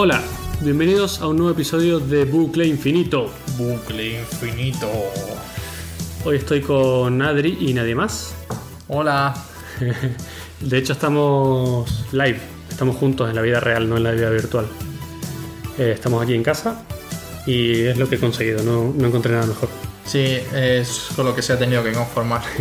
Hola, 0.00 0.22
bienvenidos 0.60 1.20
a 1.20 1.26
un 1.26 1.38
nuevo 1.38 1.50
episodio 1.50 1.98
de 1.98 2.24
Bucle 2.24 2.64
Infinito. 2.64 3.32
Bucle 3.56 4.20
infinito. 4.20 4.88
Hoy 6.24 6.36
estoy 6.36 6.60
con 6.60 7.20
Adri 7.20 7.58
y 7.60 7.74
nadie 7.74 7.96
más. 7.96 8.32
Hola. 8.86 9.34
De 10.60 10.78
hecho 10.78 10.92
estamos 10.92 12.06
live, 12.12 12.38
estamos 12.70 12.94
juntos 12.94 13.28
en 13.28 13.34
la 13.34 13.42
vida 13.42 13.58
real, 13.58 13.88
no 13.88 13.96
en 13.96 14.04
la 14.04 14.12
vida 14.12 14.30
virtual. 14.30 14.68
Eh, 15.76 15.90
estamos 15.96 16.22
aquí 16.22 16.34
en 16.34 16.44
casa 16.44 16.84
y 17.44 17.80
es 17.80 17.98
lo 17.98 18.08
que 18.08 18.14
he 18.14 18.20
conseguido, 18.20 18.62
no, 18.62 18.94
no 18.96 19.08
encontré 19.08 19.32
nada 19.32 19.46
mejor. 19.46 19.68
Sí, 20.04 20.38
es 20.54 21.08
con 21.16 21.26
lo 21.26 21.34
que 21.34 21.42
se 21.42 21.54
ha 21.54 21.58
tenido 21.58 21.82
que 21.82 21.90
conformar. 21.90 22.42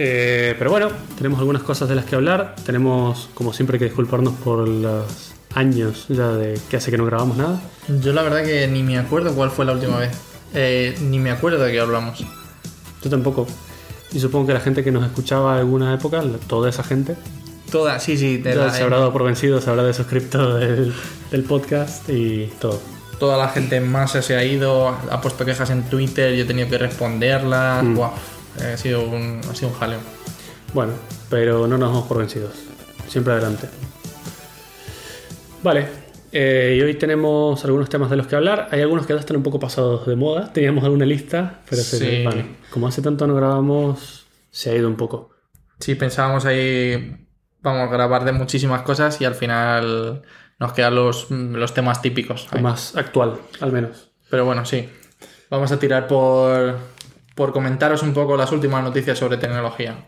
Eh, 0.00 0.54
pero 0.56 0.70
bueno, 0.70 0.90
tenemos 1.16 1.40
algunas 1.40 1.64
cosas 1.64 1.88
de 1.88 1.96
las 1.96 2.04
que 2.04 2.14
hablar. 2.14 2.54
Tenemos, 2.64 3.30
como 3.34 3.52
siempre, 3.52 3.80
que 3.80 3.86
disculparnos 3.86 4.34
por 4.34 4.68
los 4.68 5.27
años 5.54 6.06
ya 6.08 6.28
de 6.32 6.58
que 6.70 6.76
hace 6.76 6.90
que 6.90 6.98
no 6.98 7.04
grabamos 7.06 7.36
nada. 7.36 7.60
Yo 8.00 8.12
la 8.12 8.22
verdad 8.22 8.44
que 8.44 8.66
ni 8.68 8.82
me 8.82 8.98
acuerdo 8.98 9.34
cuál 9.34 9.50
fue 9.50 9.64
la 9.64 9.72
última 9.72 9.98
vez. 9.98 10.10
Eh, 10.54 10.96
ni 11.02 11.18
me 11.18 11.30
acuerdo 11.30 11.58
de 11.64 11.72
qué 11.72 11.80
hablamos. 11.80 12.24
Yo 13.02 13.10
tampoco. 13.10 13.46
Y 14.12 14.20
supongo 14.20 14.46
que 14.48 14.54
la 14.54 14.60
gente 14.60 14.82
que 14.82 14.90
nos 14.90 15.04
escuchaba 15.04 15.54
en 15.54 15.58
alguna 15.60 15.92
época, 15.94 16.22
toda 16.46 16.68
esa 16.70 16.82
gente, 16.82 17.16
Toda, 17.70 18.00
sí, 18.00 18.16
sí, 18.16 18.38
de 18.38 18.54
ya 18.54 18.64
la- 18.64 18.72
se 18.72 18.82
habrá 18.82 18.96
dado 18.96 19.12
por 19.12 19.24
vencido, 19.24 19.60
se 19.60 19.68
habrá 19.68 19.82
desuscripto 19.82 20.54
del, 20.56 20.94
del 21.30 21.44
podcast 21.44 22.08
y 22.08 22.50
todo. 22.58 22.80
toda 23.18 23.36
la 23.36 23.48
gente 23.50 23.76
en 23.76 23.90
masa 23.92 24.22
se 24.22 24.36
ha 24.36 24.42
ido, 24.44 24.88
ha 24.88 25.20
puesto 25.20 25.44
quejas 25.44 25.68
en 25.68 25.82
Twitter, 25.82 26.34
yo 26.34 26.44
he 26.44 26.46
tenido 26.46 26.66
que 26.70 26.78
responderlas. 26.78 27.84
Mm. 27.84 27.94
Buah, 27.94 28.12
ha 28.72 28.76
sido 28.78 29.02
un, 29.02 29.40
ha 29.50 29.54
sido 29.54 29.68
un 29.68 29.74
jaleo. 29.74 29.98
Bueno, 30.72 30.92
pero 31.28 31.66
no 31.66 31.76
nos 31.76 31.90
damos 31.90 32.06
por 32.08 32.16
vencidos. 32.18 32.52
Siempre 33.06 33.34
adelante. 33.34 33.68
Vale, 35.62 35.86
eh, 36.32 36.76
y 36.78 36.82
hoy 36.82 36.94
tenemos 36.94 37.64
algunos 37.64 37.88
temas 37.88 38.10
de 38.10 38.16
los 38.16 38.26
que 38.26 38.36
hablar. 38.36 38.68
Hay 38.70 38.80
algunos 38.80 39.06
que 39.06 39.12
ya 39.14 39.20
están 39.20 39.36
un 39.36 39.42
poco 39.42 39.58
pasados 39.58 40.06
de 40.06 40.16
moda. 40.16 40.52
Teníamos 40.52 40.84
alguna 40.84 41.04
lista, 41.04 41.60
pero 41.68 41.82
se 41.82 41.98
Sí. 41.98 42.24
van. 42.24 42.56
Como 42.70 42.86
hace 42.88 43.02
tanto 43.02 43.26
no 43.26 43.34
grabamos, 43.34 44.26
se 44.50 44.70
ha 44.70 44.74
ido 44.76 44.88
un 44.88 44.96
poco. 44.96 45.30
Sí, 45.80 45.94
pensábamos 45.94 46.44
ahí, 46.44 47.26
vamos 47.60 47.88
a 47.88 47.92
grabar 47.92 48.24
de 48.24 48.32
muchísimas 48.32 48.82
cosas 48.82 49.20
y 49.20 49.24
al 49.24 49.34
final 49.34 50.22
nos 50.58 50.72
quedan 50.72 50.94
los, 50.94 51.30
los 51.30 51.74
temas 51.74 52.02
típicos. 52.02 52.48
Ahí. 52.50 52.62
más 52.62 52.96
actual, 52.96 53.34
al 53.60 53.72
menos. 53.72 54.10
Pero 54.30 54.44
bueno, 54.44 54.64
sí. 54.64 54.88
Vamos 55.50 55.72
a 55.72 55.78
tirar 55.78 56.06
por, 56.08 56.76
por 57.34 57.52
comentaros 57.52 58.02
un 58.02 58.12
poco 58.12 58.36
las 58.36 58.52
últimas 58.52 58.82
noticias 58.84 59.18
sobre 59.18 59.38
tecnología. 59.38 60.06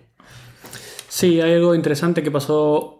Sí, 1.09 1.41
hay 1.41 1.55
algo 1.55 1.75
interesante 1.75 2.23
que 2.23 2.31
pasó 2.31 3.00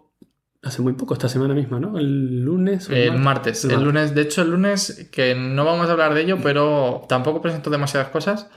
hace 0.71 0.81
muy 0.81 0.93
poco, 0.93 1.13
esta 1.13 1.29
semana 1.29 1.53
misma, 1.53 1.79
¿no? 1.79 1.97
El 1.97 2.41
lunes. 2.43 2.89
o 2.89 2.93
El 2.93 3.17
martes. 3.19 3.63
El 3.65 3.71
El 3.71 3.77
martes. 3.77 3.85
lunes, 3.93 4.15
de 4.15 4.21
hecho, 4.21 4.41
el 4.41 4.49
lunes, 4.51 5.09
que 5.11 5.35
no 5.35 5.65
vamos 5.65 5.87
a 5.87 5.91
hablar 5.91 6.13
de 6.13 6.21
ello, 6.21 6.37
pero 6.41 7.05
tampoco 7.07 7.41
presento 7.41 7.69
demasiadas 7.69 8.09
cosas. 8.09 8.47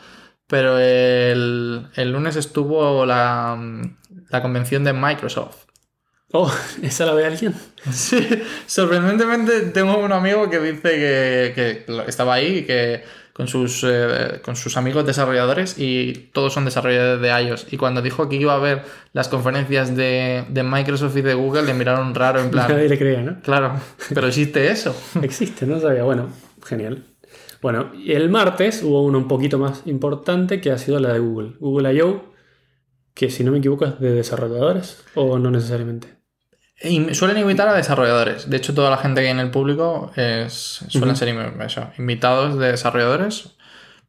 Pero 0.47 0.79
el, 0.79 1.87
el 1.95 2.13
lunes 2.13 2.37
estuvo 2.37 3.05
la, 3.07 3.59
la 4.31 4.43
convención 4.43 4.85
de 4.85 4.93
Microsoft. 4.93 5.65
Oh, 6.33 6.53
¿esa 6.83 7.07
la 7.07 7.15
ve 7.15 7.27
alguien? 7.27 7.55
Sí, 7.91 8.27
sorprendentemente 8.67 9.61
tengo 9.73 9.99
un 9.99 10.13
amigo 10.13 10.51
que 10.51 10.59
dice 10.61 10.83
que, 10.91 11.85
que 11.87 12.03
estaba 12.09 12.35
ahí 12.35 12.59
y 12.59 12.63
que 12.65 13.05
con 13.35 13.49
sus, 13.49 13.85
eh, 13.85 14.41
con 14.43 14.55
sus 14.55 14.77
amigos 14.77 15.05
desarrolladores 15.05 15.77
y 15.77 16.31
todos 16.33 16.53
son 16.55 16.65
desarrolladores 16.65 17.21
de 17.21 17.43
iOS. 17.43 17.67
Y 17.73 17.77
cuando 17.77 18.01
dijo 18.01 18.29
que 18.29 18.37
iba 18.37 18.55
a 18.55 18.59
ver 18.59 18.83
las 19.13 19.29
conferencias 19.29 19.95
de, 19.97 20.45
de 20.49 20.63
Microsoft 20.63 21.17
y 21.17 21.23
de 21.23 21.35
Google, 21.35 21.65
le 21.65 21.75
miraron 21.75 22.15
raro 22.15 22.41
en 22.41 22.51
plan, 22.51 22.71
Nadie 22.71 22.89
le 22.89 22.97
creía, 22.97 23.23
¿no? 23.23 23.41
claro, 23.43 23.75
pero 24.15 24.29
existe 24.29 24.71
eso. 24.71 24.97
Existe, 25.23 25.67
no 25.67 25.81
sabía. 25.81 26.05
Bueno, 26.05 26.29
genial. 26.65 27.03
Bueno, 27.61 27.91
y 27.95 28.13
el 28.13 28.31
martes 28.31 28.83
hubo 28.85 29.03
uno 29.03 29.19
un 29.19 29.27
poquito 29.27 29.59
más 29.59 29.83
importante 29.87 30.61
que 30.61 30.71
ha 30.71 30.79
sido 30.79 31.01
la 31.01 31.13
de 31.13 31.19
Google. 31.19 31.55
Google 31.59 31.93
I.O., 31.93 32.33
que 33.15 33.31
si 33.31 33.43
no 33.43 33.51
me 33.51 33.59
equivoco 33.59 33.85
es 33.85 33.99
de 33.99 34.13
desarrolladores 34.13 35.03
o 35.15 35.39
no 35.41 35.51
necesariamente. 35.51 36.14
Y 36.85 37.15
suelen 37.15 37.39
invitar 37.39 37.67
a 37.69 37.73
desarrolladores. 37.75 38.49
De 38.49 38.57
hecho, 38.59 38.75
toda 38.75 38.91
la 38.91 38.99
gente 38.99 39.21
que 39.21 39.29
hay 39.29 39.33
en 39.33 39.41
el 39.41 39.51
público 39.51 40.13
es, 40.17 40.85
suelen 40.89 41.17
ser 41.17 41.29
in- 41.29 41.61
eso, 41.63 41.89
invitados 41.99 42.59
de 42.59 42.73
desarrolladores. 42.73 43.57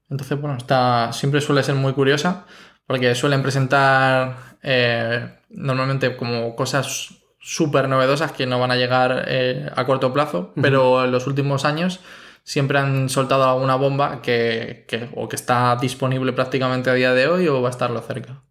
Entonces, 0.10 0.40
bueno, 0.40 0.58
está, 0.58 1.12
siempre 1.14 1.42
suele 1.42 1.64
ser 1.64 1.76
muy 1.76 1.94
curiosa 1.94 2.46
porque 2.86 3.16
suelen 3.16 3.42
presentar 3.42 4.58
eh, 4.62 5.40
normalmente 5.50 6.16
como 6.18 6.56
cosas 6.56 7.10
súper 7.40 7.88
novedosas 7.88 8.32
que 8.32 8.46
no 8.46 8.60
van 8.60 8.72
a 8.72 8.76
llegar 8.76 9.26
eh, 9.28 9.70
a 9.76 9.86
corto 9.86 10.12
plazo, 10.14 10.52
pero 10.62 11.06
en 11.06 11.12
los 11.12 11.28
últimos 11.28 11.64
años 11.66 12.00
siempre 12.44 12.78
han 12.78 13.10
soltado 13.10 13.50
alguna 13.50 13.76
bomba 13.76 14.22
que, 14.22 14.86
que 14.88 15.10
o 15.16 15.28
que 15.28 15.36
está 15.36 15.76
disponible 15.78 16.34
prácticamente 16.34 16.90
a 16.90 16.94
día 16.94 17.14
de 17.14 17.28
hoy 17.28 17.48
o 17.48 17.62
va 17.62 17.70
a 17.70 17.72
estarlo 17.72 18.02
cerca. 18.02 18.42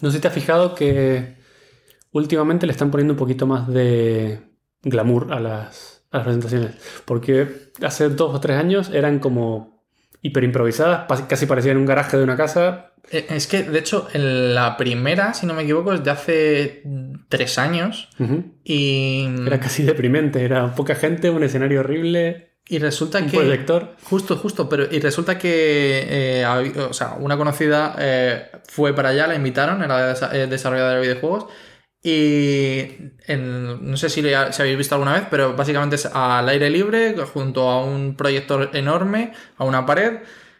No 0.00 0.10
sé 0.10 0.16
si 0.16 0.22
te 0.22 0.28
has 0.28 0.34
fijado 0.34 0.74
que 0.74 1.36
últimamente 2.16 2.66
le 2.66 2.72
están 2.72 2.90
poniendo 2.90 3.14
un 3.14 3.18
poquito 3.18 3.46
más 3.46 3.68
de 3.68 4.40
glamour 4.82 5.32
a 5.32 5.40
las, 5.40 6.02
a 6.10 6.18
las 6.18 6.24
presentaciones. 6.24 6.70
Porque 7.04 7.46
hace 7.82 8.08
dos 8.08 8.34
o 8.34 8.40
tres 8.40 8.56
años 8.58 8.90
eran 8.92 9.18
como 9.18 9.84
hiper 10.22 10.44
improvisadas, 10.44 11.06
casi 11.28 11.46
parecían 11.46 11.76
un 11.76 11.86
garaje 11.86 12.16
de 12.16 12.24
una 12.24 12.36
casa. 12.36 12.92
Eh, 13.12 13.26
Es 13.30 13.46
que, 13.46 13.62
de 13.62 13.78
hecho, 13.78 14.08
en 14.12 14.54
la 14.54 14.76
primera, 14.76 15.34
si 15.34 15.46
no 15.46 15.54
me 15.54 15.62
equivoco, 15.62 15.92
es 15.92 16.02
de 16.02 16.10
hace 16.10 16.82
tres 17.28 17.58
años. 17.58 18.08
Y, 18.64 19.26
Era 19.46 19.60
casi 19.60 19.84
deprimente, 19.84 20.44
era 20.44 20.74
poca 20.74 20.94
gente, 20.96 21.30
un 21.30 21.44
escenario 21.44 21.80
horrible, 21.80 22.56
y 22.68 22.78
resulta 22.80 23.18
un 23.20 23.30
que. 23.30 23.36
proyector. 23.36 23.94
Justo, 24.02 24.36
justo, 24.36 24.68
pero 24.68 24.88
y 24.90 24.98
resulta 24.98 25.38
que 25.38 26.04
eh, 26.08 26.44
o 26.90 26.92
sea, 26.92 27.14
una 27.20 27.36
conocida 27.36 27.94
eh, 27.96 28.50
fue 28.68 28.92
para 28.92 29.10
allá, 29.10 29.28
la 29.28 29.36
invitaron, 29.36 29.84
era 29.84 30.12
desa- 30.12 30.32
desarrolladora 30.48 30.96
de 30.96 31.02
videojuegos. 31.02 31.46
Y 32.08 33.10
en- 33.26 33.90
no 33.90 33.96
sé 33.96 34.08
si, 34.08 34.22
si 34.22 34.62
habéis 34.62 34.78
visto 34.78 34.94
alguna 34.94 35.14
vez, 35.14 35.24
pero 35.28 35.56
básicamente 35.56 35.96
es 35.96 36.06
al 36.06 36.48
aire 36.48 36.70
libre, 36.70 37.16
junto 37.32 37.68
a 37.68 37.84
un 37.84 38.14
proyector 38.14 38.70
enorme, 38.74 39.32
a 39.58 39.64
una 39.64 39.84
pared 39.86 40.18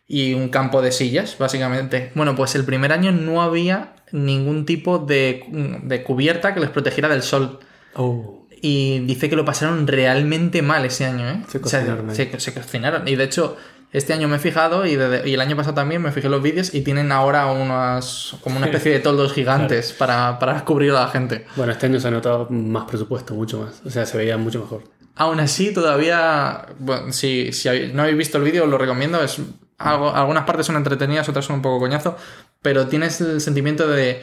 y 0.09 0.35
un 0.35 0.49
campo 0.49 0.83
de 0.83 0.91
sillas, 0.91 1.37
básicamente. 1.39 2.11
Bueno, 2.17 2.35
pues 2.35 2.57
el 2.57 2.65
primer 2.65 2.91
año 2.91 3.13
no 3.13 3.43
había 3.43 3.95
ningún 4.11 4.67
tipo 4.67 4.99
de, 4.99 5.45
de 5.85 6.03
cubierta 6.03 6.53
que 6.53 6.59
les 6.59 6.71
protegiera 6.71 7.09
del 7.09 7.23
sol. 7.23 7.61
Oh. 7.95 8.45
Y 8.61 8.99
dice 9.01 9.31
que 9.31 9.37
lo 9.37 9.45
pasaron 9.45 9.87
realmente 9.87 10.63
mal 10.63 10.85
ese 10.85 11.05
año, 11.05 11.29
¿eh? 11.29 11.43
Se 11.49 11.59
O 11.59 11.67
sea, 11.67 11.81
cocinaron 11.87 12.15
se 12.41 12.55
cocinaron. 12.55 13.07
Y 13.07 13.15
de 13.15 13.23
hecho, 13.23 13.57
este 13.97 14.13
año 14.13 14.29
me 14.29 14.37
he 14.37 14.39
fijado 14.39 14.85
y, 14.87 14.97
desde- 14.97 15.29
y 15.29 15.35
el 15.35 15.41
año 15.41 15.57
pasado 15.57 15.75
también 15.75 16.03
me 16.03 16.13
fijé 16.13 16.29
los 16.29 16.43
vídeos 16.43 16.75
y 16.75 16.83
tienen 16.83 17.13
ahora 17.13 17.47
unas 17.47 18.35
como 18.43 18.57
una 18.59 18.67
especie 18.67 18.93
de 18.93 18.99
toldos 19.01 19.33
gigantes 19.35 19.93
para, 19.93 20.39
para 20.39 20.65
cubrir 20.65 20.91
a 20.93 21.01
la 21.01 21.09
gente. 21.09 21.47
Bueno, 21.57 21.73
este 21.73 21.87
año 21.87 21.99
se 22.01 22.09
ha 22.09 22.11
notado 22.11 22.47
más 22.51 22.85
presupuesto, 22.85 23.35
mucho 23.35 23.61
más. 23.61 23.81
O 23.85 23.91
sea, 23.91 24.05
se 24.07 24.17
veía 24.19 24.37
mucho 24.37 24.61
mejor. 24.61 24.83
Aún 25.15 25.41
así, 25.41 25.73
todavía, 25.73 26.67
bueno, 26.79 27.11
si, 27.13 27.53
si 27.53 27.69
no 27.95 28.03
habéis 28.03 28.19
visto 28.19 28.37
el 28.39 28.45
vídeo, 28.45 28.65
os 28.65 28.71
lo 28.71 28.77
recomiendo. 28.77 29.23
Es 29.23 29.39
algo, 29.79 30.15
algunas 30.15 30.45
partes 30.45 30.67
son 30.67 30.77
entretenidas, 30.77 31.29
otras 31.29 31.45
son 31.47 31.57
un 31.57 31.63
poco 31.63 31.79
coñazo, 31.81 32.17
pero 32.61 32.87
tienes 32.89 33.21
el 33.23 33.41
sentimiento 33.41 33.89
de 33.89 34.23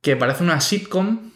que 0.00 0.16
parece 0.16 0.42
una 0.42 0.60
sitcom 0.60 1.30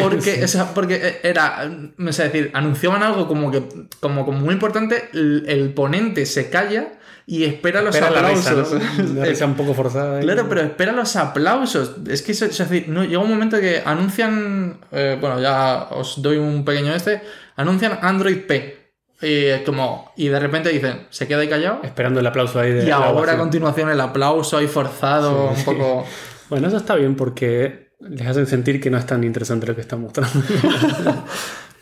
porque, 0.00 0.42
esa- 0.44 0.74
porque 0.74 1.20
era, 1.22 1.70
no 1.96 2.12
sé 2.12 2.24
decir, 2.24 2.50
anunciaban 2.54 3.02
algo 3.02 3.26
como 3.28 3.50
que 3.50 3.62
como, 4.00 4.24
como 4.26 4.40
muy 4.40 4.52
importante, 4.54 5.08
el, 5.12 5.44
el 5.48 5.72
ponente 5.72 6.26
se 6.26 6.50
calla 6.50 6.88
y 7.30 7.44
espera 7.44 7.80
los 7.80 7.94
Espera 7.94 8.22
la 8.22 8.28
risa, 8.30 8.50
aplausos. 8.50 8.82
¿no? 8.98 9.04
Una 9.12 9.24
risa 9.26 9.46
un 9.46 9.54
poco 9.54 9.72
forzada. 9.72 10.16
ahí. 10.16 10.24
Claro, 10.24 10.48
pero 10.48 10.62
espera 10.62 10.90
los 10.90 11.14
aplausos. 11.14 11.92
Es 12.08 12.22
que 12.22 12.32
es 12.32 12.58
decir, 12.58 12.88
no, 12.88 13.04
llega 13.04 13.20
un 13.20 13.30
momento 13.30 13.60
que 13.60 13.80
anuncian, 13.84 14.80
eh, 14.90 15.16
bueno, 15.20 15.40
ya 15.40 15.90
os 15.92 16.20
doy 16.20 16.38
un 16.38 16.64
pequeño 16.64 16.92
este, 16.92 17.22
anuncian 17.54 18.00
Android 18.02 18.38
P. 18.48 18.80
Y 19.22 19.62
como, 19.64 20.12
y 20.16 20.26
de 20.26 20.40
repente 20.40 20.70
dicen, 20.70 21.06
se 21.10 21.28
queda 21.28 21.42
ahí 21.42 21.48
callado. 21.48 21.80
Esperando 21.84 22.18
el 22.18 22.26
aplauso 22.26 22.58
ahí 22.58 22.72
de 22.72 22.84
Y 22.86 22.90
ahora 22.90 23.34
a 23.34 23.38
continuación 23.38 23.90
el 23.90 24.00
aplauso 24.00 24.56
ahí 24.56 24.66
forzado, 24.66 25.52
Sí. 25.54 25.60
un 25.60 25.64
poco... 25.76 26.04
Bueno, 26.50 26.66
eso 26.66 26.78
está 26.78 26.96
bien 26.96 27.14
porque 27.14 27.92
les 28.00 28.26
hacen 28.26 28.48
sentir 28.48 28.80
que 28.80 28.90
no 28.90 28.98
es 28.98 29.06
tan 29.06 29.22
interesante 29.22 29.68
lo 29.68 29.76
que 29.76 29.82
están 29.82 30.00
mostrando. 30.00 30.32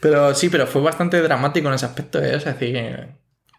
Pero 0.01 0.35
sí, 0.35 0.49
pero 0.51 0.67
fue 0.67 0.81
bastante 0.83 1.21
dramático 1.23 1.69
en 1.69 1.75
ese 1.75 1.87
aspecto, 1.87 2.23
¿eh? 2.23 2.37
O 2.37 2.41
sea, 2.41 2.53
es 2.53 2.61
decir, 2.61 3.09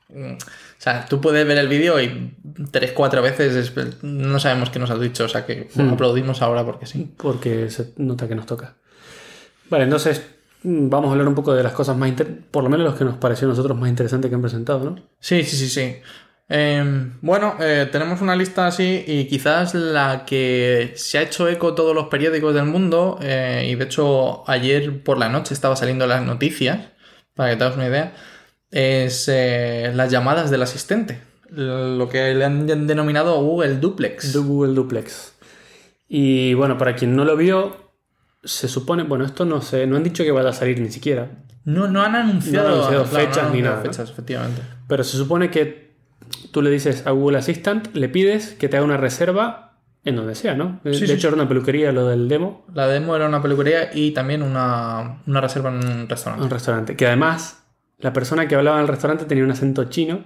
mm, 0.09 0.33
o 0.79 0.81
sea, 0.81 1.05
tú 1.05 1.19
puedes 1.19 1.45
ver 1.45 1.57
el 1.57 1.67
vídeo 1.67 1.99
y 1.99 2.35
tres, 2.71 2.93
cuatro 2.93 3.21
veces 3.21 3.53
es- 3.55 4.01
no 4.03 4.39
sabemos 4.39 4.69
qué 4.69 4.79
nos 4.79 4.89
has 4.89 4.99
dicho, 5.01 5.25
o 5.25 5.27
sea 5.29 5.45
que 5.45 5.67
Hmm. 5.75 5.89
aplaudimos 5.93 6.41
ahora 6.41 6.63
porque 6.65 6.85
sí. 6.85 7.11
porque 7.17 7.69
se 7.69 7.93
nota 7.97 8.27
que 8.29 8.35
nos 8.35 8.45
toca. 8.45 8.75
Vale, 9.69 9.83
entonces 9.83 10.25
mm, 10.63 10.89
vamos 10.89 11.09
a 11.09 11.11
hablar 11.11 11.27
un 11.27 11.35
poco 11.35 11.53
de 11.53 11.63
las 11.63 11.73
cosas 11.73 11.95
más 11.97 12.09
inter- 12.09 12.39
por 12.51 12.63
lo 12.63 12.69
menos 12.69 12.85
los 12.85 12.95
que 12.97 13.05
nos 13.05 13.15
pareció 13.17 13.47
a 13.47 13.51
nosotros 13.51 13.77
más 13.77 13.89
interesantes 13.89 14.29
que 14.29 14.35
han 14.35 14.41
presentado, 14.41 14.89
¿no? 14.91 14.95
Sí, 15.19 15.43
sí, 15.43 15.55
sí, 15.57 15.69
sí. 15.69 15.95
Eh, 16.51 17.11
bueno, 17.21 17.55
eh, 17.59 17.87
tenemos 17.91 18.21
una 18.21 18.35
lista 18.35 18.65
así 18.65 19.03
y 19.05 19.25
quizás 19.27 19.75
la 19.75 20.23
que 20.25 20.93
se 20.95 21.17
ha 21.19 21.21
hecho 21.21 21.47
eco 21.47 21.75
todos 21.75 21.93
los 21.93 22.07
periódicos 22.07 22.55
del 22.55 22.65
mundo 22.65 23.19
eh, 23.21 23.67
y 23.69 23.75
de 23.75 23.83
hecho 23.85 24.49
ayer 24.49 25.03
por 25.03 25.17
la 25.19 25.29
noche 25.29 25.53
estaba 25.53 25.75
saliendo 25.75 26.07
las 26.07 26.23
noticias 26.25 26.79
para 27.35 27.51
que 27.51 27.57
te 27.57 27.63
hagas 27.65 27.75
una 27.77 27.87
idea, 27.87 28.13
es 28.71 29.27
eh, 29.27 29.91
las 29.93 30.11
llamadas 30.11 30.51
del 30.51 30.61
asistente. 30.61 31.21
Lo 31.51 32.07
que 32.09 32.33
le 32.35 32.45
han 32.45 32.67
denominado 32.87 33.41
Google 33.41 33.75
Duplex. 33.75 34.35
Google 34.35 34.73
Duplex. 34.73 35.33
Y 36.07 36.53
bueno, 36.53 36.77
para 36.77 36.95
quien 36.95 37.15
no 37.15 37.25
lo 37.25 37.35
vio, 37.35 37.91
se 38.43 38.67
supone, 38.67 39.03
bueno, 39.03 39.25
esto 39.25 39.45
no 39.45 39.61
sé, 39.61 39.85
no 39.87 39.95
han 39.95 40.03
dicho 40.03 40.23
que 40.23 40.31
vaya 40.31 40.49
a 40.49 40.53
salir 40.53 40.79
ni 40.79 40.91
siquiera. 40.91 41.29
No, 41.65 41.87
no 41.87 42.01
han 42.01 42.15
anunciado, 42.15 42.67
No 42.69 42.73
han 42.75 42.79
anunciado 42.79 43.05
claro, 43.05 43.25
fechas 43.27 43.37
han 43.45 43.53
ni 43.53 43.59
anunciado 43.59 43.75
nada, 43.75 43.83
¿no? 43.83 43.91
fechas, 43.91 44.09
efectivamente. 44.09 44.61
Pero 44.87 45.03
se 45.03 45.17
supone 45.17 45.51
que 45.51 45.95
tú 46.51 46.61
le 46.61 46.69
dices 46.69 47.05
a 47.05 47.11
Google 47.11 47.37
Assistant, 47.37 47.95
le 47.95 48.09
pides 48.09 48.53
que 48.53 48.69
te 48.69 48.77
haga 48.77 48.85
una 48.85 48.97
reserva 48.97 49.81
en 50.03 50.15
donde 50.15 50.33
sea, 50.35 50.55
¿no? 50.55 50.79
Sí, 50.83 50.89
de 50.91 51.07
sí, 51.07 51.11
hecho, 51.11 51.27
era 51.27 51.35
una 51.35 51.47
peluquería 51.47 51.91
lo 51.91 52.07
del 52.07 52.27
demo, 52.29 52.65
La 52.73 52.87
demo 52.87 53.15
era 53.15 53.27
una 53.27 53.41
peluquería 53.41 53.91
y 53.93 54.11
también 54.11 54.41
una, 54.41 55.21
una 55.27 55.41
reserva 55.41 55.69
en 55.69 55.75
un 55.75 56.09
restaurante. 56.09 56.43
un 56.43 56.49
restaurante. 56.49 56.95
Que 56.95 57.07
además, 57.07 57.58
la 57.99 58.13
persona 58.13 58.47
que 58.47 58.55
hablaba 58.55 58.77
en 58.77 58.83
el 58.83 58.87
restaurante 58.87 59.25
tenía 59.25 59.43
un 59.43 59.51
acento 59.51 59.85
chino 59.85 60.25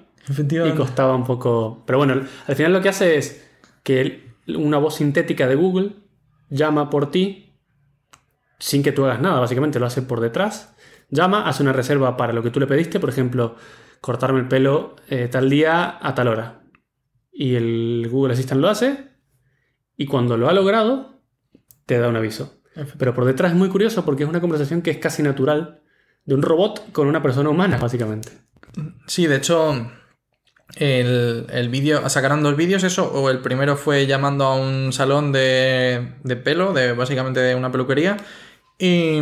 y 0.50 0.72
costaba 0.72 1.16
un 1.16 1.25
poco. 1.25 1.84
Pero 1.86 1.98
bueno, 1.98 2.22
al 2.48 2.56
final 2.56 2.72
lo 2.72 2.81
que 2.81 2.90
hace 2.90 3.18
es 3.18 3.50
que 3.84 4.34
una 4.48 4.78
voz 4.78 4.96
sintética 4.96 5.48
de 5.48 5.56
Google 5.56 5.96
llama 6.50 6.90
por 6.90 7.12
ti 7.12 7.54
sin 8.60 8.84
que 8.84 8.92
tú 8.92 9.06
hagas 9.06 9.20
nada, 9.20 9.40
básicamente 9.40 9.80
lo 9.80 9.88
hace 9.88 10.02
por 10.02 10.22
detrás. 10.22 10.75
Llama, 11.10 11.48
hace 11.48 11.64
una 11.64 11.74
reserva 11.74 12.16
para 12.16 12.31
lo 12.31 12.42
que 12.42 12.50
tú 12.50 12.60
le 12.60 12.68
pediste, 12.68 13.00
por 13.00 13.10
ejemplo, 13.10 13.56
cortarme 14.00 14.40
el 14.40 14.48
pelo 14.48 14.96
eh, 15.10 15.28
tal 15.30 15.50
día 15.50 15.98
a 16.02 16.16
tal 16.16 16.30
hora. 16.30 16.64
Y 17.31 17.56
el 17.56 18.08
Google 18.10 18.34
Assistant 18.34 18.62
lo 18.62 18.70
hace 18.70 19.10
y 19.98 20.06
cuando 20.06 20.38
lo 20.38 20.48
ha 20.48 20.54
logrado, 20.54 21.22
te 21.86 22.00
da 22.00 22.08
un 22.08 22.16
aviso. 22.16 22.62
Pero 22.98 23.14
por 23.14 23.25
detrás 23.25 23.52
es 23.52 23.58
muy 23.58 23.70
curioso 23.70 24.06
porque 24.06 24.24
es 24.24 24.30
una 24.30 24.42
conversación 24.42 24.81
que 24.81 24.92
es 24.92 24.98
casi 24.98 25.22
natural 25.22 25.82
de 26.25 26.36
un 26.36 26.42
robot 26.42 26.92
con 26.92 27.08
una 27.08 27.22
persona 27.22 27.50
humana, 27.50 27.78
básicamente. 27.78 28.30
Sí, 29.08 29.28
de 29.28 29.36
hecho, 29.36 29.92
el, 30.75 31.46
el 31.52 31.70
vídeo, 31.70 32.08
sacaron 32.10 32.42
dos 32.44 32.56
vídeos, 32.56 32.84
eso, 32.84 33.12
o 33.12 33.30
el 33.30 33.40
primero 33.40 33.75
fue 33.75 34.08
llamando 34.08 34.46
a 34.46 34.56
un 34.56 34.94
salón 34.94 35.31
de, 35.31 36.14
de 36.24 36.36
pelo, 36.36 36.74
de 36.74 36.94
básicamente 36.94 37.40
de 37.40 37.56
una 37.56 37.72
peluquería. 37.72 38.18
Y, 38.80 39.20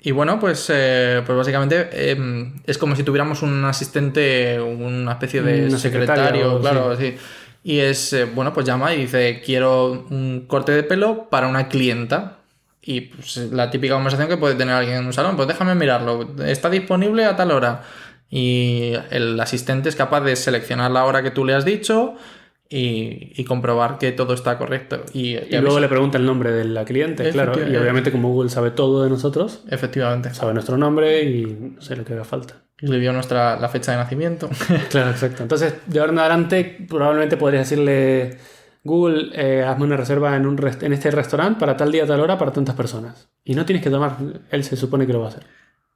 y 0.00 0.10
bueno, 0.10 0.40
pues, 0.40 0.66
eh, 0.68 1.22
pues 1.24 1.38
básicamente 1.38 1.88
eh, 1.92 2.52
es 2.66 2.76
como 2.76 2.96
si 2.96 3.04
tuviéramos 3.04 3.40
un 3.42 3.64
asistente, 3.64 4.60
una 4.60 5.12
especie 5.12 5.42
de 5.42 5.68
Una 5.68 5.78
secretaria 5.78 6.24
secretario, 6.24 6.60
claro, 6.60 6.96
sí. 6.96 7.16
Y 7.62 7.78
es, 7.78 8.12
eh, 8.12 8.24
bueno, 8.24 8.52
pues 8.52 8.66
llama 8.66 8.92
y 8.92 9.02
dice, 9.02 9.42
quiero 9.44 10.06
un 10.10 10.46
corte 10.48 10.72
de 10.72 10.82
pelo 10.82 11.28
para 11.30 11.46
una 11.46 11.68
clienta. 11.68 12.39
Y 12.82 13.02
pues, 13.02 13.36
la 13.36 13.70
típica 13.70 13.94
conversación 13.94 14.28
que 14.28 14.36
puede 14.36 14.54
tener 14.54 14.74
alguien 14.74 14.98
en 14.98 15.06
un 15.06 15.12
salón, 15.12 15.36
pues 15.36 15.48
déjame 15.48 15.74
mirarlo, 15.74 16.34
está 16.44 16.70
disponible 16.70 17.24
a 17.24 17.36
tal 17.36 17.50
hora. 17.50 17.82
Y 18.30 18.92
el 19.10 19.38
asistente 19.40 19.88
es 19.88 19.96
capaz 19.96 20.20
de 20.22 20.36
seleccionar 20.36 20.90
la 20.90 21.04
hora 21.04 21.22
que 21.22 21.30
tú 21.30 21.44
le 21.44 21.54
has 21.54 21.64
dicho 21.64 22.14
y, 22.68 23.32
y 23.34 23.44
comprobar 23.44 23.98
que 23.98 24.12
todo 24.12 24.32
está 24.32 24.56
correcto. 24.56 25.02
Y, 25.12 25.36
Y 25.36 25.58
luego 25.60 25.80
le 25.80 25.88
pregunta 25.88 26.16
el 26.16 26.24
nombre 26.24 26.52
de 26.52 26.64
la 26.64 26.84
cliente, 26.84 27.28
claro. 27.30 27.52
Y 27.58 27.76
obviamente 27.76 28.12
como 28.12 28.30
Google 28.32 28.48
sabe 28.48 28.70
todo 28.70 29.02
de 29.02 29.10
nosotros, 29.10 29.64
Efectivamente. 29.68 30.32
sabe 30.32 30.54
nuestro 30.54 30.76
nombre 30.76 31.24
y 31.24 31.44
no 31.74 31.82
sé 31.82 31.96
lo 31.96 32.04
que 32.04 32.12
haga 32.12 32.24
falta. 32.24 32.62
Y 32.80 32.86
le 32.86 32.98
dio 33.00 33.12
nuestra, 33.12 33.58
la 33.58 33.68
fecha 33.68 33.92
de 33.92 33.98
nacimiento. 33.98 34.48
Claro, 34.90 35.10
exacto. 35.10 35.42
Entonces, 35.42 35.74
de 35.86 35.98
ahora 36.00 36.12
en 36.12 36.18
adelante, 36.20 36.86
probablemente 36.88 37.36
podrías 37.36 37.68
decirle, 37.68 38.38
Google, 38.82 39.30
eh, 39.34 39.62
hazme 39.62 39.84
una 39.84 39.96
reserva 39.96 40.36
en, 40.36 40.46
un 40.46 40.58
en 40.80 40.92
este 40.92 41.10
restaurante 41.10 41.60
para 41.60 41.76
tal 41.76 41.92
día, 41.92 42.06
tal 42.06 42.20
hora, 42.20 42.38
para 42.38 42.52
tantas 42.52 42.74
personas. 42.74 43.28
Y 43.44 43.54
no 43.54 43.66
tienes 43.66 43.82
que 43.82 43.90
tomar, 43.90 44.16
él 44.50 44.64
se 44.64 44.76
supone 44.76 45.06
que 45.06 45.12
lo 45.12 45.20
va 45.20 45.26
a 45.26 45.28
hacer. 45.30 45.46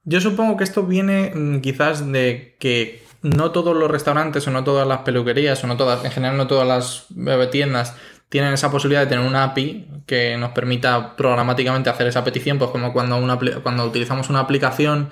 Yo 0.03 0.21
supongo 0.21 0.55
que 0.55 0.63
esto 0.63 0.83
viene 0.83 1.31
mm, 1.33 1.61
quizás 1.61 2.11
de 2.11 2.55
que 2.59 3.03
no 3.23 3.51
todos 3.51 3.75
los 3.75 3.89
restaurantes 3.89 4.47
o 4.47 4.51
no 4.51 4.63
todas 4.63 4.87
las 4.87 4.99
peluquerías 4.99 5.63
o 5.63 5.67
no 5.67 5.77
todas, 5.77 6.05
en 6.05 6.11
general 6.11 6.37
no 6.37 6.45
todas 6.45 6.67
las 6.67 7.07
eh, 7.27 7.47
tiendas 7.51 7.95
tienen 8.29 8.53
esa 8.53 8.71
posibilidad 8.71 9.01
de 9.01 9.07
tener 9.07 9.25
una 9.25 9.43
API 9.43 9.87
que 10.05 10.37
nos 10.37 10.51
permita 10.51 11.15
programáticamente 11.15 11.89
hacer 11.89 12.07
esa 12.07 12.23
petición, 12.23 12.57
pues 12.57 12.71
como 12.71 12.91
cuando, 12.91 13.85
utilizamos 13.85 14.29
una 14.29 14.39
aplicación 14.39 15.09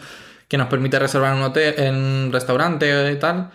que 0.48 0.58
nos 0.58 0.68
permite 0.68 1.00
reservar 1.00 1.34
un 1.34 1.44
hotel, 1.44 1.76
en 1.78 1.96
un 1.96 2.32
restaurante 2.32 3.12
y 3.12 3.20
tal. 3.20 3.52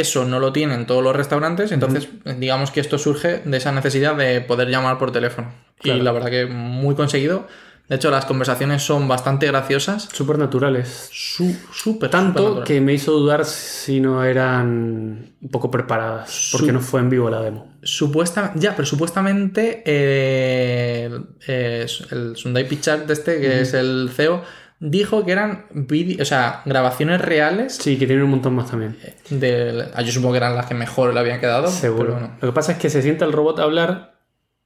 Eso 0.00 0.24
no 0.24 0.38
lo 0.38 0.52
tienen 0.52 0.86
todos 0.86 1.02
los 1.02 1.14
restaurantes, 1.16 1.72
entonces 1.72 2.08
digamos 2.38 2.70
que 2.70 2.80
esto 2.80 2.98
surge 2.98 3.42
de 3.44 3.56
esa 3.56 3.72
necesidad 3.72 4.14
de 4.16 4.40
poder 4.40 4.68
llamar 4.68 4.98
por 4.98 5.10
teléfono. 5.12 5.52
Claro. 5.80 5.98
Y 5.98 6.02
la 6.02 6.12
verdad 6.12 6.30
que 6.30 6.46
muy 6.46 6.94
conseguido. 6.94 7.46
De 7.88 7.96
hecho, 7.96 8.10
las 8.10 8.26
conversaciones 8.26 8.82
son 8.82 9.08
bastante 9.08 9.46
graciosas. 9.46 10.10
Súper 10.12 10.36
naturales. 10.38 11.08
Su- 11.10 11.56
súper 11.72 12.10
Tanto 12.10 12.38
supernatural. 12.40 12.66
que 12.66 12.80
me 12.82 12.92
hizo 12.92 13.12
dudar 13.12 13.46
si 13.46 13.98
no 13.98 14.22
eran 14.24 15.32
un 15.40 15.48
poco 15.50 15.70
preparadas, 15.70 16.50
porque 16.52 16.70
no 16.70 16.80
fue 16.80 17.00
en 17.00 17.08
vivo 17.08 17.30
la 17.30 17.40
demo. 17.40 17.72
Supuestamente, 17.82 18.60
ya, 18.60 18.76
pero 18.76 18.84
supuestamente 18.84 19.82
eh, 19.86 21.04
el, 21.06 21.24
eh, 21.46 21.86
el 22.10 22.36
Sundai 22.36 22.68
Pichai 22.68 23.06
de 23.06 23.12
este, 23.14 23.40
que 23.40 23.60
es 23.62 23.72
el 23.72 24.10
CEO, 24.14 24.42
dijo 24.80 25.24
que 25.24 25.32
eran 25.32 25.66
vídeo- 25.70 26.22
o 26.22 26.24
sea, 26.24 26.62
grabaciones 26.64 27.20
reales 27.20 27.74
Sí, 27.76 27.98
que 27.98 28.06
tienen 28.06 28.24
un 28.24 28.30
montón 28.30 28.54
más 28.54 28.70
también. 28.70 28.96
de... 29.30 29.88
ah, 29.94 30.02
Yo 30.02 30.12
supongo 30.12 30.32
que 30.34 30.38
eran 30.38 30.54
las 30.54 30.66
que 30.66 30.74
mejor 30.74 31.12
le 31.14 31.20
habían 31.20 31.40
quedado. 31.40 31.68
Seguro. 31.68 32.12
bueno. 32.12 32.30
Lo 32.40 32.48
que 32.48 32.52
pasa 32.54 32.72
es 32.72 32.78
que 32.78 32.90
se 32.90 33.02
sienta 33.02 33.24
el 33.24 33.32
robot 33.32 33.58
a 33.58 33.64
hablar 33.64 34.14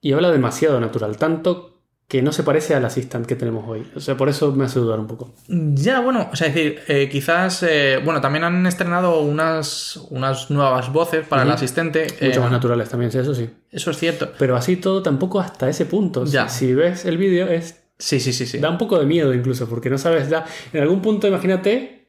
y 0.00 0.12
habla 0.12 0.31
demasiado 0.31 0.81
natural, 0.81 1.17
tanto 1.17 1.69
que 2.09 2.20
no 2.20 2.31
se 2.32 2.43
parece 2.43 2.75
al 2.75 2.85
assistant 2.85 3.25
que 3.25 3.37
tenemos 3.37 3.64
hoy. 3.67 3.91
O 3.97 4.00
sea, 4.00 4.19
por 4.19 4.29
eso 4.29 4.53
me 4.53 4.67
hace 4.67 4.79
dudar 4.79 4.99
un 5.00 5.06
poco. 5.06 5.32
Ya, 5.49 6.00
bueno, 6.00 6.29
o 6.31 6.37
sea, 6.37 6.49
es 6.49 6.55
decir, 6.55 6.81
eh, 6.88 7.08
quizás, 7.11 7.62
eh, 7.62 8.00
bueno, 8.05 8.20
también 8.20 8.44
han 8.44 8.67
estrenado 8.67 9.20
unas, 9.20 9.97
unas 10.11 10.50
nuevas 10.50 10.93
voces 10.93 11.26
para 11.26 11.44
el 11.44 11.50
asistente. 11.50 12.06
Mucho 12.20 12.41
eh, 12.41 12.43
más 12.43 12.50
naturales 12.50 12.91
también, 12.91 13.11
sí, 13.11 13.17
eso 13.19 13.35
sí. 13.35 13.49
Eso 13.70 13.91
es 13.93 13.97
cierto. 13.97 14.31
Pero 14.38 14.56
así 14.56 14.77
todo 14.77 15.03
tampoco 15.03 15.41
hasta 15.41 15.70
ese 15.70 15.87
punto. 15.87 16.27
Si- 16.27 16.32
Ya. 16.34 16.51
Si, 16.51 16.75
ves 16.75 17.06
el 17.06 17.17
vídeo, 17.17 17.46
es 17.48 17.81
Sí, 18.03 18.19
sí, 18.19 18.32
sí, 18.32 18.47
sí. 18.47 18.59
da 18.59 18.69
un 18.69 18.79
poco 18.79 18.99
de 18.99 19.06
miedo 19.06 19.32
incluso, 19.32 19.69
porque 19.69 19.89
no 19.89 19.97
sabes 19.97 20.29
ya. 20.29 20.44
En 20.73 20.82
algún 20.82 21.01
punto, 21.01 21.29
imagínate 21.29 22.09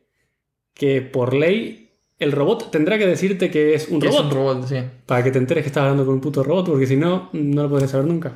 que 0.74 1.02
por 1.02 1.36
ley 1.36 1.92
el 2.18 2.32
robot 2.32 2.72
tendrá 2.72 2.98
que 2.98 3.06
decirte 3.06 3.52
que 3.52 3.76
es 3.76 3.90
un 3.90 4.00
Que 4.00 4.08
es 4.08 4.14
robot. 4.16 4.26
un 4.26 4.32
robot, 4.38 4.68
sí. 4.68 4.78
Para 5.06 5.24
que 5.24 5.30
te 5.32 5.38
enteres 5.38 5.64
que 5.64 5.68
estás 5.68 5.82
hablando 5.84 6.04
con 6.06 6.16
un 6.16 6.22
puto 6.22 6.42
robot, 6.44 6.66
porque 6.68 6.88
si 6.88 6.96
no, 6.96 7.30
no 7.34 7.64
lo 7.64 7.70
podrías 7.70 7.92
saber 7.92 8.08
nunca. 8.08 8.34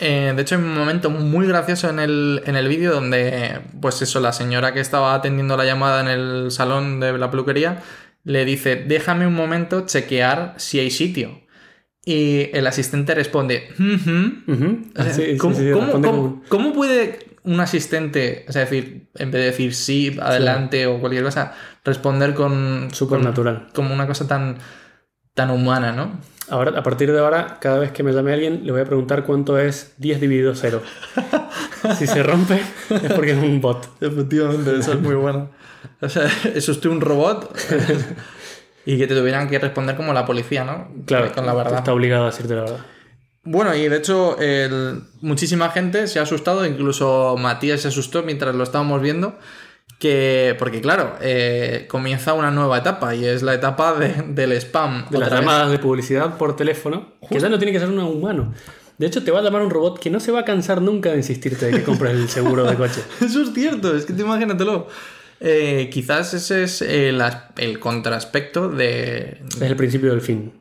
Eh, 0.00 0.32
de 0.34 0.40
hecho, 0.42 0.54
hay 0.54 0.62
un 0.62 0.74
momento 0.74 1.10
muy 1.10 1.46
gracioso 1.46 1.90
en 1.90 1.98
el, 1.98 2.42
en 2.46 2.56
el 2.56 2.68
vídeo 2.68 2.92
donde, 2.94 3.60
pues 3.82 4.00
eso, 4.00 4.18
la 4.20 4.32
señora 4.32 4.72
que 4.72 4.80
estaba 4.80 5.14
atendiendo 5.14 5.58
la 5.58 5.66
llamada 5.66 6.00
en 6.00 6.08
el 6.08 6.50
salón 6.50 7.00
de 7.00 7.18
la 7.18 7.30
peluquería 7.30 7.82
le 8.24 8.46
dice, 8.46 8.76
déjame 8.76 9.26
un 9.26 9.34
momento 9.34 9.84
chequear 9.84 10.54
si 10.56 10.80
hay 10.80 10.90
sitio. 10.90 11.40
Y 12.08 12.48
el 12.56 12.66
asistente 12.66 13.14
responde, 13.14 13.68
Sí, 13.76 13.98
sí, 15.12 15.36
¿cómo, 15.36 15.54
sí, 15.54 16.72
puede 16.74 17.18
un 17.44 17.60
asistente, 17.60 18.46
o 18.48 18.52
sea, 18.52 18.62
decir, 18.62 19.10
en 19.14 19.30
vez 19.30 19.42
de 19.42 19.46
decir 19.48 19.74
sí, 19.74 20.16
adelante 20.18 20.86
o 20.86 21.00
cualquier 21.00 21.22
cosa, 21.22 21.52
responder 21.84 22.32
con, 22.32 22.88
Súper 22.92 23.20
natural. 23.20 23.66
como 23.74 23.92
una 23.92 24.06
cosa 24.06 24.26
tan, 24.26 24.56
tan 25.34 25.50
humana, 25.50 25.92
¿no? 25.92 26.18
Ahora, 26.48 26.78
a 26.78 26.82
partir 26.82 27.12
de 27.12 27.18
ahora, 27.18 27.58
cada 27.60 27.78
vez 27.78 27.92
que 27.92 28.02
me 28.02 28.14
llame 28.14 28.32
alguien, 28.32 28.62
le 28.64 28.72
voy 28.72 28.80
a 28.80 28.86
preguntar 28.86 29.24
cuánto 29.24 29.58
es 29.58 29.92
10 29.98 30.18
dividido 30.18 30.54
0. 30.54 30.80
si 31.98 32.06
se 32.06 32.22
rompe, 32.22 32.62
es 32.88 33.12
porque 33.12 33.32
es 33.32 33.38
un 33.38 33.60
bot. 33.60 33.86
Efectivamente, 34.00 34.78
eso 34.78 34.94
es 34.94 35.00
muy 35.00 35.14
bueno. 35.14 35.50
O 36.00 36.08
sea, 36.08 36.26
es 36.54 36.66
usted 36.70 36.88
un 36.88 37.02
robot 37.02 37.54
y 38.90 38.96
que 38.96 39.06
te 39.06 39.14
tuvieran 39.14 39.48
que 39.50 39.58
responder 39.58 39.96
como 39.96 40.14
la 40.14 40.24
policía, 40.24 40.64
¿no? 40.64 40.88
Claro, 41.04 41.30
Con 41.34 41.44
la 41.44 41.52
verdad. 41.52 41.78
está 41.80 41.92
obligado 41.92 42.22
a 42.24 42.26
decirte 42.30 42.54
la 42.54 42.62
verdad. 42.62 42.78
Bueno, 43.44 43.74
y 43.74 43.86
de 43.88 43.96
hecho, 43.98 44.38
el- 44.38 45.02
muchísima 45.20 45.68
gente 45.70 46.06
se 46.06 46.18
ha 46.18 46.22
asustado, 46.22 46.64
incluso 46.64 47.36
Matías 47.38 47.82
se 47.82 47.88
asustó 47.88 48.22
mientras 48.22 48.54
lo 48.54 48.64
estábamos 48.64 49.02
viendo. 49.02 49.38
Que, 49.98 50.54
porque 50.60 50.80
claro, 50.80 51.16
eh, 51.20 51.86
comienza 51.90 52.32
una 52.32 52.50
nueva 52.52 52.78
etapa 52.78 53.14
y 53.16 53.24
es 53.26 53.42
la 53.42 53.52
etapa 53.54 53.94
de- 53.94 54.22
del 54.28 54.52
spam. 54.52 55.06
De 55.10 55.18
las 55.18 55.28
vez. 55.28 55.40
llamadas 55.40 55.70
de 55.72 55.78
publicidad 55.80 56.38
por 56.38 56.54
teléfono, 56.56 57.08
que 57.28 57.40
ya 57.40 57.48
no 57.48 57.58
tiene 57.58 57.72
que 57.72 57.80
ser 57.80 57.88
un 57.88 57.98
humano. 57.98 58.54
De 58.96 59.06
hecho, 59.06 59.22
te 59.24 59.30
va 59.32 59.40
a 59.40 59.42
llamar 59.42 59.62
un 59.62 59.70
robot 59.70 59.98
que 60.00 60.08
no 60.08 60.20
se 60.20 60.30
va 60.32 60.40
a 60.40 60.44
cansar 60.44 60.80
nunca 60.80 61.10
de 61.10 61.16
insistirte 61.18 61.66
de 61.66 61.72
que 61.72 61.82
compres 61.84 62.12
el 62.12 62.28
seguro 62.28 62.64
de 62.64 62.76
coche. 62.76 63.00
Eso 63.20 63.42
es 63.42 63.52
cierto, 63.52 63.94
es 63.96 64.06
que 64.06 64.12
te 64.12 64.22
imagínatelo. 64.22 64.86
Eh, 65.40 65.88
quizás 65.92 66.34
ese 66.34 66.64
es 66.64 66.82
el, 66.82 67.22
el 67.58 67.78
contraaspecto 67.78 68.68
de, 68.68 69.40
Es 69.56 69.60
el 69.62 69.76
principio 69.76 70.10
del 70.10 70.20
fin. 70.20 70.52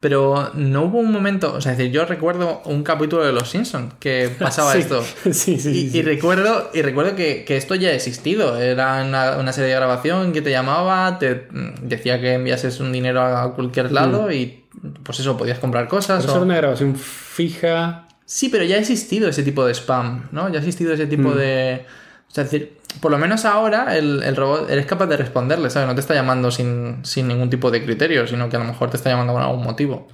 Pero 0.00 0.52
no 0.54 0.84
hubo 0.84 0.98
un 1.00 1.10
momento, 1.10 1.52
o 1.54 1.60
sea, 1.60 1.72
es 1.72 1.78
decir, 1.78 1.92
yo 1.92 2.04
recuerdo 2.04 2.62
un 2.66 2.84
capítulo 2.84 3.24
de 3.24 3.32
Los 3.32 3.50
Simpsons 3.50 3.94
que 3.98 4.30
pasaba 4.38 4.72
Sí. 4.74 4.78
esto. 4.78 5.04
Sí, 5.32 5.58
sí, 5.58 5.70
Y, 5.70 5.90
sí, 5.90 5.98
y 5.98 6.02
recuerdo, 6.02 6.70
y 6.72 6.82
recuerdo 6.82 7.16
que, 7.16 7.44
que 7.44 7.56
esto 7.56 7.74
ya 7.74 7.88
ha 7.88 7.94
existido. 7.94 8.56
Era 8.58 9.02
una, 9.04 9.36
una 9.38 9.52
serie 9.52 9.70
de 9.70 9.76
grabación 9.76 10.32
que 10.32 10.40
te 10.42 10.50
llamaba, 10.50 11.18
te 11.18 11.48
mm, 11.50 11.88
decía 11.88 12.20
que 12.20 12.34
enviases 12.34 12.78
un 12.80 12.92
dinero 12.92 13.22
a 13.22 13.54
cualquier 13.54 13.90
lado 13.90 14.30
y 14.30 14.64
pues 15.02 15.18
eso, 15.18 15.36
podías 15.36 15.58
comprar 15.58 15.88
cosas. 15.88 16.20
Pero 16.20 16.32
o- 16.32 16.36
eso 16.36 16.36
era 16.36 16.44
una 16.44 16.56
grabación 16.56 16.94
fija. 16.94 18.06
Sí, 18.24 18.50
pero 18.50 18.62
ya 18.64 18.76
ha 18.76 18.78
existido 18.80 19.28
ese 19.28 19.42
tipo 19.42 19.64
de 19.66 19.74
spam, 19.74 20.28
¿no? 20.32 20.48
Ya 20.48 20.56
ha 20.56 20.58
existido 20.58 20.92
ese 20.92 21.06
tipo 21.06 21.30
Mm. 21.30 21.36
de... 21.38 21.86
O 22.30 22.30
sea, 22.30 22.44
es 22.44 22.50
decir, 22.52 22.76
por 23.00 23.10
lo 23.10 23.18
menos 23.18 23.44
ahora 23.44 23.96
el, 23.96 24.22
el 24.22 24.36
robot 24.36 24.70
eres 24.70 24.86
capaz 24.86 25.06
de 25.06 25.16
responderle, 25.16 25.70
¿sabes? 25.70 25.88
No 25.88 25.94
te 25.94 26.00
está 26.00 26.14
llamando 26.14 26.50
sin, 26.50 27.04
sin 27.04 27.28
ningún 27.28 27.50
tipo 27.50 27.70
de 27.70 27.84
criterio, 27.84 28.26
sino 28.26 28.48
que 28.48 28.56
a 28.56 28.60
lo 28.60 28.64
mejor 28.66 28.90
te 28.90 28.96
está 28.96 29.10
llamando 29.10 29.32
por 29.32 29.42
algún 29.42 29.64
motivo. 29.64 30.08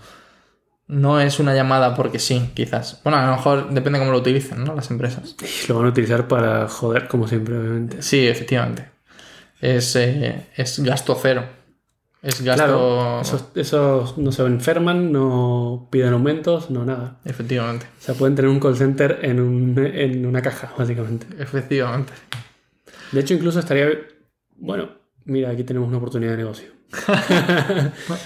No 0.87 1.19
es 1.19 1.41
una 1.41 1.55
llamada 1.55 1.95
porque 1.95 2.19
sí, 2.19 2.51
quizás. 2.55 3.01
Bueno, 3.03 3.19
a 3.19 3.27
lo 3.27 3.37
mejor 3.37 3.71
depende 3.71 3.99
cómo 3.99 4.13
lo 4.13 4.19
utilicen, 4.19 4.65
¿no? 4.65 4.75
Las 4.75 4.91
empresas. 4.91 5.35
Y 5.43 5.69
lo 5.69 5.77
van 5.79 5.87
a 5.87 5.89
utilizar 5.89 6.29
para 6.29 6.69
joder, 6.69 7.09
como 7.09 7.27
siempre, 7.27 7.57
obviamente. 7.57 8.03
Sí, 8.03 8.27
efectivamente. 8.27 8.91
Es, 9.63 9.97
eh, 9.97 10.47
es 10.57 10.81
gasto 10.81 11.19
cero. 11.21 11.45
Es 12.21 12.43
gasto. 12.43 12.65
Claro, 12.65 13.21
esos, 13.23 13.45
esos 13.55 14.19
no 14.19 14.31
se 14.33 14.43
enferman, 14.43 15.11
no 15.13 15.89
piden 15.91 16.13
aumentos, 16.13 16.71
no 16.71 16.85
nada. 16.85 17.17
Efectivamente. 17.25 17.87
O 18.01 18.03
sea, 18.03 18.15
pueden 18.15 18.35
tener 18.35 18.51
un 18.51 18.61
call 18.61 18.77
center 18.77 19.21
en, 19.23 19.41
un- 19.41 19.79
en 19.79 20.27
una 20.27 20.43
caja, 20.43 20.71
básicamente. 20.77 21.27
Efectivamente. 21.43 22.13
De 23.15 23.21
hecho, 23.21 23.35
incluso 23.35 23.61
estaría. 23.61 23.89
Bueno, 24.57 24.91
mira, 25.25 25.51
aquí 25.51 25.65
tenemos 25.65 25.89
una 25.89 25.99
oportunidad 25.99 26.33
de 26.33 26.37
negocio. 26.39 26.69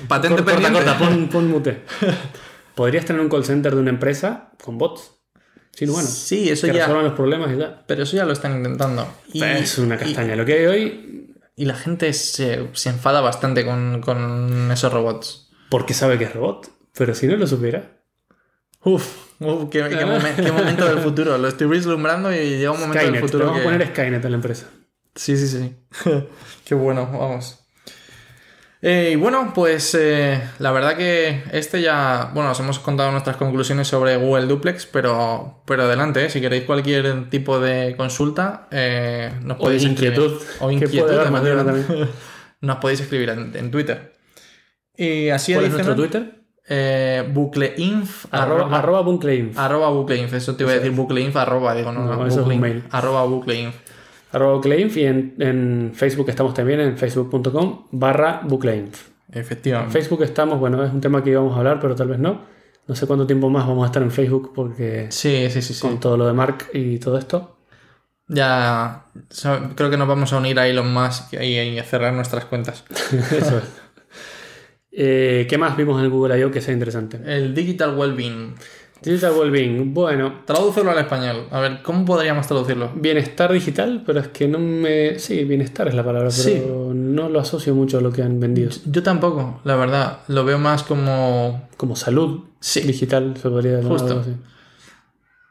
Patente 0.09 0.29
Corta, 0.43 0.45
pendiente. 0.53 0.73
corta, 0.85 0.99
pon, 0.99 1.29
pon 1.29 1.49
mute. 1.49 1.83
Podrías 2.75 3.05
tener 3.05 3.21
un 3.23 3.29
call 3.29 3.45
center 3.45 3.75
de 3.75 3.81
una 3.81 3.91
empresa 3.91 4.53
con 4.63 4.79
bots. 4.79 5.13
Sin 5.73 5.91
humanos. 5.91 6.11
Sí, 6.11 6.49
eso 6.51 6.67
que 6.67 6.73
ya. 6.75 6.81
resuelvan 6.81 7.05
los 7.05 7.15
problemas 7.15 7.53
y 7.55 7.59
ya. 7.59 7.85
Pero 7.87 8.03
eso 8.03 8.17
ya 8.17 8.25
lo 8.25 8.33
están 8.33 8.57
intentando. 8.57 9.07
Y, 9.33 9.43
es 9.43 9.79
una 9.79 9.97
castaña. 9.97 10.35
Lo 10.37 10.45
que 10.45 10.55
hay 10.55 10.67
hoy, 10.67 11.35
y 11.57 11.65
la 11.67 11.75
gente 11.75 12.13
se, 12.13 12.69
se 12.73 12.89
enfada 12.91 13.21
bastante 13.21 13.65
con, 13.65 14.01
con 14.01 14.71
esos 14.73 14.93
robots. 14.93 15.51
porque 15.71 15.95
sabe 15.95 16.19
que 16.19 16.25
es 16.25 16.35
robot. 16.35 16.69
Pero 16.97 17.15
si 17.15 17.27
no 17.29 17.37
lo 17.37 17.47
supiera. 17.47 17.93
Uf, 18.85 19.07
uf, 19.41 19.69
qué, 19.71 19.81
qué 19.89 20.05
momen- 20.07 20.35
qué 20.37 20.51
momento 20.53 20.85
del 20.87 20.99
futuro. 20.99 21.37
Lo 21.39 21.49
estoy 21.49 21.67
vislumbrando 21.69 22.33
y 22.33 22.59
llega 22.59 22.71
un 22.73 22.81
momento 22.81 22.99
Skynet. 23.01 23.13
del 23.13 23.21
Te 23.23 23.27
futuro. 23.29 23.47
vamos 23.47 23.61
que- 23.61 23.69
a 23.69 23.71
poner 23.73 23.89
Skynet 23.89 24.25
en 24.25 24.31
la 24.31 24.37
empresa. 24.37 24.67
Sí, 25.19 25.37
sí, 25.37 25.49
sí. 25.49 25.75
Qué 26.65 26.75
bueno, 26.75 27.09
vamos. 27.11 27.59
Eh, 28.81 29.11
y 29.15 29.17
bueno, 29.17 29.51
pues 29.53 29.97
eh, 29.99 30.41
la 30.61 30.71
verdad 30.71 30.97
que 30.97 31.43
este 31.51 31.83
ya, 31.83 32.31
bueno, 32.33 32.53
os 32.53 32.61
hemos 32.61 32.79
contado 32.79 33.11
nuestras 33.11 33.37
conclusiones 33.37 33.89
sobre 33.89 34.17
Google 34.17 34.47
Duplex, 34.47 34.87
pero, 34.87 35.63
pero 35.67 35.83
adelante, 35.83 36.25
eh, 36.25 36.31
si 36.31 36.41
queréis 36.41 36.63
cualquier 36.63 37.29
tipo 37.31 37.59
de 37.59 37.97
consulta, 37.97 38.69
eh, 38.71 39.33
nos 39.43 39.57
O 39.57 39.63
podéis 39.63 39.83
escribir. 39.83 40.13
inquietud. 40.21 40.43
O 40.61 40.71
inquietud, 40.71 41.11
efectivamente. 41.11 41.65
también. 41.65 42.09
nos 42.61 42.77
podéis 42.77 43.01
escribir 43.01 43.31
en, 43.31 43.57
en 43.57 43.71
Twitter. 43.73 44.13
Y 44.97 45.31
así 45.31 45.55
¿Cuál 45.55 45.65
es 45.67 45.73
nuestro 45.73 45.97
Twitter? 45.97 46.35
Bucleinf 47.33 48.27
Arroba, 48.31 48.65
arroba- 48.79 48.79
arroba 49.57 49.91
bucleinf, 49.91 50.35
eso 50.35 50.55
te 50.55 50.63
iba 50.65 50.73
a 50.73 50.75
decir 50.77 50.93
bucleinf 50.93 51.35
arroba, 51.35 51.75
digo, 51.75 51.91
no, 51.93 52.05
No, 52.05 52.15
no, 52.17 52.27
eso 52.27 52.27
es 52.27 52.35
un 52.37 52.43
bucleinf, 52.45 52.63
mail. 52.63 52.85
arroba 52.93 53.25
bucleinf. 53.25 53.75
Arroba 54.33 54.55
bucleinf 54.57 54.97
y 54.97 55.05
en, 55.05 55.35
en 55.39 55.93
Facebook 55.95 56.29
estamos 56.29 56.55
también 56.55 56.81
en 56.81 56.97
facebook.com 56.99 57.87
barra 57.93 58.41
bucleinf. 58.45 59.09
Efectivamente. 59.33 59.89
En 59.89 59.93
Facebook 60.03 60.23
estamos, 60.23 60.59
bueno, 60.59 60.83
es 60.85 60.93
un 60.93 61.01
tema 61.01 61.23
que 61.23 61.31
íbamos 61.31 61.55
a 61.55 61.59
hablar, 61.59 61.79
pero 61.81 61.95
tal 61.95 62.09
vez 62.09 62.19
no. 62.19 62.41
No 62.87 62.95
sé 62.95 63.07
cuánto 63.07 63.27
tiempo 63.27 63.51
más 63.51 63.67
vamos 63.67 63.83
a 63.85 63.87
estar 63.87 64.03
en 64.03 64.11
Facebook 64.11 64.53
porque 64.55 65.07
Sí, 65.11 65.49
sí, 65.51 65.61
sí, 65.61 65.75
sí. 65.75 65.81
con 65.81 66.01
todo 66.01 66.17
lo 66.17 66.27
de 66.27 66.33
Mark 66.33 66.69
y 66.73 66.99
todo 66.99 67.19
esto. 67.19 67.57
Ya 68.29 69.05
creo 69.75 69.91
que 69.91 69.97
nos 69.97 70.09
vamos 70.09 70.33
a 70.33 70.39
unir 70.39 70.59
a 70.59 70.67
Elon 70.69 70.93
Musk 70.93 71.35
y, 71.35 71.59
y 71.59 71.79
a 71.79 71.85
cerrar 71.85 72.13
nuestras 72.13 72.45
cuentas. 72.47 72.85
Eso 72.91 73.59
es. 73.59 73.65
Eh, 74.91 75.47
¿Qué 75.49 75.59
más 75.59 75.77
vimos 75.77 75.99
en 75.99 76.07
el 76.07 76.11
Google 76.11 76.39
I.O. 76.39 76.51
que 76.51 76.61
sea 76.61 76.75
interesante? 76.75 77.21
El 77.25 77.55
Digital 77.55 77.97
Wellbeing. 77.97 78.55
Digital 79.03 79.33
Wellbeing. 79.39 79.95
Bueno, 79.95 80.43
Tradúcelo 80.45 80.91
al 80.91 80.99
español. 80.99 81.47
A 81.51 81.61
ver, 81.61 81.83
¿cómo 81.83 82.05
podríamos 82.05 82.47
traducirlo? 82.47 82.91
bienestar 82.95 83.53
digital, 83.53 84.03
pero 84.05 84.21
es 84.21 84.29
que 84.29 84.49
no 84.49 84.59
me... 84.59 85.19
Sí, 85.19 85.45
bienestar 85.45 85.87
es 85.89 85.95
la 85.95 86.05
palabra, 86.05 86.31
pero 86.31 86.43
Sí. 86.53 86.63
no 86.95 87.29
lo 87.29 87.39
asocio 87.41 87.75
mucho 87.75 87.99
a 87.99 88.01
lo 88.01 88.11
que 88.13 88.23
han 88.23 88.41
vendido. 88.41 88.71
Yo 88.87 89.03
tampoco, 89.03 89.61
la 89.65 89.77
verdad. 89.77 90.21
Lo 90.29 90.45
veo 90.45 90.59
más 90.59 90.83
como... 90.83 91.69
Como 91.77 91.95
salud 91.95 92.45
Sí. 92.61 92.81
digital, 92.81 93.37
se 93.37 93.49
podría 93.49 93.77
llamar 93.77 93.93
Justo. 93.93 94.07
algo 94.09 94.21
así. 94.21 94.33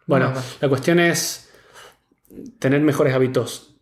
Bueno, 0.06 0.26
Bueno. 0.32 0.42
la 0.62 0.70
cuestión 0.70 1.00
es 1.00 1.50
tener 2.60 2.82
mejores 2.82 3.14
hábitos 3.14 3.76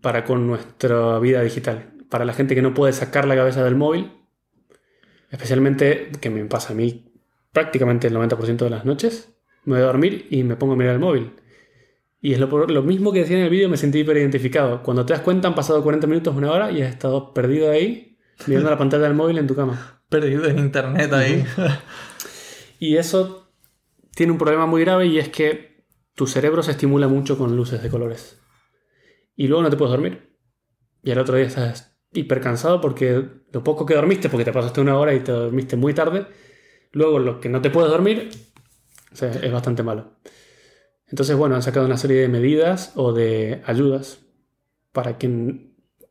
para 0.00 0.24
con 0.24 0.46
nuestra 0.46 1.18
vida 1.18 1.42
digital. 1.42 1.90
Para 2.08 2.24
la 2.24 2.32
gente 2.32 2.54
que 2.54 2.62
no 2.62 2.72
puede 2.72 2.92
sacar 2.92 3.26
la 3.26 3.34
cabeza 3.34 3.64
del 3.64 3.74
móvil, 3.74 4.12
especialmente 5.30 6.10
que 6.20 6.30
me 6.30 6.44
pasa 6.44 6.72
a 6.72 6.76
mí 6.76 7.07
prácticamente 7.52 8.08
el 8.08 8.14
90% 8.14 8.56
de 8.56 8.70
las 8.70 8.84
noches, 8.84 9.34
me 9.64 9.74
voy 9.74 9.82
a 9.82 9.86
dormir 9.86 10.26
y 10.30 10.44
me 10.44 10.56
pongo 10.56 10.74
a 10.74 10.76
mirar 10.76 10.94
el 10.94 11.00
móvil. 11.00 11.32
Y 12.20 12.32
es 12.32 12.40
lo, 12.40 12.66
lo 12.66 12.82
mismo 12.82 13.12
que 13.12 13.20
decía 13.20 13.38
en 13.38 13.44
el 13.44 13.50
vídeo, 13.50 13.68
me 13.68 13.76
sentí 13.76 14.00
hiper 14.00 14.16
identificado. 14.16 14.82
Cuando 14.82 15.06
te 15.06 15.12
das 15.12 15.22
cuenta 15.22 15.48
han 15.48 15.54
pasado 15.54 15.82
40 15.82 16.06
minutos, 16.06 16.34
una 16.34 16.50
hora 16.50 16.70
y 16.70 16.82
has 16.82 16.90
estado 16.90 17.32
perdido 17.32 17.70
ahí 17.70 18.18
mirando 18.46 18.70
la 18.70 18.78
pantalla 18.78 19.04
del 19.04 19.14
móvil 19.14 19.38
en 19.38 19.46
tu 19.46 19.54
cama. 19.54 20.02
Perdido 20.08 20.46
en 20.46 20.58
internet 20.58 21.12
ahí. 21.12 21.44
Y 22.78 22.96
eso 22.96 23.52
tiene 24.14 24.32
un 24.32 24.38
problema 24.38 24.66
muy 24.66 24.82
grave 24.82 25.06
y 25.06 25.18
es 25.18 25.28
que 25.28 25.84
tu 26.14 26.26
cerebro 26.26 26.62
se 26.62 26.70
estimula 26.70 27.08
mucho 27.08 27.36
con 27.36 27.56
luces 27.56 27.82
de 27.82 27.90
colores. 27.90 28.40
Y 29.36 29.48
luego 29.48 29.62
no 29.62 29.70
te 29.70 29.76
puedes 29.76 29.92
dormir. 29.92 30.36
Y 31.02 31.10
al 31.10 31.18
otro 31.18 31.36
día 31.36 31.46
estás 31.46 31.96
hiper 32.12 32.40
cansado 32.40 32.80
porque 32.80 33.24
lo 33.52 33.62
poco 33.64 33.84
que 33.84 33.94
dormiste, 33.94 34.28
porque 34.28 34.44
te 34.44 34.52
pasaste 34.52 34.80
una 34.80 34.96
hora 34.98 35.14
y 35.14 35.20
te 35.20 35.32
dormiste 35.32 35.76
muy 35.76 35.94
tarde, 35.94 36.26
luego 36.92 37.18
lo 37.18 37.40
que 37.40 37.48
no 37.48 37.60
te 37.60 37.70
puedes 37.70 37.90
dormir 37.90 38.30
o 39.12 39.16
sea, 39.16 39.30
es 39.30 39.52
bastante 39.52 39.82
malo. 39.82 40.12
Entonces, 41.08 41.36
bueno, 41.36 41.54
han 41.54 41.62
sacado 41.62 41.86
una 41.86 41.96
serie 41.96 42.20
de 42.20 42.28
medidas 42.28 42.92
o 42.94 43.12
de 43.12 43.62
ayudas 43.66 44.18
para 44.92 45.16
que 45.18 45.28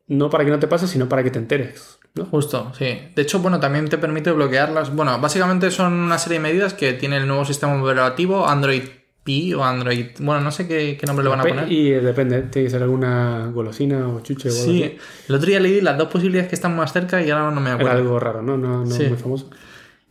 no 0.07 0.29
para 0.29 0.45
que 0.45 0.51
no 0.51 0.59
te 0.59 0.67
pase, 0.67 0.87
sino 0.87 1.07
para 1.07 1.23
que 1.23 1.31
te 1.31 1.39
enteres. 1.39 1.99
¿no? 2.15 2.25
Justo, 2.25 2.71
sí. 2.77 2.85
De 3.15 3.21
hecho, 3.21 3.39
bueno, 3.39 3.59
también 3.59 3.87
te 3.89 3.97
permite 3.97 4.31
bloquearlas. 4.31 4.95
Bueno, 4.95 5.19
básicamente 5.19 5.69
son 5.69 5.93
una 5.93 6.17
serie 6.17 6.39
de 6.39 6.43
medidas 6.43 6.73
que 6.73 6.93
tiene 6.93 7.17
el 7.17 7.27
nuevo 7.27 7.45
sistema 7.45 7.79
operativo 7.81 8.47
Android 8.47 8.83
P 9.23 9.53
o 9.53 9.63
Android... 9.63 10.07
Bueno, 10.19 10.41
no 10.41 10.51
sé 10.51 10.67
qué, 10.67 10.97
qué 10.99 11.05
nombre 11.05 11.23
le 11.25 11.29
van 11.29 11.41
a 11.41 11.43
poner. 11.43 11.71
Y 11.71 11.91
eh, 11.91 11.99
depende, 11.99 12.43
tiene 12.43 12.67
que 12.67 12.71
ser 12.71 12.81
alguna 12.81 13.51
golosina 13.53 14.07
o 14.07 14.21
chuche 14.21 14.49
o 14.49 14.51
algo 14.51 14.63
así. 14.63 14.79
Sí, 14.83 14.97
el 15.27 15.35
otro 15.35 15.47
día 15.47 15.59
leí 15.59 15.81
las 15.81 15.97
dos 15.97 16.07
posibilidades 16.07 16.49
que 16.49 16.55
están 16.55 16.75
más 16.75 16.93
cerca 16.93 17.21
y 17.21 17.29
ahora 17.29 17.51
no 17.51 17.59
me 17.61 17.69
Era 17.69 17.75
acuerdo. 17.77 17.97
algo 17.99 18.19
raro, 18.19 18.41
¿no? 18.41 18.57
No, 18.57 18.83
no 18.85 18.89
Sí. 18.91 19.03
muy 19.03 19.17
famoso. 19.17 19.49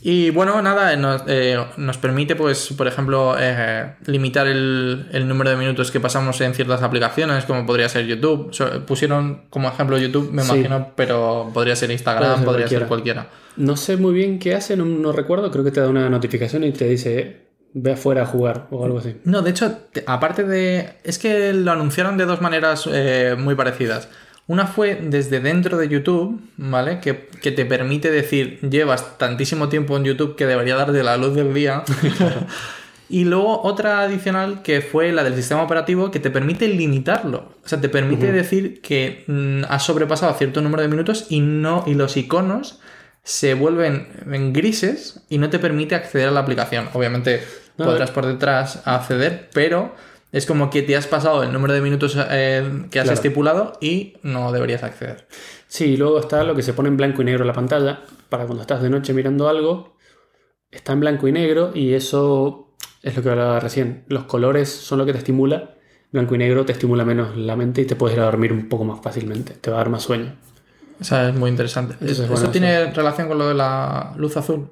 Y 0.02 0.28
bueno, 0.30 0.60
nada, 0.60 0.92
eh, 0.92 0.96
nos, 0.98 1.22
eh, 1.26 1.56
nos 1.78 1.96
permite, 1.96 2.36
pues, 2.36 2.68
por 2.76 2.86
ejemplo, 2.86 3.34
eh, 3.40 3.94
limitar 4.04 4.46
el, 4.46 5.08
el 5.10 5.26
número 5.26 5.50
de 5.50 5.56
minutos 5.56 5.90
que 5.90 6.00
pasamos 6.00 6.38
en 6.42 6.54
ciertas 6.54 6.82
aplicaciones, 6.82 7.44
como 7.46 7.64
podría 7.64 7.88
ser 7.88 8.06
YouTube. 8.06 8.50
So- 8.52 8.84
pusieron 8.84 9.46
como 9.48 9.68
ejemplo 9.68 9.96
YouTube, 9.96 10.30
me 10.32 10.42
Sí. 10.42 10.52
imagino, 10.52 10.92
pero 10.94 11.50
podría 11.52 11.74
ser 11.76 11.90
Instagram, 11.90 12.36
ser 12.36 12.44
podría 12.44 12.68
ser 12.68 12.86
cualquiera. 12.86 13.28
No 13.56 13.74
sé 13.76 13.96
muy 13.96 14.12
bien 14.12 14.38
qué 14.38 14.54
hace, 14.54 14.76
no, 14.76 14.84
no 14.84 15.12
recuerdo. 15.12 15.50
Creo 15.50 15.64
que 15.64 15.70
te 15.70 15.80
da 15.80 15.88
una 15.88 16.10
notificación 16.10 16.62
y 16.64 16.72
te 16.72 16.84
dice, 16.86 17.18
"Eh, 17.18 17.46
ve 17.72 17.92
afuera 17.92 18.22
a 18.22 18.26
jugar 18.26 18.66
o 18.70 18.84
algo 18.84 18.98
así. 18.98 19.16
No, 19.24 19.40
de 19.40 19.50
hecho, 19.50 19.72
te- 19.92 20.04
aparte 20.06 20.44
de. 20.44 20.90
Es 21.04 21.18
que 21.18 21.54
lo 21.54 21.72
anunciaron 21.72 22.18
de 22.18 22.26
dos 22.26 22.42
maneras 22.42 22.86
muy 23.38 23.54
parecidas. 23.54 24.08
Una 24.48 24.66
fue 24.66 25.00
desde 25.02 25.40
dentro 25.40 25.76
de 25.76 25.88
YouTube, 25.88 26.40
¿vale? 26.56 27.00
Que, 27.00 27.28
que 27.42 27.50
te 27.50 27.66
permite 27.66 28.10
decir, 28.12 28.60
llevas 28.60 29.18
tantísimo 29.18 29.68
tiempo 29.68 29.96
en 29.96 30.04
YouTube 30.04 30.36
que 30.36 30.46
debería 30.46 30.76
darte 30.76 31.02
la 31.02 31.16
luz 31.16 31.34
del 31.34 31.52
día. 31.52 31.82
y 33.08 33.24
luego 33.24 33.62
otra 33.62 34.02
adicional 34.02 34.62
que 34.62 34.82
fue 34.82 35.10
la 35.10 35.24
del 35.24 35.34
sistema 35.34 35.62
operativo 35.62 36.12
que 36.12 36.20
te 36.20 36.30
permite 36.30 36.68
limitarlo. 36.68 37.54
O 37.64 37.68
sea, 37.68 37.80
te 37.80 37.88
permite 37.88 38.30
decir 38.30 38.80
que 38.82 39.24
mm, 39.26 39.64
has 39.68 39.84
sobrepasado 39.84 40.32
cierto 40.34 40.60
número 40.60 40.82
de 40.82 40.88
minutos 40.88 41.26
y 41.28 41.40
no. 41.40 41.82
y 41.84 41.94
los 41.94 42.16
iconos 42.16 42.80
se 43.24 43.54
vuelven 43.54 44.06
en 44.30 44.52
grises 44.52 45.24
y 45.28 45.38
no 45.38 45.50
te 45.50 45.58
permite 45.58 45.96
acceder 45.96 46.28
a 46.28 46.30
la 46.30 46.40
aplicación. 46.40 46.88
Obviamente 46.92 47.42
No, 47.76 47.86
podrás 47.86 48.12
por 48.12 48.24
detrás 48.24 48.82
acceder, 48.84 49.50
pero 49.52 49.96
es 50.36 50.44
como 50.46 50.68
que 50.70 50.82
te 50.82 50.96
has 50.96 51.06
pasado 51.06 51.42
el 51.42 51.52
número 51.52 51.72
de 51.72 51.80
minutos 51.80 52.16
eh, 52.30 52.86
que 52.90 53.00
has 53.00 53.04
Claro. 53.04 53.14
estipulado 53.14 53.72
y 53.80 54.18
no 54.22 54.52
deberías 54.52 54.82
acceder. 54.82 55.26
Sí, 55.66 55.84
y 55.92 55.96
luego 55.96 56.18
está 56.20 56.44
lo 56.44 56.54
que 56.54 56.62
se 56.62 56.74
pone 56.74 56.88
en 56.88 56.96
blanco 56.96 57.22
y 57.22 57.24
negro 57.24 57.42
en 57.42 57.46
la 57.48 57.52
pantalla, 57.54 58.00
para 58.28 58.44
cuando 58.44 58.62
estás 58.62 58.82
de 58.82 58.90
noche 58.90 59.12
mirando 59.14 59.48
algo, 59.48 59.96
está 60.70 60.92
en 60.92 61.00
blanco 61.00 61.26
y 61.28 61.32
negro 61.32 61.70
y 61.74 61.94
eso 61.94 62.74
es 63.02 63.16
lo 63.16 63.22
que 63.22 63.30
hablaba 63.30 63.60
recién. 63.60 64.04
Los 64.08 64.24
colores 64.24 64.68
son 64.68 64.98
lo 64.98 65.06
que 65.06 65.12
te 65.12 65.18
estimula, 65.18 65.74
blanco 66.12 66.34
y 66.34 66.38
negro 66.38 66.64
te 66.66 66.72
estimula 66.72 67.04
menos 67.04 67.36
la 67.36 67.56
mente 67.56 67.80
y 67.80 67.84
te 67.86 67.96
puedes 67.96 68.16
ir 68.16 68.22
a 68.22 68.26
dormir 68.26 68.52
un 68.52 68.68
poco 68.68 68.84
más 68.84 69.00
fácilmente, 69.02 69.54
te 69.54 69.70
va 69.70 69.76
a 69.76 69.80
dar 69.80 69.88
más 69.90 70.02
sueño. 70.02 70.36
Esa 71.00 71.28
es 71.28 71.34
muy 71.34 71.50
interesante. 71.50 71.94
Entonces, 71.94 72.20
¿Eso 72.24 72.32
bueno, 72.32 72.50
tiene 72.50 72.92
relación 72.92 73.28
con 73.28 73.38
lo 73.38 73.48
de 73.48 73.54
la 73.54 74.12
luz 74.16 74.36
azul? 74.36 74.70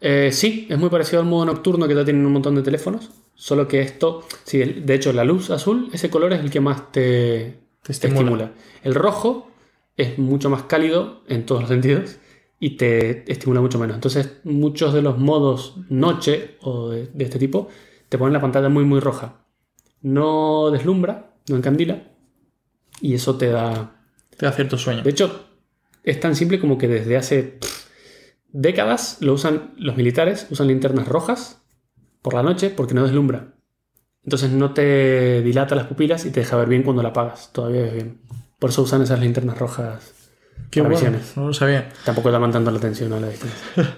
Eh, 0.00 0.30
sí, 0.32 0.66
es 0.68 0.78
muy 0.78 0.90
parecido 0.90 1.20
al 1.20 1.26
modo 1.28 1.46
nocturno 1.46 1.88
que 1.88 1.94
ya 1.94 2.04
tienen 2.04 2.26
un 2.26 2.32
montón 2.32 2.54
de 2.54 2.62
teléfonos, 2.62 3.10
solo 3.34 3.66
que 3.66 3.80
esto, 3.80 4.24
sí, 4.44 4.58
de 4.58 4.94
hecho 4.94 5.12
la 5.12 5.24
luz 5.24 5.50
azul, 5.50 5.88
ese 5.92 6.10
color 6.10 6.32
es 6.34 6.40
el 6.40 6.50
que 6.50 6.60
más 6.60 6.92
te, 6.92 7.58
te 7.82 7.92
estimula. 7.92 8.20
estimula. 8.20 8.52
El 8.82 8.94
rojo 8.94 9.50
es 9.96 10.18
mucho 10.18 10.50
más 10.50 10.64
cálido 10.64 11.22
en 11.28 11.46
todos 11.46 11.62
los 11.62 11.70
sentidos 11.70 12.16
y 12.60 12.76
te 12.76 13.30
estimula 13.30 13.60
mucho 13.60 13.78
menos. 13.78 13.94
Entonces 13.94 14.38
muchos 14.44 14.92
de 14.92 15.02
los 15.02 15.18
modos 15.18 15.76
noche 15.88 16.56
o 16.60 16.90
de, 16.90 17.06
de 17.06 17.24
este 17.24 17.38
tipo 17.38 17.68
te 18.08 18.18
ponen 18.18 18.34
la 18.34 18.40
pantalla 18.40 18.68
muy 18.68 18.84
muy 18.84 19.00
roja. 19.00 19.44
No 20.02 20.70
deslumbra, 20.70 21.34
no 21.48 21.56
encandila, 21.56 22.02
y 23.00 23.14
eso 23.14 23.36
te 23.36 23.48
da... 23.48 23.92
Te 24.36 24.44
da 24.44 24.52
cierto 24.52 24.76
sueño. 24.76 25.02
De 25.02 25.10
hecho, 25.10 25.46
es 26.04 26.20
tan 26.20 26.36
simple 26.36 26.60
como 26.60 26.76
que 26.76 26.88
desde 26.88 27.16
hace 27.16 27.42
pff, 27.42 27.75
décadas 28.56 29.18
lo 29.20 29.34
usan 29.34 29.74
los 29.76 29.96
militares, 29.96 30.46
usan 30.50 30.68
linternas 30.68 31.06
rojas 31.06 31.60
por 32.22 32.34
la 32.34 32.42
noche 32.42 32.70
porque 32.70 32.94
no 32.94 33.04
deslumbra. 33.04 33.54
Entonces 34.24 34.50
no 34.50 34.72
te 34.72 35.42
dilata 35.42 35.76
las 35.76 35.86
pupilas 35.86 36.24
y 36.24 36.30
te 36.30 36.40
deja 36.40 36.56
ver 36.56 36.68
bien 36.68 36.82
cuando 36.82 37.02
la 37.02 37.10
apagas. 37.10 37.50
Todavía 37.52 37.82
ves 37.82 37.94
bien. 37.94 38.20
Por 38.58 38.70
eso 38.70 38.82
usan 38.82 39.02
esas 39.02 39.20
linternas 39.20 39.58
rojas 39.58 40.12
Qué 40.70 40.80
bueno, 40.80 41.18
no 41.36 41.48
lo 41.48 41.54
sabía. 41.54 41.88
Tampoco 42.04 42.30
llaman 42.30 42.50
tanto 42.50 42.70
la 42.70 42.78
atención 42.78 43.12
a 43.12 43.20
la 43.20 43.28
distancia. 43.30 43.96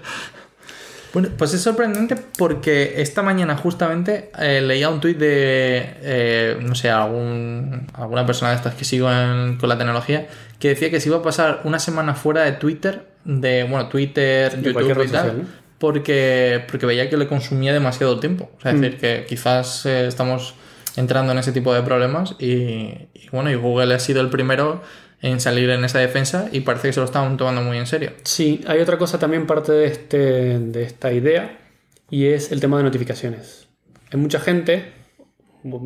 Bueno, 1.13 1.29
pues 1.37 1.53
es 1.53 1.61
sorprendente 1.61 2.15
porque 2.37 3.01
esta 3.01 3.21
mañana 3.23 3.57
justamente 3.57 4.29
eh, 4.39 4.61
leía 4.61 4.89
un 4.89 4.99
tuit 4.99 5.17
de, 5.17 5.95
eh, 6.01 6.57
no 6.61 6.75
sé, 6.75 6.89
algún, 6.91 7.87
alguna 7.93 8.25
persona 8.25 8.51
de 8.51 8.57
estas 8.57 8.75
que 8.75 8.85
sigo 8.85 9.11
en- 9.11 9.57
con 9.57 9.69
la 9.69 9.77
tecnología, 9.77 10.27
que 10.59 10.69
decía 10.69 10.91
que 10.91 10.99
se 10.99 11.09
iba 11.09 11.17
a 11.17 11.21
pasar 11.23 11.61
una 11.63 11.79
semana 11.79 12.13
fuera 12.13 12.43
de 12.43 12.51
Twitter, 12.53 13.07
de, 13.25 13.63
bueno, 13.63 13.87
Twitter, 13.89 14.55
De 14.57 14.71
cualquier 14.71 14.97
YouTube 14.97 15.03
y 15.03 15.07
red 15.07 15.11
tal, 15.11 15.29
social, 15.31 15.47
porque, 15.79 16.63
porque 16.69 16.85
veía 16.85 17.09
que 17.09 17.17
le 17.17 17.27
consumía 17.27 17.73
demasiado 17.73 18.19
tiempo. 18.19 18.51
O 18.57 18.61
sea, 18.61 18.71
es 18.71 18.77
Mm. 18.77 18.81
decir, 18.81 18.99
que 18.99 19.25
quizás 19.27 19.85
eh, 19.85 20.05
estamos 20.07 20.53
entrando 20.95 21.31
en 21.31 21.37
ese 21.39 21.51
tipo 21.51 21.73
de 21.73 21.81
problemas 21.81 22.35
y, 22.39 22.45
y 23.13 23.29
bueno, 23.31 23.49
y 23.49 23.55
Google 23.55 23.93
ha 23.95 23.99
sido 23.99 24.21
el 24.21 24.29
primero 24.29 24.81
en 25.21 25.39
salir 25.39 25.69
en 25.69 25.83
esa 25.83 25.99
defensa 25.99 26.49
y 26.51 26.61
parece 26.61 26.89
que 26.89 26.93
se 26.93 26.99
lo 26.99 27.05
están 27.05 27.35
tomando 27.37 27.61
muy 27.61 27.77
en 27.77 27.87
serio. 27.87 28.13
Sí, 28.23 28.61
hay 28.67 28.79
otra 28.79 28.97
cosa 28.97 29.19
también 29.19 29.45
parte 29.47 29.71
de, 29.71 29.85
este, 29.85 30.59
de 30.59 30.83
esta 30.83 31.11
idea 31.11 31.57
y 32.09 32.27
es 32.27 32.51
el 32.51 32.59
tema 32.59 32.77
de 32.77 32.83
notificaciones. 32.83 33.67
Hay 34.11 34.19
mucha 34.19 34.39
gente 34.39 34.93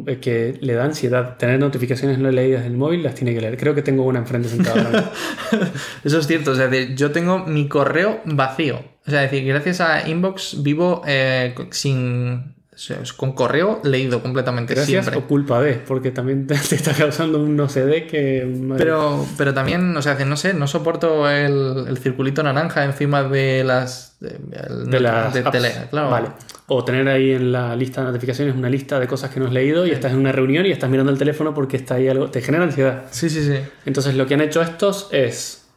eh, 0.06 0.20
que 0.20 0.56
le 0.62 0.74
da 0.74 0.86
ansiedad 0.86 1.38
tener 1.38 1.60
notificaciones 1.60 2.20
no 2.20 2.30
leídas 2.30 2.62
en 2.62 2.74
el 2.74 2.78
móvil, 2.78 3.02
las 3.02 3.16
tiene 3.16 3.34
que 3.34 3.42
leer. 3.42 3.58
Creo 3.58 3.74
que 3.74 3.82
tengo 3.82 4.04
una 4.04 4.20
enfrente 4.20 4.48
sentada. 4.48 5.12
Eso 6.04 6.20
es 6.20 6.28
cierto, 6.28 6.52
es 6.52 6.60
decir, 6.60 6.96
yo 6.96 7.12
tengo 7.12 7.40
mi 7.40 7.68
correo 7.68 8.22
vacío. 8.25 8.84
O 9.06 9.10
sea, 9.10 9.24
es 9.24 9.32
decir, 9.32 9.48
gracias 9.48 9.82
a 9.82 10.08
Inbox 10.08 10.62
vivo 10.62 11.02
eh, 11.08 11.56
sin. 11.72 12.56
O 12.84 12.86
sea, 12.86 12.98
con 13.16 13.32
correo 13.32 13.80
leído 13.86 14.22
completamente 14.22 14.74
Gracias 14.75 15.06
siempre. 15.06 15.24
o 15.24 15.28
culpa 15.28 15.62
de, 15.62 15.75
porque 15.75 16.12
también 16.12 16.48
te, 16.48 16.56
te 16.70 16.75
está 16.75 16.92
causando 16.94 17.40
un 17.40 17.56
no 17.56 17.70
sé 17.70 17.86
de 17.86 18.06
que... 18.08 18.46
Pero, 18.78 19.25
pero 19.38 19.54
también, 19.54 19.96
o 19.96 20.02
sea, 20.02 20.16
no 20.25 20.36
sé, 20.36 20.54
no 20.54 20.68
soporto 20.68 21.30
el, 21.30 21.86
el 21.88 21.98
circulito 21.98 22.44
naranja 22.44 22.84
encima 22.84 23.24
de 23.24 23.63
las. 23.63 24.18
de, 24.20 24.38
el- 24.68 24.90
de 24.90 25.00
las 25.00 25.34
de 25.34 25.44
tele, 25.44 25.72
claro. 25.90 26.10
Vale. 26.10 26.28
O 26.68 26.84
tener 26.84 27.08
ahí 27.08 27.32
en 27.32 27.52
la 27.54 27.74
lista 27.75 28.02
de 28.02 28.08
notificaciones 28.08 28.54
una 28.56 28.70
lista 28.70 29.00
de 29.00 29.08
cosas 29.08 29.30
que 29.32 29.40
no 29.40 29.46
has 29.48 29.54
leído 29.54 29.88
y 29.88 29.92
estás 29.92 30.12
en 30.12 30.18
una 30.18 30.32
reunión 30.34 30.66
y 30.66 30.72
estás 30.72 30.90
mirando 30.90 31.12
el 31.12 31.18
teléfono 31.18 31.54
porque 31.54 31.78
está 31.78 31.96
ahí 31.96 32.08
algo. 32.10 32.32
Te 32.32 32.42
genera 32.42 32.63
ansiedad. 32.66 33.04
Sí, 33.12 33.30
sí, 33.30 33.44
sí. 33.46 33.60
Entonces 33.86 34.16
lo 34.16 34.25
que 34.25 34.34
han 34.34 34.42
hecho 34.42 34.62
estos 34.62 35.08
es, 35.12 35.68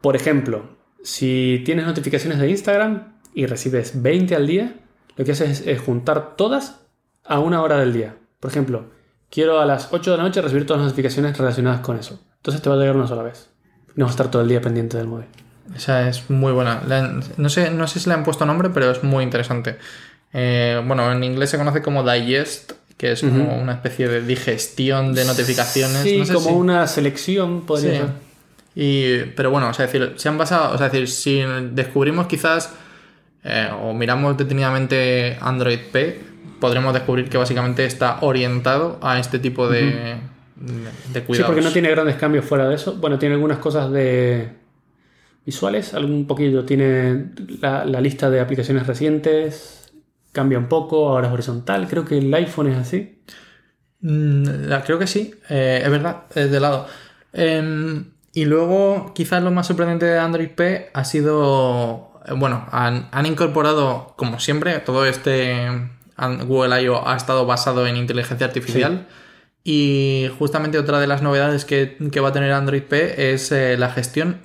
por 0.00 0.16
ejemplo, 0.16 0.76
si 1.02 1.62
tienes 1.64 1.86
notificaciones 1.86 2.38
de 2.38 2.48
Instagram 2.50 3.14
y 3.34 3.46
recibes 3.46 4.00
20 4.02 4.34
al 4.34 4.46
día, 4.46 4.74
lo 5.16 5.24
que 5.24 5.32
haces 5.32 5.60
es, 5.60 5.66
es 5.66 5.80
juntar 5.80 6.36
todas 6.36 6.76
a 7.24 7.38
una 7.38 7.62
hora 7.62 7.78
del 7.78 7.92
día. 7.92 8.14
Por 8.40 8.50
ejemplo, 8.50 8.84
quiero 9.30 9.60
a 9.60 9.66
las 9.66 9.88
8 9.92 10.10
de 10.12 10.16
la 10.18 10.22
noche 10.22 10.40
recibir 10.42 10.66
todas 10.66 10.80
las 10.82 10.90
notificaciones 10.90 11.36
relacionadas 11.36 11.80
con 11.80 11.98
eso. 11.98 12.20
Entonces 12.36 12.62
te 12.62 12.68
va 12.68 12.76
a 12.76 12.78
llegar 12.78 12.96
una 12.96 13.06
sola 13.08 13.22
vez. 13.22 13.48
No 13.94 14.04
vas 14.04 14.12
a 14.12 14.14
estar 14.14 14.30
todo 14.30 14.42
el 14.42 14.48
día 14.48 14.60
pendiente 14.60 14.96
del 14.96 15.06
móvil. 15.06 15.26
Esa 15.74 16.08
es 16.08 16.30
muy 16.30 16.52
buena. 16.52 16.82
No, 17.38 17.48
sé, 17.48 17.70
no 17.70 17.88
sé 17.88 17.98
si 17.98 18.08
le 18.08 18.14
han 18.14 18.22
puesto 18.24 18.46
nombre, 18.46 18.70
pero 18.70 18.90
es 18.90 19.02
muy 19.02 19.24
interesante. 19.24 19.78
Eh, 20.32 20.80
bueno, 20.86 21.10
en 21.10 21.24
inglés 21.24 21.50
se 21.50 21.58
conoce 21.58 21.82
como 21.82 22.08
digest, 22.08 22.72
que 22.96 23.12
es 23.12 23.20
como 23.22 23.56
una 23.60 23.72
especie 23.72 24.06
de 24.08 24.20
digestión 24.22 25.14
de 25.14 25.24
notificaciones. 25.24 26.02
Sí, 26.02 26.18
No 26.18 26.24
sé 26.26 26.34
como 26.34 26.48
si- 26.50 26.54
una 26.54 26.86
selección 26.86 27.62
podría 27.66 27.90
Sí. 27.92 27.96
ser. 27.98 28.06
Y, 28.78 29.18
pero 29.34 29.50
bueno, 29.50 29.70
o 29.70 29.74
sea, 29.74 29.86
decir, 29.86 30.12
se 30.16 30.28
han 30.28 30.36
basado, 30.38 30.74
o 30.74 30.78
sea, 30.78 30.88
decir, 30.90 31.08
si 31.08 31.42
descubrimos 31.72 32.26
quizás 32.26 32.72
eh, 33.46 33.70
o 33.82 33.94
miramos 33.94 34.36
detenidamente 34.36 35.38
Android 35.40 35.78
P, 35.92 36.20
podremos 36.60 36.92
descubrir 36.92 37.28
que 37.28 37.38
básicamente 37.38 37.84
está 37.84 38.18
orientado 38.22 38.98
a 39.02 39.18
este 39.18 39.38
tipo 39.38 39.68
de, 39.68 39.82
de, 39.84 40.16
de 41.12 41.20
Sí, 41.20 41.20
cuidados. 41.26 41.46
porque 41.46 41.62
no 41.62 41.70
tiene 41.70 41.90
grandes 41.90 42.16
cambios 42.16 42.44
fuera 42.44 42.68
de 42.68 42.74
eso. 42.74 42.96
Bueno, 42.96 43.18
tiene 43.18 43.34
algunas 43.36 43.58
cosas 43.58 43.90
de 43.92 44.48
visuales, 45.44 45.94
algún 45.94 46.26
poquillo. 46.26 46.64
Tiene 46.64 47.26
la, 47.60 47.84
la 47.84 48.00
lista 48.00 48.30
de 48.30 48.40
aplicaciones 48.40 48.86
recientes, 48.86 49.92
cambia 50.32 50.58
un 50.58 50.68
poco, 50.68 51.08
ahora 51.08 51.28
es 51.28 51.32
horizontal. 51.32 51.86
Creo 51.88 52.04
que 52.04 52.18
el 52.18 52.32
iPhone 52.34 52.68
es 52.68 52.78
así. 52.78 53.22
Mm, 54.00 54.44
creo 54.84 54.98
que 54.98 55.06
sí, 55.06 55.34
eh, 55.48 55.80
es 55.84 55.90
verdad, 55.90 56.24
es 56.34 56.50
de 56.50 56.60
lado. 56.60 56.86
Em, 57.32 58.04
y 58.32 58.44
luego, 58.44 59.12
quizás 59.14 59.42
lo 59.42 59.50
más 59.50 59.66
sorprendente 59.66 60.06
de 60.06 60.18
Android 60.18 60.50
P 60.50 60.90
ha 60.92 61.04
sido, 61.04 62.15
bueno, 62.34 62.66
han, 62.72 63.08
han 63.12 63.26
incorporado, 63.26 64.14
como 64.16 64.40
siempre, 64.40 64.78
todo 64.80 65.04
este 65.06 65.90
Google 66.46 66.82
I.O. 66.82 67.06
ha 67.06 67.16
estado 67.16 67.46
basado 67.46 67.86
en 67.86 67.96
inteligencia 67.96 68.46
artificial. 68.46 69.06
Y 69.64 70.28
justamente 70.38 70.78
otra 70.78 71.00
de 71.00 71.06
las 71.08 71.22
novedades 71.22 71.64
que, 71.64 71.96
que 72.12 72.20
va 72.20 72.28
a 72.28 72.32
tener 72.32 72.52
Android 72.52 72.82
P 72.82 73.32
es 73.32 73.50
eh, 73.50 73.76
la 73.76 73.90
gestión 73.90 74.38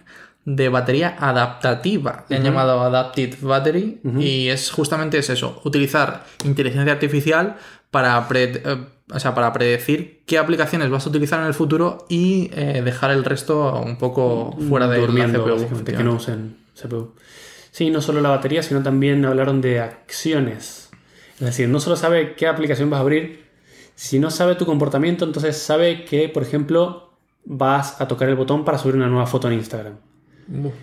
de 0.46 0.70
batería 0.70 1.16
adaptativa. 1.20 2.26
Le 2.30 2.38
han 2.38 2.44
llamado 2.44 2.82
Adaptive 2.82 3.38
Battery 3.42 4.00
y 4.20 4.48
es 4.48 4.72
justamente 4.72 5.20
es 5.20 5.30
eso, 5.30 5.62
utilizar 5.64 6.24
inteligencia 6.44 6.92
artificial 6.92 7.58
para, 7.92 8.28
pre- 8.28 8.64
eh, 8.66 8.78
o 9.14 9.20
sea, 9.20 9.36
para 9.36 9.54
predecir 9.54 10.24
qué 10.26 10.40
aplicaciones 10.40 10.90
vas 10.90 11.06
a 11.06 11.10
utilizar 11.10 11.40
en 11.42 11.46
el 11.46 11.54
futuro 11.54 12.06
y 12.10 12.50
eh, 12.56 12.82
dejar 12.84 13.12
el 13.12 13.24
resto 13.24 13.80
un 13.80 13.98
poco 13.98 14.58
fuera 14.70 14.88
de 14.88 14.98
la 14.98 15.02
durmiendo, 15.06 15.44
CPU. 15.44 15.52
básicamente, 15.54 15.94
que 15.94 16.04
no 16.04 16.14
usen 16.16 16.58
CPU. 16.74 17.14
Sí, 17.72 17.90
no 17.90 18.02
solo 18.02 18.22
la 18.22 18.30
batería, 18.30 18.62
sino 18.64 18.84
también 18.84 19.26
hablaron 19.26 19.62
de 19.62 19.80
acciones. 19.80 20.90
Es 21.36 21.46
decir, 21.46 21.70
no 21.70 21.80
solo 21.80 21.96
sabe 21.96 22.36
qué 22.36 22.48
aplicación 22.48 22.90
vas 22.90 23.00
a 23.00 23.02
abrir, 23.02 23.46
si 23.96 24.20
no 24.20 24.30
sabe 24.30 24.56
tu 24.56 24.66
comportamiento, 24.66 25.26
entonces 25.26 25.58
sabe 25.58 26.06
que, 26.06 26.30
por 26.30 26.44
ejemplo, 26.44 27.12
vas 27.46 28.00
a 28.02 28.08
tocar 28.08 28.30
el 28.30 28.36
botón 28.36 28.66
para 28.66 28.78
subir 28.78 28.96
una 28.96 29.08
nueva 29.08 29.28
foto 29.28 29.48
en 29.48 29.56
Instagram. 29.56 29.96
Uf. 30.64 30.74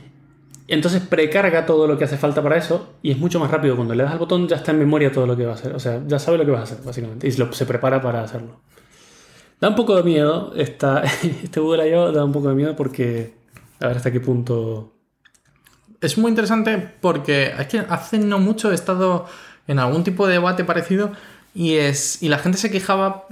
Entonces 0.68 1.00
precarga 1.00 1.64
todo 1.64 1.86
lo 1.86 1.96
que 1.96 2.04
hace 2.04 2.18
falta 2.18 2.42
para 2.42 2.56
eso 2.56 2.94
y 3.02 3.10
es 3.10 3.18
mucho 3.18 3.40
más 3.40 3.50
rápido. 3.50 3.74
Cuando 3.74 3.94
le 3.94 4.02
das 4.02 4.12
al 4.12 4.18
botón 4.18 4.46
ya 4.46 4.56
está 4.56 4.70
en 4.72 4.78
memoria 4.78 5.10
todo 5.10 5.26
lo 5.26 5.34
que 5.34 5.46
va 5.46 5.52
a 5.52 5.54
hacer. 5.54 5.74
O 5.74 5.80
sea, 5.80 6.02
ya 6.06 6.18
sabe 6.18 6.36
lo 6.36 6.44
que 6.44 6.50
vas 6.50 6.60
a 6.60 6.64
hacer, 6.64 6.84
básicamente. 6.84 7.26
Y 7.26 7.32
se 7.32 7.66
prepara 7.66 8.02
para 8.02 8.22
hacerlo. 8.22 8.60
Da 9.60 9.70
un 9.70 9.74
poco 9.74 9.96
de 9.96 10.02
miedo. 10.02 10.52
Esta, 10.54 11.02
este 11.42 11.58
Google 11.58 11.88
I.O. 11.88 12.12
da 12.12 12.22
un 12.22 12.32
poco 12.32 12.50
de 12.50 12.54
miedo 12.54 12.76
porque 12.76 13.34
a 13.80 13.88
ver 13.88 13.96
hasta 13.96 14.12
qué 14.12 14.20
punto... 14.20 14.92
Es 16.00 16.16
muy 16.16 16.30
interesante 16.30 16.78
porque 17.00 17.54
es 17.58 17.66
que 17.66 17.78
hace 17.88 18.18
no 18.18 18.38
mucho 18.38 18.70
he 18.70 18.74
estado 18.74 19.26
en 19.66 19.78
algún 19.78 20.04
tipo 20.04 20.26
de 20.26 20.34
debate 20.34 20.64
parecido 20.64 21.12
y 21.54 21.74
es 21.74 22.22
y 22.22 22.28
la 22.28 22.38
gente 22.38 22.58
se 22.58 22.70
quejaba 22.70 23.26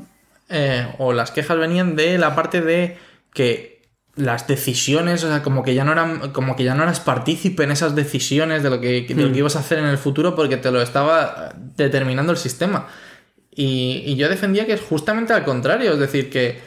eh, 0.48 0.94
o 0.98 1.12
las 1.12 1.30
quejas 1.30 1.58
venían 1.58 1.96
de 1.96 2.18
la 2.18 2.34
parte 2.34 2.60
de 2.60 2.98
que 3.32 3.76
las 4.16 4.46
decisiones, 4.46 5.22
o 5.24 5.28
sea, 5.28 5.42
como 5.42 5.62
que 5.62 5.74
ya 5.74 5.84
no 5.84 5.92
eran, 5.92 6.32
como 6.32 6.56
que 6.56 6.64
ya 6.64 6.74
no 6.74 6.82
eras 6.82 7.00
partícipe 7.00 7.64
en 7.64 7.70
esas 7.70 7.94
decisiones 7.94 8.62
de 8.62 8.70
lo 8.70 8.80
que, 8.80 9.02
de 9.02 9.14
lo 9.14 9.30
que 9.30 9.38
ibas 9.38 9.56
a 9.56 9.60
hacer 9.60 9.78
en 9.78 9.84
el 9.84 9.98
futuro 9.98 10.34
porque 10.34 10.56
te 10.56 10.70
lo 10.70 10.80
estaba 10.80 11.52
determinando 11.76 12.32
el 12.32 12.38
sistema. 12.38 12.88
Y, 13.50 14.02
y 14.06 14.16
yo 14.16 14.28
defendía 14.28 14.66
que 14.66 14.72
es 14.72 14.80
justamente 14.80 15.34
al 15.34 15.44
contrario, 15.44 15.92
es 15.92 15.98
decir, 15.98 16.30
que 16.30 16.60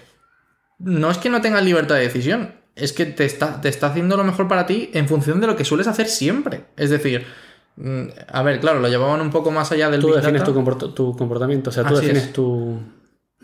no 0.77 1.09
es 1.09 1.17
que 1.17 1.29
no 1.29 1.41
tengas 1.41 1.63
libertad 1.63 1.95
de 1.95 2.01
decisión, 2.01 2.53
es 2.79 2.93
que 2.93 3.05
te 3.05 3.25
está, 3.25 3.61
te 3.61 3.69
está 3.69 3.87
haciendo 3.87 4.17
lo 4.17 4.23
mejor 4.23 4.47
para 4.47 4.65
ti 4.65 4.89
en 4.93 5.07
función 5.07 5.39
de 5.41 5.47
lo 5.47 5.55
que 5.55 5.65
sueles 5.65 5.87
hacer 5.87 6.07
siempre. 6.07 6.65
Es 6.77 6.89
decir, 6.89 7.25
mm, 7.77 8.03
a 8.27 8.43
ver, 8.43 8.59
claro, 8.59 8.79
lo 8.79 8.87
llevaban 8.87 9.21
un 9.21 9.29
poco 9.31 9.51
más 9.51 9.71
allá 9.71 9.89
del 9.89 10.01
Tú 10.01 10.13
defines 10.13 10.43
tu, 10.43 10.53
comporta- 10.53 10.93
tu 10.93 11.15
comportamiento. 11.15 11.69
O 11.69 11.73
sea, 11.73 11.83
tú 11.83 11.95
Así 11.95 12.05
defines 12.07 12.23
es. 12.27 12.33
tu... 12.33 12.79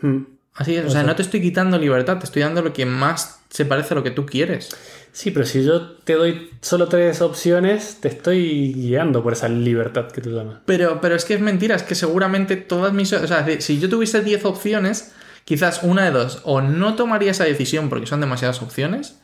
Hmm. 0.00 0.22
Así 0.54 0.74
es, 0.74 0.86
o 0.86 0.90
sea, 0.90 1.02
no 1.02 1.14
te 1.14 1.20
estoy 1.20 1.42
quitando 1.42 1.78
libertad, 1.78 2.18
te 2.18 2.24
estoy 2.24 2.40
dando 2.40 2.62
lo 2.62 2.72
que 2.72 2.86
más 2.86 3.40
se 3.50 3.66
parece 3.66 3.92
a 3.92 3.96
lo 3.96 4.02
que 4.02 4.10
tú 4.10 4.24
quieres. 4.24 4.70
Sí, 5.12 5.30
pero 5.30 5.44
si 5.44 5.62
yo 5.62 5.82
te 5.98 6.14
doy 6.14 6.48
solo 6.62 6.88
tres 6.88 7.20
opciones, 7.20 7.98
te 8.00 8.08
estoy 8.08 8.72
guiando 8.72 9.22
por 9.22 9.34
esa 9.34 9.48
libertad 9.50 10.10
que 10.10 10.22
tú 10.22 10.30
llamas. 10.30 10.60
Pero, 10.64 10.98
pero 11.02 11.14
es 11.14 11.26
que 11.26 11.34
es 11.34 11.40
mentira, 11.40 11.76
es 11.76 11.82
que 11.82 11.94
seguramente 11.94 12.56
todas 12.56 12.94
mis... 12.94 13.12
O 13.12 13.26
sea, 13.26 13.44
si- 13.46 13.60
si 13.60 13.78
yo 13.78 13.90
tuviese 13.90 14.22
10 14.22 14.46
opciones, 14.46 15.12
quizás 15.46 15.82
una 15.82 16.04
de 16.04 16.10
dos, 16.10 16.42
o 16.44 16.60
no 16.60 16.94
tomaría 16.94 17.30
esa 17.30 17.44
decisión 17.44 17.88
porque 17.88 18.06
son 18.06 18.20
demasiadas 18.20 18.60
opciones, 18.60 19.18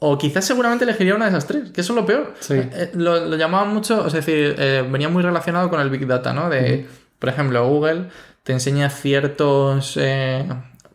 o 0.00 0.18
quizás 0.18 0.44
seguramente 0.44 0.84
elegiría 0.84 1.14
una 1.14 1.26
de 1.26 1.30
esas 1.30 1.46
tres, 1.46 1.70
que 1.70 1.82
eso 1.82 1.92
es 1.92 1.96
lo 1.96 2.06
peor. 2.06 2.34
Sí. 2.40 2.54
Eh, 2.56 2.90
lo, 2.94 3.24
lo 3.26 3.36
llamaban 3.36 3.72
mucho, 3.72 4.04
es 4.08 4.12
decir, 4.12 4.56
eh, 4.58 4.84
venía 4.90 5.08
muy 5.08 5.22
relacionado 5.22 5.70
con 5.70 5.80
el 5.80 5.90
Big 5.90 6.06
Data, 6.08 6.32
¿no? 6.32 6.50
De, 6.50 6.88
por 7.20 7.28
ejemplo, 7.28 7.64
Google 7.68 8.08
te 8.42 8.52
enseña 8.52 8.90
ciertos... 8.90 9.96
eh, 9.96 10.44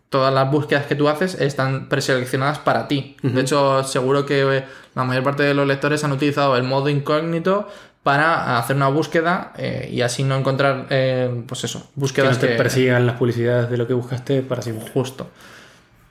todas 0.07 0.33
las 0.33 0.49
búsquedas 0.49 0.85
que 0.85 0.95
tú 0.95 1.09
haces 1.09 1.35
están 1.41 1.89
preseleccionadas 1.89 2.59
para 2.59 2.87
ti. 2.87 3.17
De 3.21 3.41
hecho, 3.41 3.83
seguro 3.83 4.25
que 4.25 4.43
eh, 4.43 4.63
la 4.93 5.03
mayor 5.03 5.23
parte 5.23 5.43
de 5.43 5.53
los 5.53 5.67
lectores 5.67 6.05
han 6.05 6.13
utilizado 6.13 6.55
el 6.55 6.63
modo 6.63 6.87
incógnito 6.87 7.67
para 8.05 8.59
hacer 8.59 8.75
una 8.75 8.87
búsqueda 8.89 9.51
eh, 9.57 9.89
y 9.91 10.01
así 10.01 10.23
no 10.23 10.37
encontrar, 10.37 10.85
eh, 10.91 11.41
pues 11.47 11.63
eso, 11.63 11.79
Que 11.79 11.87
búsquedas 11.95 12.35
no 12.35 12.39
te 12.41 12.47
que- 12.49 12.53
persigan 12.53 13.07
las 13.07 13.15
publicidades 13.17 13.67
de 13.67 13.77
lo 13.77 13.87
que 13.87 13.95
buscaste 13.95 14.43
para 14.43 14.61
siempre. 14.61 14.87
Justo. 14.93 15.27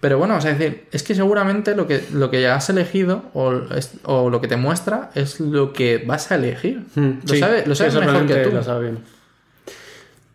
Pero 0.01 0.19
bueno, 0.19 0.35
o 0.37 0.41
sea, 0.41 0.51
es 0.51 0.59
decir, 0.59 0.89
es 0.91 1.05
que 1.05 1.15
seguramente 1.15 1.77
lo 1.77 1.87
que, 1.87 2.05
lo 2.13 2.33
que 2.33 2.49
has 2.49 2.69
elegido 2.69 3.23
o, 3.33 3.53
es- 3.77 3.93
o 4.03 4.29
lo 4.29 4.41
que 4.41 4.49
te 4.49 4.57
muestra 4.57 5.11
es 5.15 5.39
lo 5.39 5.73
que 5.73 6.03
vas 6.05 6.33
a 6.33 6.35
elegir. 6.35 6.83
Hmm, 6.97 7.11
lo 7.29 7.37
sabes 7.37 7.67
lo 7.69 7.75
sí, 7.77 7.85
sabes 7.89 7.95
mejor 8.07 8.27
que 8.27 8.35
tú. 8.39 8.51
lo 8.51 8.65
sabe 8.65 8.83
bien. 8.91 8.99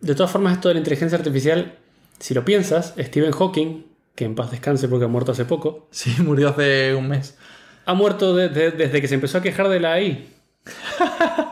De 0.00 0.14
todas 0.14 0.32
formas, 0.32 0.54
esto 0.54 0.68
de 0.68 0.74
la 0.74 0.80
inteligencia 0.80 1.18
artificial, 1.18 1.74
si 2.18 2.32
lo 2.32 2.42
piensas, 2.42 2.94
Stephen 2.98 3.32
Hawking, 3.32 3.84
que 4.14 4.24
en 4.24 4.34
paz 4.34 4.50
descanse 4.50 4.88
porque 4.88 5.04
ha 5.04 5.08
muerto 5.08 5.32
hace 5.32 5.44
poco, 5.44 5.88
Sí, 5.90 6.16
murió 6.24 6.48
hace 6.48 6.94
un 6.94 7.06
mes. 7.08 7.36
ha 7.84 7.92
muerto 7.92 8.34
de- 8.34 8.48
de- 8.48 8.70
desde 8.70 9.00
que 9.02 9.08
se 9.08 9.14
empezó 9.16 9.36
a 9.38 9.42
quejar 9.42 9.68
de 9.68 9.78
la 9.80 9.92
AI. 9.92 10.26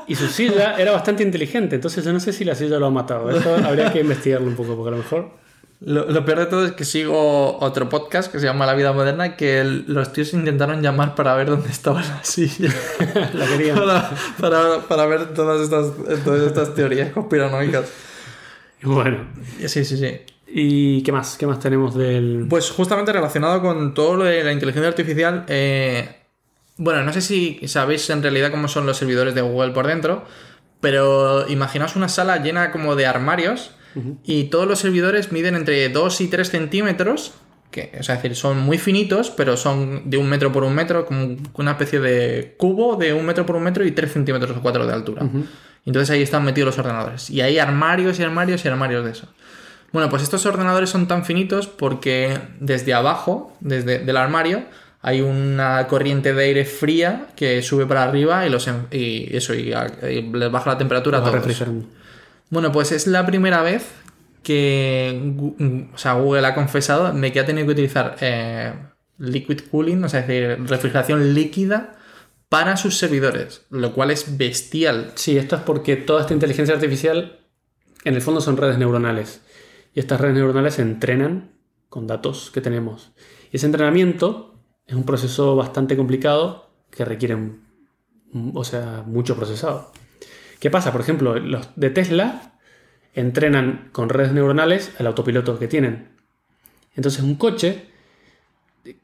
Y 0.06 0.14
su 0.14 0.26
silla 0.28 0.76
era 0.78 0.92
bastante 0.92 1.22
inteligente, 1.22 1.74
entonces 1.76 2.04
yo 2.04 2.12
no 2.12 2.20
sé 2.20 2.32
si 2.32 2.44
la 2.44 2.54
silla 2.54 2.78
lo 2.78 2.86
ha 2.86 2.90
matado. 2.90 3.30
Eso 3.30 3.54
habría 3.64 3.92
que 3.92 4.00
investigarlo 4.00 4.46
un 4.48 4.56
poco, 4.56 4.74
porque 4.76 4.88
a 4.88 4.90
lo 4.92 4.98
mejor. 4.98 5.30
Lo, 5.80 6.10
lo 6.10 6.24
peor 6.24 6.40
de 6.40 6.46
todo 6.46 6.66
es 6.66 6.72
que 6.72 6.84
sigo 6.84 7.56
otro 7.60 7.88
podcast 7.88 8.32
que 8.32 8.40
se 8.40 8.46
llama 8.46 8.66
La 8.66 8.74
Vida 8.74 8.92
Moderna 8.92 9.36
que 9.36 9.60
el- 9.60 9.84
los 9.86 10.12
tíos 10.12 10.32
intentaron 10.34 10.82
llamar 10.82 11.14
para 11.14 11.34
ver 11.36 11.46
dónde 11.46 11.68
estaba 11.68 12.00
la 12.02 12.24
silla. 12.24 12.74
La 13.34 13.46
querían. 13.46 13.78
para, 13.78 14.10
para- 14.40 14.80
para 14.88 15.06
ver 15.06 15.34
todas 15.34 15.60
estas, 15.62 15.92
todas 16.24 16.42
estas 16.42 16.74
teorías 16.74 17.12
conspiranoicas. 17.12 17.84
Bueno. 18.82 19.18
Sí, 19.66 19.84
sí, 19.84 19.96
sí. 19.96 20.20
¿Y 20.48 21.02
qué 21.02 21.12
más? 21.12 21.36
¿Qué 21.36 21.46
más 21.46 21.60
tenemos 21.60 21.94
del.? 21.94 22.46
Pues 22.50 22.70
justamente 22.70 23.12
relacionado 23.12 23.60
con 23.62 23.94
todo 23.94 24.16
lo 24.16 24.24
de 24.24 24.42
la 24.42 24.52
inteligencia 24.52 24.88
artificial, 24.88 25.44
eh, 25.46 26.08
bueno, 26.78 27.02
no 27.02 27.12
sé 27.12 27.20
si 27.20 27.60
sabéis 27.66 28.08
en 28.10 28.22
realidad 28.22 28.50
cómo 28.50 28.68
son 28.68 28.86
los 28.86 28.96
servidores 28.96 29.34
de 29.34 29.42
Google 29.42 29.72
por 29.72 29.86
dentro, 29.86 30.24
pero 30.80 31.48
imaginaos 31.48 31.96
una 31.96 32.08
sala 32.08 32.38
llena 32.38 32.70
como 32.70 32.96
de 32.96 33.06
armarios 33.06 33.72
y 34.22 34.44
todos 34.44 34.68
los 34.68 34.78
servidores 34.78 35.32
miden 35.32 35.56
entre 35.56 35.88
2 35.88 36.20
y 36.20 36.28
3 36.28 36.48
centímetros, 36.48 37.32
que, 37.72 37.90
es 37.92 38.06
decir, 38.06 38.36
son 38.36 38.60
muy 38.60 38.78
finitos, 38.78 39.30
pero 39.30 39.56
son 39.56 40.08
de 40.08 40.18
un 40.18 40.28
metro 40.28 40.52
por 40.52 40.62
un 40.62 40.72
metro, 40.72 41.04
como 41.04 41.36
una 41.54 41.72
especie 41.72 41.98
de 41.98 42.54
cubo 42.56 42.94
de 42.94 43.12
un 43.12 43.26
metro 43.26 43.44
por 43.44 43.56
un 43.56 43.64
metro 43.64 43.84
y 43.84 43.90
3 43.90 44.12
centímetros 44.12 44.56
o 44.56 44.62
4 44.62 44.86
de 44.86 44.92
altura. 44.92 45.28
Entonces 45.84 46.10
ahí 46.10 46.22
están 46.22 46.44
metidos 46.44 46.66
los 46.66 46.78
ordenadores. 46.78 47.28
Y 47.28 47.40
hay 47.40 47.58
armarios 47.58 48.20
y 48.20 48.22
armarios 48.22 48.64
y 48.64 48.68
armarios 48.68 49.04
de 49.04 49.10
eso. 49.10 49.26
Bueno, 49.92 50.08
pues 50.10 50.22
estos 50.22 50.46
ordenadores 50.46 50.90
son 50.90 51.08
tan 51.08 51.24
finitos 51.24 51.66
porque 51.66 52.38
desde 52.60 52.94
abajo, 52.94 53.56
desde 53.60 54.02
el 54.02 54.16
armario, 54.16 54.64
hay 55.08 55.20
una 55.20 55.86
corriente 55.88 56.32
de 56.34 56.44
aire 56.44 56.64
fría 56.64 57.28
que 57.36 57.62
sube 57.62 57.86
para 57.86 58.04
arriba 58.04 58.46
y 58.46 58.50
los 58.50 58.66
en- 58.68 58.86
y 58.90 59.34
eso 59.36 59.54
y, 59.54 59.72
a- 59.72 59.86
y 60.10 60.22
les 60.22 60.50
baja 60.50 60.70
la 60.72 60.78
temperatura 60.78 61.18
a 61.18 61.20
Va 61.20 61.30
todos. 61.30 61.62
Bueno, 62.50 62.72
pues 62.72 62.92
es 62.92 63.06
la 63.06 63.24
primera 63.26 63.62
vez 63.62 63.82
que 64.42 65.20
o 65.92 65.98
sea, 65.98 66.14
Google 66.14 66.46
ha 66.46 66.54
confesado 66.54 67.12
de 67.12 67.32
que 67.32 67.40
ha 67.40 67.46
tenido 67.46 67.66
que 67.66 67.72
utilizar 67.72 68.16
eh, 68.20 68.72
liquid 69.18 69.60
cooling, 69.70 70.04
o 70.04 70.08
sea, 70.08 70.20
es 70.20 70.28
decir, 70.28 70.58
refrigeración 70.68 71.34
líquida 71.34 71.96
para 72.48 72.76
sus 72.76 72.96
servidores, 72.96 73.66
lo 73.70 73.92
cual 73.92 74.10
es 74.10 74.38
bestial. 74.38 75.12
Sí, 75.16 75.36
esto 75.36 75.56
es 75.56 75.62
porque 75.62 75.96
toda 75.96 76.22
esta 76.22 76.32
inteligencia 76.34 76.74
artificial 76.74 77.38
en 78.04 78.14
el 78.14 78.22
fondo 78.22 78.40
son 78.40 78.56
redes 78.56 78.78
neuronales. 78.78 79.42
Y 79.94 80.00
estas 80.00 80.20
redes 80.20 80.36
neuronales 80.36 80.74
se 80.74 80.82
entrenan 80.82 81.50
con 81.88 82.06
datos 82.06 82.50
que 82.52 82.60
tenemos. 82.60 83.12
Y 83.52 83.56
ese 83.56 83.66
entrenamiento 83.66 84.57
es 84.88 84.94
un 84.94 85.04
proceso 85.04 85.54
bastante 85.54 85.96
complicado 85.96 86.70
que 86.90 87.04
requiere, 87.04 87.36
o 88.54 88.64
sea, 88.64 89.04
mucho 89.06 89.36
procesado. 89.36 89.92
¿Qué 90.58 90.70
pasa? 90.70 90.90
Por 90.90 91.02
ejemplo, 91.02 91.38
los 91.38 91.68
de 91.76 91.90
Tesla 91.90 92.58
entrenan 93.14 93.90
con 93.92 94.08
redes 94.08 94.32
neuronales 94.32 94.92
el 94.98 95.06
autopiloto 95.06 95.58
que 95.58 95.68
tienen. 95.68 96.08
Entonces 96.96 97.22
un 97.22 97.36
coche 97.36 97.86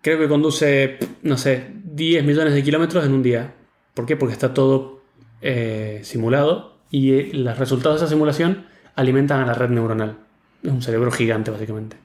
creo 0.00 0.18
que 0.18 0.28
conduce, 0.28 0.98
no 1.22 1.36
sé, 1.36 1.70
10 1.84 2.24
millones 2.24 2.54
de 2.54 2.62
kilómetros 2.62 3.04
en 3.04 3.12
un 3.12 3.22
día. 3.22 3.54
¿Por 3.92 4.06
qué? 4.06 4.16
Porque 4.16 4.32
está 4.32 4.54
todo 4.54 5.02
eh, 5.42 6.00
simulado 6.02 6.78
y 6.90 7.12
eh, 7.12 7.30
los 7.34 7.58
resultados 7.58 8.00
de 8.00 8.06
esa 8.06 8.12
simulación 8.12 8.66
alimentan 8.94 9.40
a 9.40 9.46
la 9.46 9.54
red 9.54 9.68
neuronal. 9.68 10.18
Es 10.62 10.70
un 10.70 10.82
cerebro 10.82 11.10
gigante, 11.10 11.50
básicamente. 11.50 11.96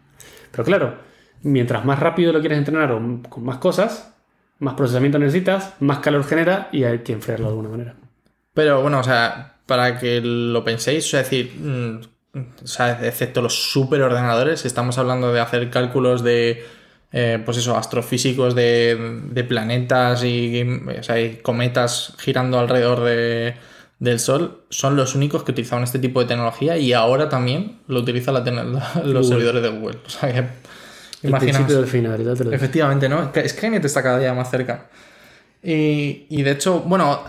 Pero 0.52 0.64
claro, 0.64 0.98
mientras 1.44 1.86
más 1.86 2.00
rápido 2.00 2.34
lo 2.34 2.40
quieres 2.40 2.58
entrenar 2.58 2.92
o 2.92 3.02
con 3.30 3.44
más 3.44 3.58
cosas, 3.58 4.14
más 4.60 4.74
procesamiento 4.76 5.20
necesitas, 5.20 5.74
más 5.80 6.00
calor 6.00 6.24
genera 6.24 6.70
y 6.72 6.84
hay 6.84 7.00
que 7.00 7.14
enfriarlo 7.14 7.46
de 7.48 7.52
alguna 7.52 7.70
manera. 7.70 7.96
Pero 8.54 8.82
bueno, 8.82 9.00
o 9.00 9.04
sea, 9.04 9.56
para 9.66 9.98
que 10.00 10.20
lo 10.22 10.64
penséis, 10.64 11.06
o 11.06 11.10
sea, 11.10 11.22
es 11.22 11.30
decir, 11.30 11.54
mm, 11.60 12.00
o 12.64 12.68
sea, 12.68 13.00
excepto 13.06 13.42
los 13.42 13.72
superordenadores, 13.72 14.66
estamos 14.66 14.98
hablando 14.98 15.32
de 15.32 15.40
hacer 15.40 15.70
cálculos 15.70 16.24
de, 16.24 16.66
eh, 17.12 17.42
pues 17.46 17.58
eso, 17.58 17.78
astrofísicos 17.78 18.54
de, 18.56 19.22
de 19.32 19.44
planetas 19.44 20.24
y, 20.24 20.62
o 21.00 21.04
sea, 21.04 21.20
y 21.22 21.38
cometas 21.38 22.16
girando 22.20 22.60
alrededor 22.60 23.02
de- 23.04 23.56
del 24.00 24.20
Sol, 24.20 24.62
son 24.70 24.96
los 24.96 25.14
únicos 25.16 25.44
que 25.44 25.52
utilizaban 25.52 25.84
este 25.84 26.00
tipo 26.00 26.22
de 26.22 26.28
tecnología 26.28 26.78
y 26.78 26.94
ahora 26.94 27.28
también 27.28 27.80
lo 27.88 28.00
utilizan 28.00 28.34
la 28.34 28.44
tecno- 28.46 28.64
la- 28.64 28.94
los 29.04 29.06
Google. 29.06 29.24
servidores 29.24 29.62
de 29.64 29.70
Google. 29.70 29.98
O 30.06 30.10
sea, 30.10 30.34
que 30.34 30.44
El 31.22 31.34
principio 31.36 31.78
del 31.78 31.88
final, 31.88 32.18
ya 32.18 32.34
te 32.34 32.44
lo 32.44 32.52
digo. 32.52 32.54
Efectivamente, 32.54 33.10
¿no? 33.10 33.32
Skynet 33.46 33.84
está 33.84 34.02
cada 34.02 34.20
día 34.20 34.34
más 34.34 34.50
cerca. 34.50 34.90
Y, 35.62 36.26
y 36.30 36.44
de 36.44 36.52
hecho, 36.52 36.80
bueno, 36.82 37.20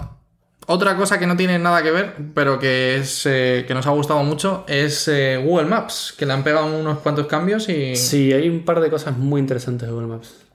otra 0.66 0.96
cosa 0.96 1.18
que 1.18 1.26
no 1.26 1.36
tiene 1.36 1.58
nada 1.58 1.82
que 1.82 1.90
ver, 1.90 2.14
pero 2.32 2.58
que 2.58 2.96
es 2.96 3.26
eh, 3.26 3.64
que 3.66 3.74
nos 3.74 3.86
ha 3.88 3.90
gustado 3.90 4.22
mucho, 4.22 4.64
es 4.68 5.08
eh, 5.08 5.36
Google 5.44 5.66
Maps, 5.66 6.14
que 6.16 6.26
le 6.26 6.32
han 6.32 6.44
pegado 6.44 6.66
unos 6.66 6.98
cuantos 6.98 7.26
cambios 7.26 7.68
y... 7.68 7.96
Sí, 7.96 8.32
hay 8.32 8.48
un 8.48 8.64
par 8.64 8.80
de 8.80 8.88
cosas 8.88 9.18
muy 9.18 9.40
interesantes 9.40 9.88
de 9.88 9.92
Google 9.92 10.06
Maps. 10.06 10.46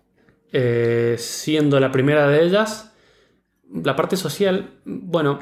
Eh, 0.53 1.17
siendo 1.19 1.81
la 1.81 1.91
primera 1.91 2.29
de 2.29 2.43
ellas, 2.43 2.93
la 3.83 3.97
parte 3.97 4.15
social, 4.15 4.69
bueno, 4.85 5.39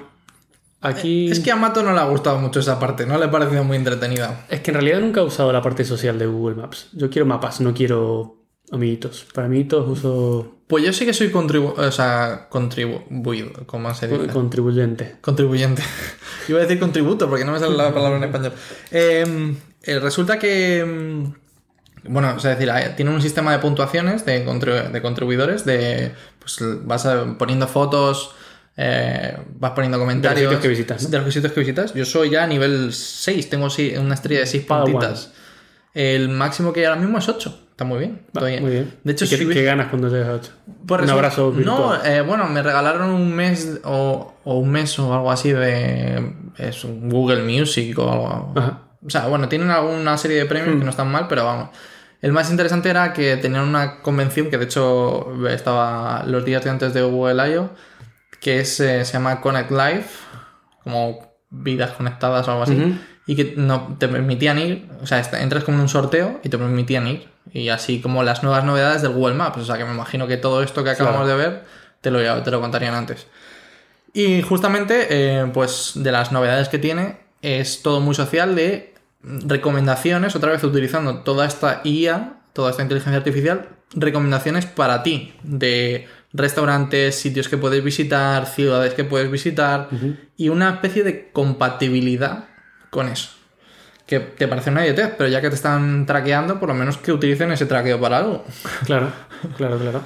aquí... 0.83 1.31
Es 1.31 1.39
que 1.39 1.51
a 1.51 1.55
Mato 1.55 1.81
no 1.83 1.93
le 1.93 1.99
ha 1.99 2.05
gustado 2.05 2.37
mucho 2.39 2.59
esa 2.59 2.79
parte, 2.79 3.05
no 3.05 3.17
le 3.17 3.25
ha 3.25 3.31
parecido 3.31 3.63
muy 3.63 3.77
entretenida. 3.77 4.45
Es 4.49 4.59
que 4.61 4.71
en 4.71 4.75
realidad 4.75 4.99
nunca 4.99 5.21
he 5.21 5.23
usado 5.23 5.51
la 5.51 5.61
parte 5.61 5.83
social 5.83 6.19
de 6.19 6.25
Google 6.27 6.55
Maps. 6.55 6.89
Yo 6.93 7.09
quiero 7.09 7.25
mapas, 7.25 7.59
no 7.61 7.73
quiero 7.73 8.37
amiguitos. 8.71 9.25
Para 9.33 9.47
amiguitos 9.47 9.87
uso 9.87 10.55
Pues 10.67 10.83
yo 10.83 10.93
sí 10.93 11.05
que 11.05 11.13
soy 11.13 11.29
contribu 11.31 11.73
o 11.77 11.91
sea, 11.91 12.47
contribuido, 12.49 13.51
¿cómo 13.65 13.93
se 13.93 14.07
dice? 14.07 14.27
contribuyente. 14.27 15.15
Contribuyente. 15.21 15.81
Iba 16.47 16.59
a 16.59 16.61
decir 16.63 16.79
contributo 16.79 17.29
porque 17.29 17.45
no 17.45 17.51
me 17.51 17.59
sale 17.59 17.75
la 17.75 17.93
palabra 17.93 18.17
en 18.17 18.23
español. 18.25 18.53
Eh, 18.91 19.55
eh, 19.83 19.99
resulta 19.99 20.37
que. 20.39 20.83
mm, 20.85 22.11
Bueno, 22.11 22.33
o 22.35 22.39
sea, 22.39 22.53
es 22.53 22.59
decir, 22.59 22.73
tiene 22.95 23.11
un 23.11 23.21
sistema 23.21 23.51
de 23.53 23.59
puntuaciones 23.59 24.25
de, 24.25 24.45
contribu- 24.45 24.91
de 24.91 25.01
contribuidores. 25.01 25.63
De, 25.65 26.11
pues 26.39 26.57
vas 26.85 27.07
poniendo 27.37 27.67
fotos, 27.67 28.35
eh, 28.77 29.37
vas 29.59 29.71
poniendo 29.71 29.99
comentarios. 29.99 30.41
sitios 30.45 30.61
que 30.61 30.67
visitas, 30.67 31.03
¿no? 31.03 31.09
De 31.09 31.19
los 31.19 31.33
sitios 31.33 31.53
que 31.53 31.59
visitas. 31.59 31.93
Yo 31.93 32.05
soy 32.05 32.29
ya 32.31 32.43
a 32.43 32.47
nivel 32.47 32.91
6, 32.93 33.49
tengo 33.49 33.67
una 33.99 34.13
estrella 34.15 34.41
de 34.41 34.47
6 34.47 34.65
Padawan. 34.65 34.91
puntitas. 34.93 35.31
El 35.93 36.29
máximo 36.29 36.73
que 36.73 36.79
hay 36.81 36.85
ahora 36.87 36.99
mismo 36.99 37.19
es 37.19 37.29
8. 37.29 37.59
Está 37.71 37.85
muy 37.85 37.99
bien. 37.99 38.21
Va, 38.35 38.41
muy 38.41 38.71
bien. 38.71 38.93
De 39.03 39.11
hecho, 39.13 39.25
¿Y 39.25 39.29
qué, 39.29 39.47
qué 39.47 39.63
ganas 39.63 39.87
cuando 39.87 40.07
llegas 40.09 40.27
a 40.29 40.33
8? 40.33 40.51
pues 40.87 41.01
un 41.01 41.07
resu- 41.07 41.11
abrazo 41.11 41.51
virtual. 41.51 41.77
No, 41.77 42.05
eh, 42.05 42.21
bueno, 42.21 42.45
me 42.47 42.61
regalaron 42.63 43.09
un 43.11 43.33
mes 43.33 43.79
o, 43.83 44.33
o 44.43 44.57
un 44.57 44.69
mes 44.71 44.97
o 44.99 45.13
algo 45.13 45.31
así 45.31 45.51
de 45.51 46.33
es 46.57 46.83
un 46.83 47.09
Google 47.09 47.43
Music 47.43 47.97
o 47.99 48.11
algo. 48.11 48.53
Ajá. 48.55 48.79
O 49.05 49.09
sea, 49.09 49.27
bueno, 49.27 49.49
tienen 49.49 49.69
alguna 49.69 50.17
serie 50.17 50.37
de 50.37 50.45
premios 50.45 50.77
que 50.79 50.83
no 50.83 50.89
están 50.89 51.11
mal, 51.11 51.27
pero 51.27 51.45
vamos. 51.45 51.69
El 52.21 52.31
más 52.31 52.49
interesante 52.49 52.89
era 52.89 53.11
que 53.11 53.35
tenían 53.37 53.63
una 53.67 53.99
convención 54.01 54.49
que 54.49 54.57
de 54.57 54.63
hecho 54.65 55.31
estaba 55.47 56.23
los 56.25 56.45
días 56.45 56.63
de 56.63 56.69
antes 56.69 56.93
de 56.93 57.01
Google 57.03 57.51
I.O. 57.51 57.69
que 58.43 58.59
es, 58.59 58.79
eh, 58.79 59.05
se 59.05 59.13
llama 59.13 59.41
Connect 59.41 59.71
Live, 59.71 60.05
como 60.83 61.33
vidas 61.49 61.91
conectadas 61.91 62.47
o 62.47 62.51
algo 62.51 62.63
así, 62.63 62.99
y 63.25 63.35
que 63.35 63.53
no, 63.55 63.95
te 63.97 64.07
permitían 64.07 64.59
ir, 64.59 64.89
o 65.01 65.07
sea, 65.07 65.21
entras 65.39 65.63
como 65.63 65.77
en 65.77 65.83
un 65.83 65.89
sorteo 65.89 66.39
y 66.43 66.49
te 66.49 66.57
permitían 66.57 67.07
ir, 67.07 67.29
y 67.51 67.69
así 67.69 68.01
como 68.01 68.21
las 68.23 68.43
nuevas 68.43 68.65
novedades 68.65 69.01
del 69.01 69.13
Google 69.13 69.35
Maps, 69.35 69.57
o 69.57 69.65
sea, 69.65 69.77
que 69.77 69.85
me 69.85 69.93
imagino 69.93 70.27
que 70.27 70.37
todo 70.37 70.61
esto 70.61 70.83
que 70.83 70.89
acabamos 70.89 71.27
de 71.27 71.35
ver 71.35 71.63
te 72.01 72.11
lo, 72.11 72.43
te 72.43 72.51
lo 72.51 72.59
contarían 72.59 72.93
antes. 72.93 73.27
Y 74.13 74.41
justamente, 74.41 75.07
eh, 75.09 75.49
pues 75.53 75.93
de 75.95 76.11
las 76.11 76.31
novedades 76.31 76.69
que 76.69 76.79
tiene, 76.79 77.17
es 77.41 77.81
todo 77.81 78.01
muy 78.01 78.13
social 78.13 78.55
de 78.55 78.93
recomendaciones, 79.23 80.35
otra 80.35 80.51
vez 80.51 80.63
utilizando 80.63 81.19
toda 81.19 81.45
esta 81.45 81.81
IA, 81.83 82.41
toda 82.51 82.71
esta 82.71 82.83
inteligencia 82.83 83.17
artificial, 83.17 83.69
recomendaciones 83.95 84.65
para 84.65 85.01
ti 85.01 85.33
de 85.43 86.07
restaurantes, 86.33 87.15
sitios 87.15 87.47
que 87.47 87.57
puedes 87.57 87.83
visitar, 87.83 88.47
ciudades 88.47 88.93
que 88.93 89.03
puedes 89.03 89.29
visitar 89.29 89.89
y 90.35 90.49
una 90.49 90.71
especie 90.71 91.03
de 91.03 91.29
compatibilidad 91.31 92.45
con 92.89 93.07
eso. 93.07 93.29
Que 94.05 94.19
te 94.19 94.47
parece 94.47 94.69
una 94.69 94.83
idiotez, 94.83 95.13
pero 95.17 95.29
ya 95.29 95.39
que 95.39 95.49
te 95.49 95.55
están 95.55 96.05
traqueando, 96.05 96.59
por 96.59 96.69
lo 96.69 96.75
menos 96.75 96.97
que 96.97 97.11
utilicen 97.11 97.51
ese 97.51 97.65
traqueo 97.65 97.99
para 97.99 98.17
algo. 98.17 98.43
Claro, 98.85 99.11
claro, 99.55 99.77
claro. 99.77 100.01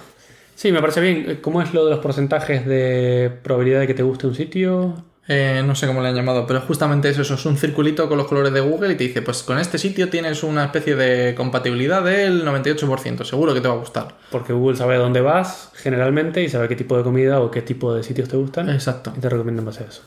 Sí, 0.55 0.71
me 0.71 0.81
parece 0.81 1.01
bien. 1.01 1.39
¿Cómo 1.41 1.61
es 1.61 1.73
lo 1.73 1.85
de 1.85 1.91
los 1.91 1.99
porcentajes 1.99 2.65
de 2.65 3.31
probabilidad 3.43 3.79
de 3.79 3.87
que 3.87 3.93
te 3.93 4.03
guste 4.03 4.27
un 4.27 4.35
sitio? 4.35 5.03
Eh, 5.29 5.61
no 5.65 5.75
sé 5.75 5.87
cómo 5.87 6.01
le 6.01 6.07
han 6.07 6.15
llamado, 6.15 6.47
pero 6.47 6.61
justamente 6.61 7.09
eso, 7.09 7.21
eso 7.21 7.33
es 7.33 7.45
un 7.45 7.57
circulito 7.57 8.07
con 8.07 8.17
los 8.17 8.27
colores 8.27 8.53
de 8.53 8.61
Google 8.61 8.93
y 8.93 8.95
te 8.95 9.03
dice, 9.03 9.21
pues 9.21 9.43
con 9.43 9.59
este 9.59 9.77
sitio 9.77 10.09
tienes 10.09 10.41
una 10.41 10.65
especie 10.65 10.95
de 10.95 11.35
compatibilidad 11.35 12.01
del 12.01 12.45
98%, 12.45 13.25
seguro 13.25 13.53
que 13.53 13.59
te 13.59 13.67
va 13.67 13.73
a 13.73 13.77
gustar. 13.77 14.15
Porque 14.31 14.53
Google 14.53 14.77
sabe 14.77 14.95
a 14.95 14.99
dónde 14.99 15.19
vas 15.19 15.71
generalmente 15.75 16.41
y 16.43 16.49
sabe 16.49 16.69
qué 16.69 16.77
tipo 16.77 16.95
de 16.97 17.03
comida 17.03 17.41
o 17.41 17.51
qué 17.51 17.61
tipo 17.61 17.93
de 17.93 18.03
sitios 18.03 18.29
te 18.29 18.37
gustan 18.37 18.69
Exacto. 18.69 19.13
y 19.17 19.19
te 19.19 19.27
recomienda 19.27 19.59
en 19.61 19.65
base 19.65 19.83
a 19.83 19.87
eso. 19.87 20.03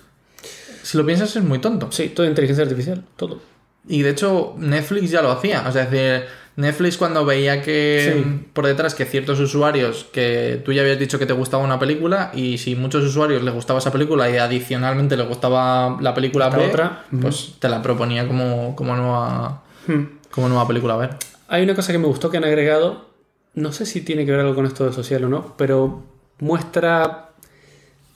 Si 0.83 0.97
lo 0.97 1.05
piensas 1.05 1.37
es 1.37 1.45
muy 1.45 1.59
tonto. 1.59 1.93
Sí, 1.93 2.09
todo 2.09 2.27
inteligencia 2.27 2.65
artificial, 2.65 3.05
todo. 3.17 3.41
Y 3.87 4.03
de 4.03 4.11
hecho 4.11 4.55
Netflix 4.59 5.11
ya 5.11 5.21
lo 5.21 5.31
hacía, 5.31 5.65
o 5.69 5.73
sea, 5.73 5.85
es 5.85 5.91
decir, 5.91 6.27
Netflix 6.61 6.97
cuando 6.97 7.25
veía 7.25 7.63
que 7.63 8.13
Sí. 8.25 8.47
por 8.53 8.67
detrás 8.67 8.95
que 8.95 9.05
ciertos 9.05 9.41
usuarios 9.41 10.07
que 10.13 10.61
tú 10.65 10.73
ya 10.73 10.83
habías 10.83 10.99
dicho 10.99 11.19
que 11.19 11.27
te 11.27 11.33
gustaba 11.33 11.63
una 11.65 11.79
película 11.79 12.31
y 12.35 12.59
si 12.59 12.77
muchos 12.77 13.03
usuarios 13.05 13.43
les 13.43 13.53
gustaba 13.55 13.79
esa 13.79 13.91
película 13.93 14.31
y 14.31 14.37
adicionalmente 14.37 15.17
les 15.17 15.27
gustaba 15.27 15.97
la 16.01 16.15
película 16.15 16.49
B, 16.51 16.67
otra, 16.67 17.05
pues 17.21 17.55
te 17.59 17.69
la 17.69 17.83
proponía 17.83 18.27
como, 18.29 18.77
como 18.77 18.95
nueva 18.97 19.63
Hmm. 19.87 20.19
como 20.31 20.49
nueva 20.49 20.67
película 20.69 20.95
a 20.95 20.97
ver. 20.99 21.11
Hay 21.49 21.63
una 21.65 21.75
cosa 21.75 21.91
que 21.93 21.99
me 21.99 22.07
gustó 22.07 22.31
que 22.31 22.37
han 22.37 22.45
agregado, 22.45 23.09
no 23.55 23.73
sé 23.73 23.87
si 23.87 24.03
tiene 24.03 24.25
que 24.27 24.31
ver 24.31 24.41
algo 24.41 24.55
con 24.55 24.67
esto 24.67 24.85
de 24.87 24.93
social 24.93 25.25
o 25.25 25.29
no, 25.29 25.55
pero 25.57 26.03
muestra 26.39 27.31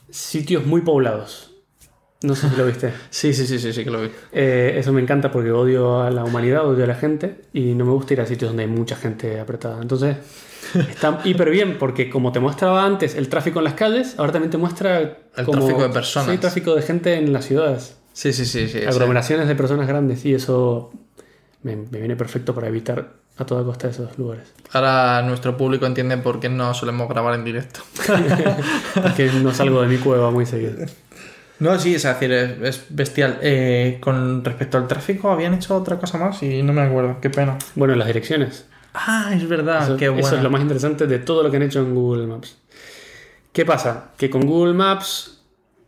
sitios 0.09 0.65
muy 0.65 0.81
poblados. 0.81 1.51
No 2.25 2.35
sé 2.35 2.49
si 2.49 2.55
lo 2.55 2.65
viste. 2.65 2.91
Sí, 3.09 3.33
sí, 3.33 3.45
sí, 3.45 3.59
sí, 3.59 3.71
sí 3.71 3.83
que 3.83 3.89
lo 3.91 4.01
vi. 4.01 4.09
Eh, 4.31 4.75
eso 4.77 4.91
me 4.93 5.01
encanta 5.01 5.31
porque 5.31 5.51
odio 5.51 6.01
a 6.01 6.09
la 6.09 6.23
humanidad, 6.23 6.67
odio 6.67 6.83
a 6.83 6.87
la 6.87 6.95
gente 6.95 7.41
y 7.53 7.73
no 7.75 7.85
me 7.85 7.91
gusta 7.91 8.13
ir 8.13 8.21
a 8.21 8.25
sitios 8.25 8.49
donde 8.49 8.63
hay 8.63 8.69
mucha 8.69 8.95
gente 8.95 9.39
apretada. 9.39 9.81
Entonces, 9.81 10.17
está 10.89 11.21
hiper 11.23 11.49
bien 11.51 11.77
porque 11.77 12.09
como 12.09 12.31
te 12.31 12.39
mostraba 12.39 12.83
antes 12.85 13.15
el 13.15 13.29
tráfico 13.29 13.59
en 13.59 13.65
las 13.65 13.73
calles, 13.75 14.15
ahora 14.17 14.31
también 14.31 14.49
te 14.51 14.57
muestra 14.57 14.99
El 15.35 15.45
como- 15.45 15.59
tráfico 15.59 15.83
de 15.83 15.89
personas. 15.89 16.31
Sí, 16.31 16.37
tráfico 16.37 16.75
de 16.75 16.81
gente 16.81 17.13
en 17.15 17.31
las 17.31 17.45
ciudades. 17.45 17.97
Sí, 18.13 18.31
sí, 18.33 18.45
sí, 18.45 18.67
sí. 18.69 18.79
sí. 18.79 18.85
aglomeraciones 18.85 19.47
de 19.47 19.55
personas 19.55 19.87
grandes 19.87 20.23
y 20.25 20.33
eso 20.33 20.91
me, 21.63 21.75
me 21.75 21.99
viene 21.99 22.15
perfecto 22.15 22.55
para 22.55 22.67
evitar 22.69 23.13
a 23.37 23.45
toda 23.45 23.63
costa 23.65 23.89
esos 23.89 24.17
lugares. 24.17 24.47
Ahora 24.71 25.21
nuestro 25.21 25.57
público 25.57 25.85
entiende 25.85 26.17
por 26.17 26.39
qué 26.39 26.47
no 26.47 26.73
solemos 26.73 27.09
grabar 27.09 27.35
en 27.35 27.43
directo. 27.43 27.81
Porque 28.93 29.29
no 29.43 29.53
salgo 29.53 29.81
de 29.81 29.87
mi 29.89 29.97
cueva 29.97 30.31
muy 30.31 30.45
seguido. 30.45 30.85
No, 31.59 31.79
sí, 31.79 31.95
es 31.95 32.03
decir, 32.03 32.31
es, 32.31 32.61
es 32.61 32.85
bestial. 32.89 33.39
Eh, 33.41 33.97
con 34.01 34.43
respecto 34.43 34.77
al 34.77 34.87
tráfico, 34.87 35.31
habían 35.31 35.53
hecho 35.53 35.75
otra 35.75 35.97
cosa 35.97 36.17
más 36.17 36.41
y 36.43 36.61
no 36.63 36.73
me 36.73 36.81
acuerdo. 36.81 37.17
Qué 37.21 37.29
pena. 37.29 37.57
Bueno, 37.75 37.95
las 37.95 38.07
direcciones. 38.07 38.65
Ah, 38.93 39.31
es 39.33 39.47
verdad, 39.47 39.83
Eso, 39.83 39.97
qué 39.97 40.05
eso 40.05 40.13
bueno. 40.13 40.37
es 40.37 40.43
lo 40.43 40.49
más 40.49 40.61
interesante 40.61 41.07
de 41.07 41.19
todo 41.19 41.43
lo 41.43 41.51
que 41.51 41.57
han 41.57 41.63
hecho 41.63 41.79
en 41.79 41.93
Google 41.95 42.27
Maps. 42.27 42.57
¿Qué 43.53 43.65
pasa? 43.65 44.11
Que 44.17 44.29
con 44.29 44.45
Google 44.45 44.73
Maps, 44.73 45.39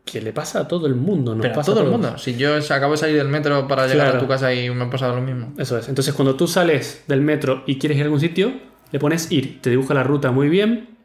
que 0.06 0.22
le 0.22 0.32
pasa 0.32 0.62
a 0.62 0.68
todo 0.68 0.88
el 0.88 0.96
mundo, 0.96 1.34
nos 1.36 1.42
Pero 1.42 1.54
a 1.54 1.56
pasa 1.58 1.72
todo 1.72 1.80
a 1.80 1.84
el 1.84 1.90
todos. 1.90 2.02
mundo. 2.02 2.18
Si 2.18 2.36
yo 2.38 2.56
acabo 2.70 2.94
de 2.94 2.98
salir 2.98 3.18
del 3.18 3.28
metro 3.28 3.68
para 3.68 3.88
llegar 3.88 4.08
Claro. 4.08 4.18
a 4.18 4.22
tu 4.22 4.28
casa 4.28 4.54
y 4.54 4.70
me 4.70 4.86
ha 4.86 4.90
pasado 4.90 5.16
lo 5.16 5.22
mismo. 5.22 5.54
Eso 5.58 5.78
es. 5.78 5.90
Entonces, 5.90 6.14
cuando 6.14 6.36
tú 6.36 6.48
sales 6.48 7.04
del 7.08 7.22
metro 7.22 7.64
y 7.66 7.78
quieres 7.78 7.98
ir 7.98 8.04
a 8.04 8.06
algún 8.06 8.20
sitio, 8.22 8.54
le 8.92 9.00
pones 9.00 9.32
ir, 9.34 9.62
te 9.62 9.70
dibuja 9.70 9.94
la 9.94 10.04
ruta 10.04 10.32
muy 10.32 10.48
bien, 10.48 10.97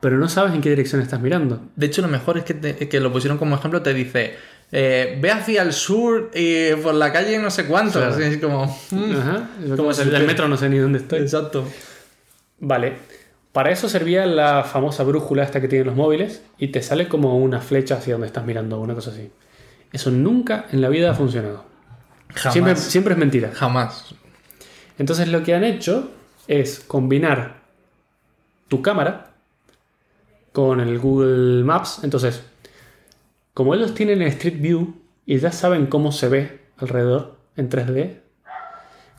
pero 0.00 0.18
no 0.18 0.28
sabes 0.28 0.54
en 0.54 0.60
qué 0.60 0.70
dirección 0.70 1.00
estás 1.02 1.20
mirando. 1.20 1.60
De 1.76 1.86
hecho, 1.86 2.02
lo 2.02 2.08
mejor 2.08 2.38
es 2.38 2.44
que, 2.44 2.54
te- 2.54 2.88
que 2.88 3.00
lo 3.00 3.12
pusieron 3.12 3.38
como 3.38 3.56
ejemplo, 3.56 3.82
te 3.82 3.92
dice, 3.94 4.34
eh, 4.72 5.18
ve 5.20 5.30
hacia 5.30 5.62
el 5.62 5.72
sur 5.72 6.30
y 6.34 6.72
por 6.76 6.94
la 6.94 7.12
calle 7.12 7.38
no 7.38 7.50
sé 7.50 7.66
cuánto. 7.66 7.98
Claro. 7.98 8.14
Así 8.14 8.22
es 8.22 8.38
como... 8.38 8.66
mm. 8.90 9.16
Ajá. 9.16 9.48
Como 9.62 9.76
Como 9.76 9.92
si 9.94 10.04
del 10.08 10.26
metro 10.26 10.48
no 10.48 10.56
sé 10.56 10.68
ni 10.68 10.78
dónde 10.78 10.98
estoy. 11.00 11.20
Exacto. 11.20 11.64
Vale. 12.60 12.94
Para 13.52 13.70
eso 13.72 13.88
servía 13.88 14.26
la 14.26 14.62
famosa 14.62 15.02
brújula 15.02 15.42
esta 15.42 15.60
que 15.60 15.66
tienen 15.68 15.88
los 15.88 15.96
móviles 15.96 16.42
y 16.56 16.68
te 16.68 16.82
sale 16.82 17.08
como 17.08 17.36
una 17.36 17.60
flecha 17.60 17.96
hacia 17.96 18.14
donde 18.14 18.28
estás 18.28 18.46
mirando 18.46 18.78
una 18.80 18.94
cosa 18.94 19.10
así. 19.10 19.28
Eso 19.92 20.10
nunca 20.12 20.66
en 20.70 20.80
la 20.80 20.88
vida 20.88 21.10
ha 21.10 21.14
funcionado. 21.14 21.64
Jamás. 22.32 22.52
Siempre, 22.52 22.76
siempre 22.76 23.12
es 23.14 23.18
mentira. 23.18 23.50
Jamás. 23.52 24.14
Entonces 24.98 25.26
lo 25.28 25.42
que 25.42 25.54
han 25.54 25.64
hecho 25.64 26.12
es 26.46 26.78
combinar 26.78 27.56
tu 28.68 28.82
cámara 28.82 29.29
con 30.52 30.80
el 30.80 30.98
Google 30.98 31.64
Maps. 31.64 32.00
Entonces, 32.02 32.42
como 33.54 33.74
ellos 33.74 33.94
tienen 33.94 34.22
el 34.22 34.28
Street 34.28 34.60
View 34.60 34.94
y 35.26 35.38
ya 35.38 35.52
saben 35.52 35.86
cómo 35.86 36.12
se 36.12 36.28
ve 36.28 36.60
alrededor 36.78 37.36
en 37.56 37.68
3D, 37.68 38.20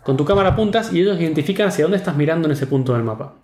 con 0.03 0.17
tu 0.17 0.25
cámara 0.25 0.49
apuntas 0.49 0.91
y 0.93 1.01
ellos 1.01 1.19
identifican 1.19 1.67
hacia 1.67 1.85
dónde 1.85 1.97
estás 1.97 2.15
mirando 2.15 2.47
en 2.47 2.53
ese 2.53 2.65
punto 2.67 2.93
del 2.93 3.03
mapa. 3.03 3.35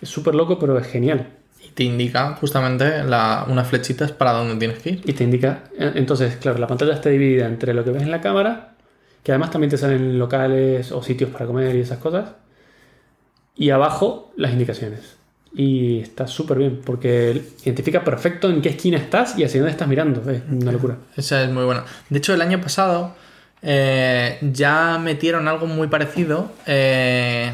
Es 0.00 0.08
súper 0.08 0.34
loco, 0.34 0.58
pero 0.58 0.78
es 0.78 0.86
genial. 0.86 1.28
Y 1.62 1.68
te 1.68 1.84
indica 1.84 2.34
justamente 2.40 3.04
la, 3.04 3.46
unas 3.48 3.68
flechitas 3.68 4.10
para 4.10 4.32
dónde 4.32 4.56
tienes 4.56 4.78
que 4.78 4.90
ir. 4.90 5.02
Y 5.04 5.12
te 5.12 5.22
indica, 5.22 5.64
eh, 5.78 5.92
entonces, 5.94 6.36
claro, 6.36 6.58
la 6.58 6.66
pantalla 6.66 6.94
está 6.94 7.10
dividida 7.10 7.46
entre 7.46 7.74
lo 7.74 7.84
que 7.84 7.90
ves 7.90 8.02
en 8.02 8.10
la 8.10 8.20
cámara, 8.20 8.74
que 9.22 9.32
además 9.32 9.50
también 9.50 9.70
te 9.70 9.76
salen 9.76 10.18
locales 10.18 10.90
o 10.92 11.02
sitios 11.02 11.30
para 11.30 11.46
comer 11.46 11.76
y 11.76 11.80
esas 11.80 11.98
cosas, 11.98 12.30
y 13.54 13.70
abajo 13.70 14.32
las 14.36 14.52
indicaciones. 14.52 15.18
Y 15.54 16.00
está 16.00 16.26
súper 16.26 16.58
bien, 16.58 16.80
porque 16.84 17.42
identifica 17.64 18.02
perfecto 18.02 18.48
en 18.48 18.62
qué 18.62 18.70
esquina 18.70 18.96
estás 18.96 19.38
y 19.38 19.44
hacia 19.44 19.60
dónde 19.60 19.72
estás 19.72 19.88
mirando. 19.88 20.28
Es 20.30 20.42
una 20.50 20.72
locura. 20.72 20.96
Esa 21.16 21.44
es 21.44 21.50
muy 21.50 21.64
buena. 21.64 21.84
De 22.08 22.18
hecho, 22.18 22.32
el 22.32 22.40
año 22.40 22.60
pasado 22.60 23.14
eh, 23.60 24.38
ya 24.40 24.98
metieron 24.98 25.48
algo 25.48 25.66
muy 25.66 25.88
parecido 25.88 26.52
eh, 26.66 27.52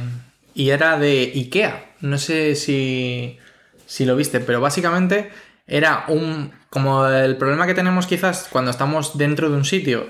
y 0.54 0.70
era 0.70 0.98
de 0.98 1.32
IKEA. 1.34 1.86
No 2.00 2.18
sé 2.18 2.54
si, 2.54 3.38
si 3.86 4.04
lo 4.04 4.14
viste, 4.14 4.40
pero 4.40 4.60
básicamente 4.60 5.30
era 5.66 6.04
un... 6.08 6.52
Como 6.70 7.06
el 7.06 7.36
problema 7.36 7.66
que 7.66 7.74
tenemos 7.74 8.06
quizás 8.06 8.46
cuando 8.50 8.70
estamos 8.70 9.16
dentro 9.16 9.48
de 9.48 9.56
un 9.56 9.64
sitio 9.64 10.06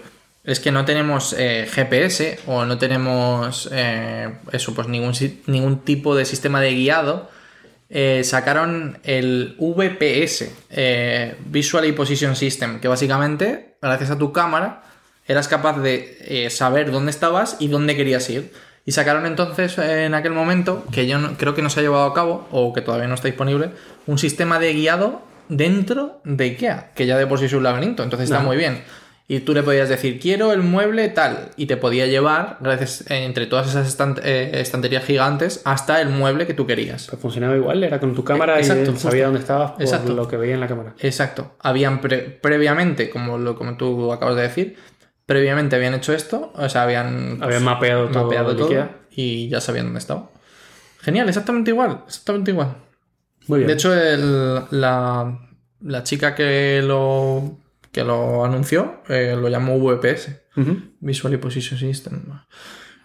es 0.48 0.60
que 0.60 0.72
no 0.72 0.86
tenemos 0.86 1.34
eh, 1.38 1.68
GPS 1.70 2.40
o 2.46 2.64
no 2.64 2.78
tenemos 2.78 3.68
eh, 3.70 4.34
eso, 4.50 4.74
pues 4.74 4.88
ningún, 4.88 5.12
ningún 5.46 5.80
tipo 5.80 6.16
de 6.16 6.24
sistema 6.24 6.60
de 6.62 6.74
guiado. 6.74 7.30
Eh, 7.90 8.22
sacaron 8.24 8.98
el 9.04 9.56
VPS, 9.58 10.50
eh, 10.70 11.36
Visual 11.46 11.92
Position 11.94 12.36
System, 12.36 12.80
que 12.80 12.88
básicamente, 12.88 13.76
gracias 13.80 14.10
a 14.10 14.18
tu 14.18 14.32
cámara, 14.32 14.82
eras 15.26 15.48
capaz 15.48 15.78
de 15.80 16.16
eh, 16.20 16.50
saber 16.50 16.90
dónde 16.90 17.10
estabas 17.10 17.56
y 17.60 17.68
dónde 17.68 17.96
querías 17.96 18.28
ir. 18.30 18.52
Y 18.84 18.92
sacaron 18.92 19.26
entonces 19.26 19.76
en 19.78 20.14
aquel 20.14 20.32
momento, 20.32 20.84
que 20.92 21.06
yo 21.06 21.18
no- 21.18 21.36
creo 21.36 21.54
que 21.54 21.60
no 21.62 21.68
se 21.70 21.80
ha 21.80 21.82
llevado 21.82 22.04
a 22.06 22.14
cabo, 22.14 22.48
o 22.50 22.72
que 22.72 22.80
todavía 22.80 23.06
no 23.08 23.14
está 23.14 23.28
disponible, 23.28 23.70
un 24.06 24.18
sistema 24.18 24.58
de 24.58 24.72
guiado 24.72 25.22
dentro 25.50 26.20
de 26.24 26.44
IKEA, 26.44 26.92
que 26.94 27.06
ya 27.06 27.16
de 27.18 27.26
por 27.26 27.38
sí 27.38 27.46
es 27.46 27.52
un 27.52 27.62
laberinto, 27.62 28.02
entonces 28.02 28.30
está 28.30 28.38
muy 28.46 28.56
bien. 28.56 28.82
Y 29.30 29.40
tú 29.40 29.52
le 29.52 29.62
podías 29.62 29.90
decir, 29.90 30.18
quiero 30.18 30.54
el 30.54 30.62
mueble 30.62 31.06
tal, 31.10 31.50
y 31.56 31.66
te 31.66 31.76
podía 31.76 32.06
llevar, 32.06 32.56
gracias 32.60 33.02
eh, 33.10 33.24
entre 33.26 33.44
todas 33.46 33.68
esas 33.68 33.86
estant- 33.86 34.20
eh, 34.24 34.58
estanterías 34.60 35.04
gigantes, 35.04 35.60
hasta 35.66 36.00
el 36.00 36.08
mueble 36.08 36.46
que 36.46 36.54
tú 36.54 36.66
querías. 36.66 37.08
Pues 37.10 37.20
funcionaba 37.20 37.54
igual, 37.54 37.84
era 37.84 38.00
con 38.00 38.14
tu 38.14 38.24
cámara 38.24 38.58
Exacto, 38.58 38.84
y 38.84 38.86
justo. 38.94 39.10
sabía 39.10 39.26
dónde 39.26 39.40
estabas 39.40 39.72
por 39.72 39.82
Exacto. 39.82 40.14
lo 40.14 40.26
que 40.26 40.38
veía 40.38 40.54
en 40.54 40.60
la 40.60 40.66
cámara. 40.66 40.94
Exacto. 41.00 41.54
Habían 41.60 42.00
pre- 42.00 42.22
previamente, 42.40 43.10
como, 43.10 43.36
lo, 43.36 43.54
como 43.54 43.76
tú 43.76 44.10
acabas 44.14 44.34
de 44.36 44.42
decir, 44.42 44.76
previamente 45.26 45.76
habían 45.76 45.92
hecho 45.92 46.14
esto, 46.14 46.50
o 46.54 46.68
sea, 46.70 46.84
habían, 46.84 47.42
Habían 47.42 47.64
mapeado 47.64 48.08
todo 48.08 48.24
mapeado 48.24 48.56
todo 48.56 48.88
y 49.10 49.50
ya 49.50 49.60
sabían 49.60 49.84
dónde 49.86 49.98
estaba. 49.98 50.30
Genial, 51.02 51.28
exactamente 51.28 51.70
igual, 51.70 52.00
exactamente 52.06 52.50
igual. 52.50 52.76
Muy 53.46 53.58
bien. 53.58 53.66
De 53.68 53.74
hecho, 53.74 53.94
el- 53.94 54.62
la, 54.70 55.38
la 55.82 56.02
chica 56.02 56.34
que 56.34 56.80
lo, 56.82 57.58
que 57.98 58.04
lo 58.04 58.44
anunció 58.44 59.02
eh, 59.08 59.36
lo 59.40 59.48
llamó 59.48 59.78
VPS, 59.78 60.30
Ujú. 60.56 60.76
Visual 61.00 61.38
Position 61.38 61.78
System. 61.78 62.22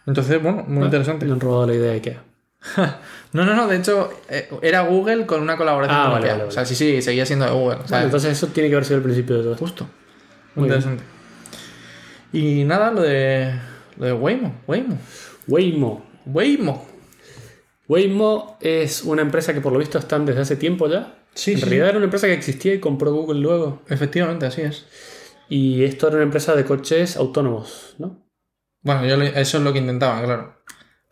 Entonces, 0.05 0.41
bueno, 0.41 0.63
muy 0.67 0.85
interesante. 0.85 1.25
Le 1.25 1.31
han 1.33 1.39
robado 1.39 1.65
la 1.67 1.73
idea 1.73 1.89
de 1.91 1.95
Ikea. 1.95 2.23
No, 3.33 3.43
no, 3.45 3.55
no, 3.55 3.67
de 3.67 3.77
hecho, 3.77 4.11
eh, 4.29 4.47
era 4.61 4.81
Google 4.81 5.25
con 5.25 5.41
una 5.41 5.57
colaboración 5.57 5.97
Ah, 5.99 6.03
con 6.03 6.11
vale, 6.13 6.25
Ikea. 6.25 6.33
vale, 6.37 6.47
O 6.49 6.51
sea, 6.51 6.65
sí, 6.65 6.75
sí, 6.75 7.01
seguía 7.01 7.25
siendo 7.25 7.45
de 7.45 7.51
Google. 7.51 7.77
o 7.83 7.87
sea, 7.87 7.97
Bueno, 7.97 8.05
entonces 8.05 8.31
eso 8.33 8.47
tiene 8.47 8.69
que 8.69 8.75
haber 8.75 8.85
sido 8.85 8.97
el 8.97 9.03
principio 9.03 9.37
de 9.37 9.43
todo. 9.43 9.55
Justo. 9.55 9.87
Muy 10.53 10.67
bien. 10.69 10.77
interesante. 10.77 11.03
Y 12.31 12.63
nada, 12.63 12.91
lo 12.91 13.01
de. 13.01 13.53
Lo 13.97 14.05
de 14.05 14.13
Waymo. 14.13 14.55
Waymo. 14.67 14.99
Waymo. 15.47 16.05
Waymo. 16.27 16.87
Waymo 17.87 18.57
es 18.61 19.03
una 19.03 19.23
empresa 19.23 19.53
que 19.53 19.61
por 19.61 19.73
lo 19.73 19.79
visto 19.79 19.97
están 19.97 20.25
desde 20.25 20.41
hace 20.41 20.55
tiempo 20.55 20.87
ya. 20.87 21.15
Sí, 21.35 21.53
en 21.53 21.57
sí, 21.57 21.63
realidad 21.63 21.89
era 21.89 21.97
una 21.97 22.05
empresa 22.05 22.27
que 22.27 22.33
existía 22.33 22.73
y 22.73 22.79
compró 22.79 23.13
Google 23.13 23.39
luego. 23.39 23.81
Efectivamente, 23.89 24.45
así 24.45 24.61
es. 24.61 24.85
Y 25.49 25.83
esto 25.83 26.07
era 26.07 26.17
una 26.17 26.25
empresa 26.25 26.55
de 26.55 26.65
coches 26.65 27.17
autónomos, 27.17 27.95
¿no? 27.97 28.23
Bueno, 28.81 29.05
yo 29.05 29.15
eso 29.21 29.57
es 29.57 29.63
lo 29.63 29.71
que 29.71 29.79
intentaban, 29.79 30.23
claro. 30.25 30.55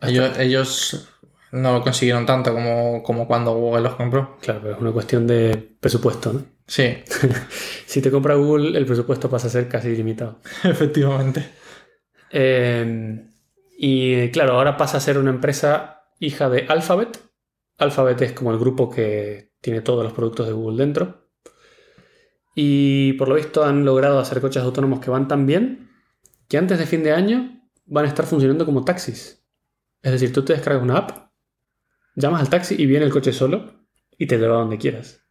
Ellos, 0.00 0.38
ellos 0.38 1.08
no 1.52 1.72
lo 1.72 1.82
consiguieron 1.82 2.26
tanto 2.26 2.52
como, 2.52 3.02
como 3.02 3.26
cuando 3.26 3.54
Google 3.54 3.82
los 3.82 3.94
compró. 3.94 4.36
Claro, 4.40 4.60
pero 4.62 4.74
es 4.74 4.80
una 4.80 4.92
cuestión 4.92 5.26
de 5.26 5.76
presupuesto, 5.80 6.32
¿no? 6.32 6.44
Sí, 6.66 7.02
Si 7.86 8.00
te 8.00 8.10
compra 8.10 8.34
Google, 8.36 8.78
el 8.78 8.86
presupuesto 8.86 9.28
pasa 9.28 9.48
a 9.48 9.50
ser 9.50 9.68
casi 9.68 9.88
ilimitado. 9.88 10.38
efectivamente. 10.64 11.44
Eh, 12.30 13.26
y 13.78 14.30
claro, 14.30 14.54
ahora 14.54 14.76
pasa 14.76 14.96
a 14.98 15.00
ser 15.00 15.18
una 15.18 15.30
empresa 15.30 16.04
hija 16.20 16.48
de 16.48 16.66
Alphabet. 16.68 17.18
Alphabet 17.78 18.22
es 18.22 18.32
como 18.32 18.52
el 18.52 18.58
grupo 18.58 18.90
que 18.90 19.51
tiene 19.62 19.80
todos 19.80 20.04
los 20.04 20.12
productos 20.12 20.46
de 20.46 20.52
Google 20.52 20.84
dentro. 20.84 21.30
Y 22.54 23.14
por 23.14 23.28
lo 23.28 23.36
visto 23.36 23.64
han 23.64 23.86
logrado 23.86 24.18
hacer 24.18 24.42
coches 24.42 24.62
autónomos 24.62 25.00
que 25.00 25.10
van 25.10 25.26
tan 25.26 25.46
bien 25.46 25.90
que 26.48 26.58
antes 26.58 26.78
de 26.78 26.84
fin 26.84 27.02
de 27.02 27.12
año 27.12 27.62
van 27.86 28.04
a 28.04 28.08
estar 28.08 28.26
funcionando 28.26 28.66
como 28.66 28.84
taxis. 28.84 29.42
Es 30.02 30.12
decir, 30.12 30.32
tú 30.32 30.44
te 30.44 30.52
descargas 30.52 30.82
una 30.82 30.98
app, 30.98 31.30
llamas 32.14 32.42
al 32.42 32.50
taxi 32.50 32.74
y 32.78 32.84
viene 32.84 33.06
el 33.06 33.12
coche 33.12 33.32
solo 33.32 33.86
y 34.18 34.26
te 34.26 34.36
lleva 34.36 34.56
donde 34.56 34.76
quieras. 34.76 35.22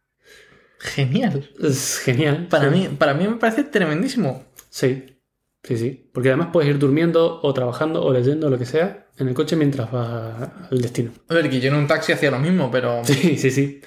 Genial. 0.78 1.48
Es 1.62 1.98
genial. 1.98 2.48
Para, 2.48 2.72
sí. 2.72 2.76
mí, 2.76 2.88
para 2.88 3.14
mí 3.14 3.28
me 3.28 3.36
parece 3.36 3.62
tremendísimo. 3.62 4.44
Sí, 4.68 5.20
sí, 5.62 5.76
sí. 5.76 6.10
Porque 6.12 6.30
además 6.30 6.48
puedes 6.52 6.70
ir 6.70 6.78
durmiendo 6.78 7.40
o 7.40 7.54
trabajando 7.54 8.02
o 8.02 8.12
leyendo 8.12 8.48
o 8.48 8.50
lo 8.50 8.58
que 8.58 8.66
sea 8.66 9.06
en 9.16 9.28
el 9.28 9.34
coche 9.34 9.54
mientras 9.54 9.92
vas 9.92 10.50
al 10.70 10.80
destino. 10.80 11.12
A 11.28 11.34
ver, 11.34 11.48
que 11.48 11.60
yo 11.60 11.68
en 11.68 11.76
un 11.76 11.86
taxi 11.86 12.12
hacía 12.12 12.32
lo 12.32 12.40
mismo, 12.40 12.70
pero... 12.70 13.04
Sí, 13.04 13.36
sí, 13.36 13.50
sí. 13.50 13.80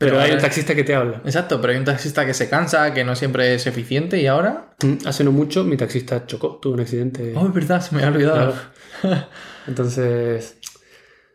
Pero, 0.00 0.12
Pero 0.12 0.22
hay 0.22 0.32
un 0.32 0.38
taxista 0.38 0.74
que 0.74 0.82
te 0.82 0.94
habla. 0.94 1.20
Exacto, 1.26 1.60
pero 1.60 1.74
hay 1.74 1.78
un 1.78 1.84
taxista 1.84 2.24
que 2.24 2.32
se 2.32 2.48
cansa, 2.48 2.94
que 2.94 3.04
no 3.04 3.14
siempre 3.14 3.54
es 3.54 3.66
eficiente 3.66 4.18
y 4.18 4.26
ahora... 4.28 4.74
Mm, 4.82 5.06
Hace 5.06 5.24
no 5.24 5.30
mucho 5.30 5.62
mi 5.62 5.76
taxista 5.76 6.26
chocó, 6.26 6.56
tuvo 6.56 6.72
un 6.72 6.80
accidente. 6.80 7.34
Oh, 7.36 7.46
es 7.46 7.52
verdad, 7.52 7.82
se 7.82 7.94
me 7.94 8.02
había 8.02 8.16
olvidado. 8.16 8.54
Claro. 9.02 9.26
Entonces, 9.66 10.56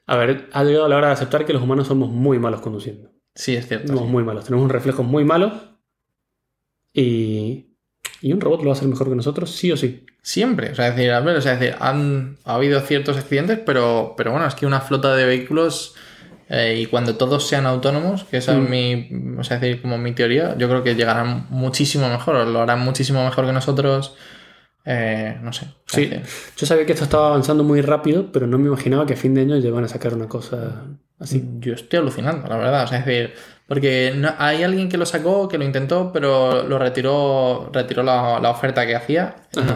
a 0.08 0.18
ver, 0.18 0.50
ha 0.52 0.64
llegado 0.64 0.88
la 0.88 0.98
hora 0.98 1.08
de 1.10 1.14
aceptar 1.14 1.46
que 1.46 1.54
los 1.54 1.62
humanos 1.62 1.86
somos 1.86 2.10
muy 2.10 2.40
malos 2.40 2.62
conduciendo. 2.62 3.12
Sí, 3.36 3.56
es 3.56 3.68
cierto. 3.68 3.90
Somos 3.90 4.06
sí. 4.06 4.12
muy 4.12 4.24
malos, 4.24 4.46
tenemos 4.46 4.64
un 4.64 4.72
reflejo 4.72 5.04
muy 5.04 5.24
malo 5.24 5.78
y, 6.92 7.78
y 8.20 8.34
un 8.34 8.42
robot 8.42 8.62
lo 8.62 8.70
va 8.70 8.72
a 8.72 8.78
hacer 8.78 8.88
mejor 8.88 9.10
que 9.10 9.16
nosotros, 9.16 9.52
sí 9.52 9.72
o 9.72 9.78
sí. 9.78 10.08
Siempre, 10.24 10.72
o 10.72 10.76
sea, 10.76 10.88
es 10.88 10.96
decir, 10.96 11.12
a 11.12 11.20
ver, 11.20 11.38
o 11.38 11.42
sea, 11.42 11.54
es 11.54 11.60
decir, 11.60 11.76
han 11.80 12.40
ha 12.46 12.56
habido 12.56 12.80
ciertos 12.82 13.16
accidentes, 13.16 13.60
pero, 13.64 14.16
pero 14.18 14.32
bueno, 14.32 14.48
es 14.48 14.56
que 14.56 14.66
una 14.66 14.82
flota 14.82 15.16
de 15.16 15.26
vehículos 15.26 15.94
eh, 16.50 16.80
y 16.82 16.86
cuando 16.88 17.16
todos 17.16 17.48
sean 17.48 17.66
autónomos, 17.66 18.24
que 18.26 18.38
esa 18.38 18.54
Mm. 18.54 18.64
es 18.64 18.70
mi, 18.70 19.38
o 19.40 19.44
sea, 19.44 19.60
decir, 19.60 19.82
como 19.82 19.98
mi 19.98 20.12
teoría, 20.14 20.56
yo 20.58 20.68
creo 20.70 20.84
que 20.84 20.96
llegarán 20.96 21.48
muchísimo 21.50 22.08
mejor, 22.10 22.48
lo 22.48 22.62
harán 22.62 22.80
muchísimo 22.82 23.24
mejor 23.24 23.46
que 23.46 23.54
nosotros, 23.54 24.16
eh, 24.86 25.38
no 25.42 25.52
sé. 25.54 25.68
Sí, 25.88 26.12
yo 26.58 26.66
sabía 26.68 26.86
que 26.86 26.92
esto 26.94 27.06
estaba 27.06 27.28
avanzando 27.30 27.64
muy 27.64 27.82
rápido, 27.82 28.32
pero 28.32 28.46
no 28.48 28.58
me 28.60 28.68
imaginaba 28.68 29.06
que 29.06 29.14
a 29.14 29.18
fin 29.18 29.34
de 29.34 29.42
año 29.42 29.58
llevan 29.58 29.84
a 29.84 29.88
sacar 29.88 30.14
una 30.14 30.28
cosa 30.28 30.86
así. 31.20 31.44
Yo 31.60 31.74
estoy 31.74 32.00
alucinando, 32.00 32.48
la 32.48 32.58
verdad. 32.58 32.84
O 32.84 32.88
sea, 32.88 33.00
es 33.00 33.06
decir, 33.06 33.34
porque 33.68 34.14
no- 34.16 34.34
hay 34.38 34.64
alguien 34.64 34.90
que 34.90 34.98
lo 34.98 35.06
sacó, 35.06 35.48
que 35.48 35.58
lo 35.58 35.64
intentó, 35.64 36.12
pero 36.12 36.64
lo 36.64 36.78
retiró, 36.78 37.70
retiró 37.74 38.04
la, 38.04 38.40
la 38.40 38.50
oferta 38.52 38.86
que 38.86 38.96
hacía. 38.96 39.36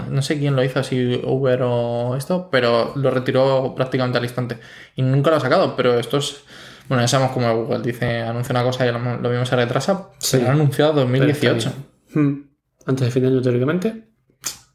No, 0.10 0.22
sé 0.22 0.38
quién 0.40 0.56
lo 0.56 0.64
hizo, 0.64 0.84
si 0.84 1.22
Uber 1.24 1.62
o 1.64 2.16
esto, 2.16 2.50
pero 2.52 2.94
lo 2.96 3.12
retiró 3.12 3.74
prácticamente 3.76 4.18
al 4.18 4.24
instante. 4.26 4.60
Y 4.96 5.02
nunca 5.02 5.30
lo 5.30 5.38
ha 5.38 5.40
sacado, 5.40 5.76
pero 5.76 5.98
esto 6.00 6.18
es. 6.18 6.44
Bueno, 6.88 7.04
ya 7.04 7.08
sabemos 7.08 7.34
cómo 7.34 7.56
Google 7.56 7.82
dice, 7.84 8.22
anuncia 8.22 8.52
una 8.54 8.64
cosa 8.64 8.86
y 8.88 8.92
lo, 8.92 8.98
lo 9.00 9.30
mismo 9.30 9.46
se 9.46 9.56
retrasa. 9.56 10.10
Sí. 10.18 10.38
Se 10.38 10.42
lo 10.42 10.50
ha 10.50 10.52
anunciado 10.54 10.94
Pero 10.94 11.06
está 11.28 11.50
2018. 11.52 11.74
bien. 12.16 12.26
Mm. 12.28 12.50
Antes 12.88 13.06
de 13.06 13.12
fin 13.12 13.22
de 13.24 13.28
año, 13.30 13.42
teóricamente. 13.42 14.08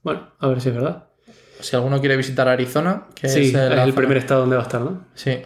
Bueno, 0.03 0.31
a 0.39 0.47
ver 0.49 0.61
si 0.61 0.69
es 0.69 0.75
verdad. 0.77 1.09
Si 1.61 1.75
alguno 1.75 1.99
quiere 1.99 2.17
visitar 2.17 2.47
Arizona, 2.47 3.07
que 3.15 3.29
sí, 3.29 3.41
es, 3.49 3.55
es, 3.55 3.79
el 3.79 3.95
primer 3.95 4.19
estado 4.19 4.43
donde 4.43 4.55
va 4.57 4.63
a 4.63 4.67
estar, 4.67 4.81
¿no? 4.83 5.07
Sí. 5.15 5.39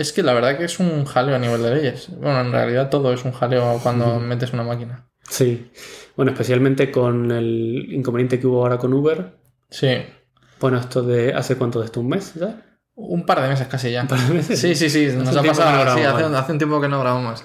Es 0.00 0.14
que 0.14 0.22
la 0.22 0.32
verdad 0.32 0.56
que 0.56 0.64
es 0.64 0.80
un 0.80 1.04
jaleo 1.04 1.36
a 1.36 1.38
nivel 1.38 1.62
de 1.62 1.74
leyes. 1.74 2.08
Bueno, 2.16 2.40
en 2.40 2.52
realidad 2.52 2.88
todo 2.88 3.12
es 3.12 3.22
un 3.26 3.32
jaleo 3.32 3.78
cuando 3.82 4.18
metes 4.18 4.54
una 4.54 4.62
máquina. 4.62 5.10
Sí. 5.28 5.70
Bueno, 6.16 6.32
especialmente 6.32 6.90
con 6.90 7.30
el 7.30 7.86
inconveniente 7.92 8.40
que 8.40 8.46
hubo 8.46 8.62
ahora 8.62 8.78
con 8.78 8.94
Uber. 8.94 9.36
Sí. 9.68 9.98
Bueno, 10.58 10.78
esto 10.78 11.02
de 11.02 11.34
hace 11.34 11.56
cuánto 11.56 11.80
de 11.80 11.84
esto, 11.84 12.00
un 12.00 12.08
mes 12.08 12.32
ya. 12.32 12.62
Un 12.94 13.26
par 13.26 13.42
de 13.42 13.48
meses 13.48 13.68
casi 13.68 13.90
ya. 13.90 14.00
Un 14.00 14.08
par 14.08 14.20
de 14.20 14.32
meses. 14.32 14.58
Sí, 14.58 14.74
sí, 14.74 14.88
sí, 14.88 15.08
nos 15.14 15.36
ha 15.36 15.42
no 15.42 15.48
pasado. 15.48 15.70
grabamos, 15.70 16.00
sí, 16.00 16.34
hace, 16.34 16.52
un 16.52 16.58
tiempo 16.58 16.80
que 16.80 16.88
no 16.88 16.98
grabamos. 17.00 17.44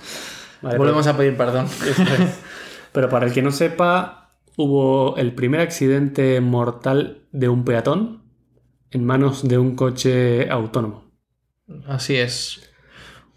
Vale, 0.62 0.78
Volvemos 0.78 1.06
a 1.08 1.18
pedir 1.18 1.36
perdón. 1.36 1.68
pero 2.94 3.10
para 3.10 3.26
el 3.26 3.34
que 3.34 3.42
no 3.42 3.52
sepa, 3.52 4.38
hubo 4.56 5.18
el 5.18 5.36
primer 5.36 5.60
accidente 5.60 6.40
mortal 6.40 7.28
de 7.34 7.50
un 7.50 7.66
peatón 7.66 8.24
en 8.92 9.04
manos 9.04 9.46
de 9.46 9.58
un 9.58 9.76
coche 9.76 10.50
autónomo. 10.50 11.05
Así 11.88 12.16
es. 12.18 12.62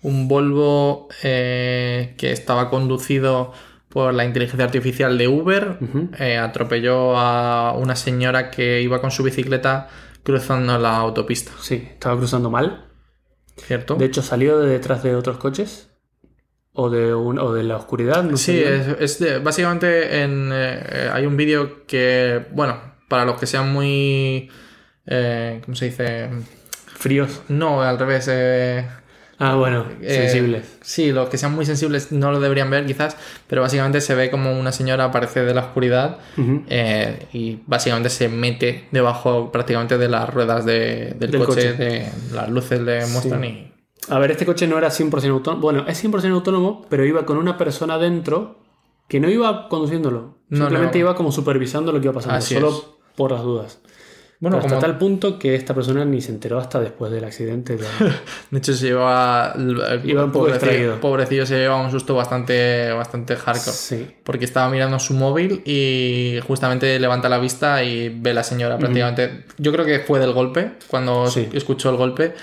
Un 0.03 0.29
Volvo 0.29 1.09
eh, 1.23 2.15
que 2.19 2.31
estaba 2.33 2.71
conducido 2.71 3.53
por 3.89 4.13
la 4.15 4.25
inteligencia 4.25 4.65
artificial 4.67 5.17
de 5.19 5.29
Uber 5.29 5.79
eh, 6.19 6.37
atropelló 6.37 7.17
a 7.17 7.73
una 7.73 7.97
señora 7.97 8.51
que 8.51 8.83
iba 8.83 9.01
con 9.01 9.11
su 9.11 9.23
bicicleta 9.23 9.89
cruzando 10.23 10.79
la 10.79 10.97
autopista, 10.99 11.53
Sí, 11.61 11.89
estaba 11.93 12.17
cruzando 12.19 12.51
mal. 12.51 12.85
¿cierto? 13.57 13.95
De 13.97 14.05
hecho, 14.05 14.23
salió 14.23 14.59
de 14.61 14.69
detrás 14.71 15.03
de 15.03 15.15
otros 15.17 15.39
coches. 15.39 15.91
O 16.75 16.91
de, 16.91 17.13
un, 17.13 17.39
o 17.41 17.53
de 17.55 17.65
la 17.65 17.77
oscuridad. 17.77 18.23
No 18.23 18.37
Sí, 18.37 18.61
es, 18.63 18.87
es 19.01 19.19
de- 19.19 19.41
básicamente 19.41 20.23
en, 20.23 20.51
eh, 20.53 20.81
eh, 20.93 21.11
hay 21.13 21.27
un 21.27 21.37
vídeo 21.37 21.85
que, 21.87 22.47
bueno, 22.53 22.79
para 23.09 23.25
los 23.25 23.41
que 23.41 23.47
sean 23.47 23.73
muy... 23.73 24.49
eh, 25.07 25.61
¿Cómo 25.65 25.75
se 25.75 25.87
dice? 25.87 26.29
Fríos. 26.99 27.43
No, 27.49 27.83
al 27.83 27.99
revés. 27.99 28.27
eh, 28.31 28.87
Ah, 29.41 29.55
bueno, 29.55 29.87
eh, 30.03 30.15
sensibles. 30.17 30.79
Sí, 30.81 31.13
los 31.13 31.29
que 31.29 31.39
sean 31.39 31.55
muy 31.55 31.65
sensibles 31.65 32.11
no 32.11 32.33
lo 32.33 32.41
deberían 32.41 32.71
ver 32.71 32.85
quizás, 32.87 33.17
pero 33.47 33.63
básicamente 33.63 34.01
se 34.01 34.17
ve 34.17 34.33
como 34.33 34.59
una 34.59 34.73
señora 34.73 35.05
aparece 35.05 35.45
de 35.45 35.55
la 35.55 35.61
oscuridad 35.61 36.19
eh, 36.69 37.29
y 37.33 37.61
básicamente 37.65 38.11
se 38.11 38.29
mete 38.29 38.89
debajo 38.91 39.53
prácticamente 39.53 39.97
de 39.97 40.09
las 40.09 40.29
ruedas 40.29 40.65
de- 40.65 41.15
del, 41.17 41.31
Del 41.31 41.45
coche, 41.45 41.71
coche. 41.71 41.73
de 41.75 42.09
las 42.35 42.49
luces 42.51 42.81
le 42.81 43.07
muestran 43.07 43.43
Sí. 43.43 43.47
y... 43.49 43.73
A 44.13 44.19
ver, 44.19 44.33
este 44.33 44.45
coche 44.45 44.67
no 44.67 44.77
era 44.77 44.89
100% 44.91 45.31
autónomo. 45.31 45.63
Bueno, 45.63 45.85
es 45.87 46.03
100% 46.03 46.33
autónomo, 46.33 46.85
pero 46.89 47.05
iba 47.05 47.25
con 47.25 47.37
una 47.39 47.57
persona 47.57 47.97
dentro 47.97 48.59
que 49.07 49.21
no 49.21 49.29
iba 49.31 49.69
conduciéndolo. 49.69 50.39
No, 50.49 50.57
Simplemente 50.65 50.99
no. 50.99 51.05
iba 51.05 51.15
como 51.15 51.31
supervisando 51.31 51.93
lo 51.93 52.01
que 52.01 52.07
iba 52.07 52.15
pasando, 52.15 52.39
Así 52.39 52.55
solo 52.55 52.71
es. 52.71 52.83
por 53.15 53.31
las 53.31 53.43
dudas. 53.43 53.79
Bueno, 54.41 54.61
como, 54.61 54.73
hasta 54.77 54.87
tal 54.87 54.99
punto 54.99 55.37
que 55.39 55.57
esta 55.57 55.75
persona 55.75 56.05
ni 56.05 56.21
se 56.21 56.31
enteró 56.31 56.59
hasta 56.61 56.79
después 56.79 57.11
del 57.11 57.25
accidente. 57.25 57.77
de- 57.77 57.85
de 58.51 58.59
hecho 58.59 58.73
se 58.73 58.87
lleva... 58.87 59.53
Iba 60.05 60.25
un 60.25 60.31
poco 60.33 60.47
pobrecillo, 61.01 61.45
se 61.45 61.57
lleva 61.59 61.77
un 61.77 61.91
susto 61.91 62.15
bastante, 62.15 62.93
bastante 62.93 63.35
hardcore. 63.35 63.73
sí. 63.77 64.07
Porque 64.23 64.45
estaba 64.45 64.71
mirando 64.71 64.99
su 65.01 65.15
móvil 65.15 65.63
y 65.65 66.39
justamente 66.47 66.99
levanta 67.01 67.29
la 67.29 67.39
vista 67.39 67.83
y 67.83 68.11
ve 68.11 68.33
la 68.33 68.45
señora 68.45 68.79
prácticamente. 68.79 69.45
Yo 69.59 69.73
creo 69.73 69.85
que 69.85 69.99
fue 70.01 70.21
del 70.21 70.33
golpe, 70.33 70.73
cuando 70.87 71.27
Sí. 71.29 71.49
escuchó 71.53 71.91
el 71.91 71.97
golpe. 71.97 72.35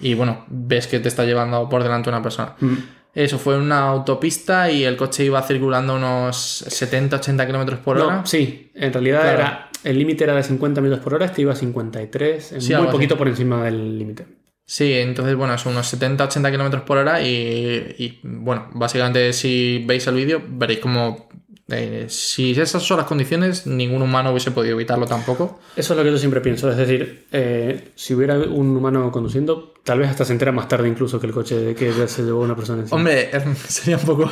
Y 0.00 0.14
bueno, 0.14 0.44
ves 0.48 0.88
que 0.88 0.98
te 0.98 1.06
está 1.08 1.24
llevando 1.24 1.68
por 1.68 1.82
delante 1.84 2.08
una 2.08 2.20
persona. 2.20 2.54
Mm. 2.58 2.74
Eso 3.14 3.38
fue 3.38 3.56
una 3.56 3.78
autopista 3.90 4.72
y 4.72 4.82
el 4.82 4.96
coche 4.96 5.24
iba 5.24 5.40
circulando 5.40 5.92
a 5.92 5.96
unos 5.96 6.64
70-80 6.68 7.46
kilómetros 7.46 7.78
por 7.78 7.98
hora. 7.98 8.16
No, 8.16 8.26
sí, 8.26 8.72
en 8.74 8.92
realidad 8.92 9.20
Claro. 9.22 9.38
era 9.38 9.68
el 9.84 9.98
límite 9.98 10.24
era 10.24 10.34
de 10.34 10.42
50 10.42 10.80
millas 10.80 10.98
por 11.00 11.14
hora, 11.14 11.26
este 11.26 11.42
iba 11.42 11.52
a 11.52 11.56
53, 11.56 12.54
Sí, 12.58 12.72
muy 12.74 12.82
así. 12.84 12.92
poquito 12.92 13.16
por 13.16 13.28
encima 13.28 13.62
del 13.64 13.98
límite. 13.98 14.26
Sí, 14.66 14.94
entonces, 14.94 15.36
bueno, 15.36 15.56
son 15.58 15.72
unos 15.72 15.92
70-80 15.92 16.50
kilómetros 16.50 16.82
por 16.84 16.96
hora 16.96 17.20
y, 17.20 17.94
y, 17.98 18.20
bueno, 18.22 18.68
básicamente 18.72 19.32
si 19.34 19.84
veis 19.86 20.06
el 20.06 20.14
vídeo 20.14 20.42
veréis 20.48 20.80
como 20.80 21.28
eh, 21.68 22.06
si 22.08 22.52
esas 22.58 22.82
son 22.82 22.98
las 22.98 23.06
condiciones, 23.06 23.66
ningún 23.66 24.02
humano 24.02 24.30
hubiese 24.30 24.50
podido 24.50 24.74
evitarlo 24.74 25.06
tampoco. 25.06 25.60
Eso 25.76 25.92
es 25.92 25.98
lo 25.98 26.04
que 26.04 26.10
yo 26.10 26.18
siempre 26.18 26.40
pienso, 26.40 26.70
es 26.70 26.76
decir, 26.76 27.26
eh, 27.32 27.92
si 27.94 28.14
hubiera 28.14 28.38
un 28.38 28.76
humano 28.76 29.10
conduciendo, 29.10 29.74
tal 29.82 29.98
vez 29.98 30.08
hasta 30.08 30.24
se 30.24 30.32
entera 30.32 30.52
más 30.52 30.68
tarde 30.68 30.88
incluso 30.88 31.20
que 31.20 31.26
el 31.26 31.32
coche 31.32 31.74
que 31.74 31.92
ya 31.92 32.08
se 32.08 32.22
llevó 32.22 32.40
una 32.42 32.56
persona 32.56 32.80
encima. 32.80 32.96
Hombre, 32.96 33.30
sería 33.68 33.96
un 33.98 34.04
poco. 34.04 34.30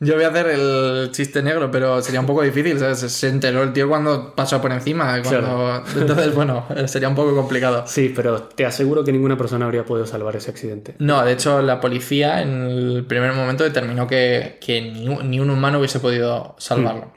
Yo 0.00 0.16
voy 0.16 0.24
a 0.24 0.28
hacer 0.28 0.48
el 0.48 1.10
chiste 1.12 1.42
negro, 1.42 1.70
pero 1.70 2.02
sería 2.02 2.20
un 2.20 2.26
poco 2.26 2.42
difícil. 2.42 2.78
¿sabes? 2.78 2.98
Se 2.98 3.28
enteró 3.28 3.62
el 3.62 3.72
tío 3.72 3.88
cuando 3.88 4.34
pasó 4.34 4.60
por 4.60 4.72
encima. 4.72 5.22
Cuando... 5.22 5.82
Entonces, 5.98 6.34
bueno, 6.34 6.66
sería 6.86 7.08
un 7.08 7.14
poco 7.14 7.34
complicado. 7.34 7.84
Sí, 7.86 8.12
pero 8.14 8.42
te 8.42 8.66
aseguro 8.66 9.04
que 9.04 9.12
ninguna 9.12 9.36
persona 9.38 9.64
habría 9.66 9.84
podido 9.84 10.06
salvar 10.06 10.36
ese 10.36 10.50
accidente. 10.50 10.96
No, 10.98 11.24
de 11.24 11.32
hecho, 11.32 11.62
la 11.62 11.80
policía 11.80 12.42
en 12.42 12.62
el 12.62 13.04
primer 13.06 13.32
momento 13.32 13.64
determinó 13.64 14.06
que, 14.06 14.58
que 14.60 14.80
ni, 14.82 15.08
un- 15.08 15.30
ni 15.30 15.40
un 15.40 15.48
humano 15.50 15.78
hubiese 15.78 16.00
podido 16.00 16.54
salvarlo. 16.58 17.12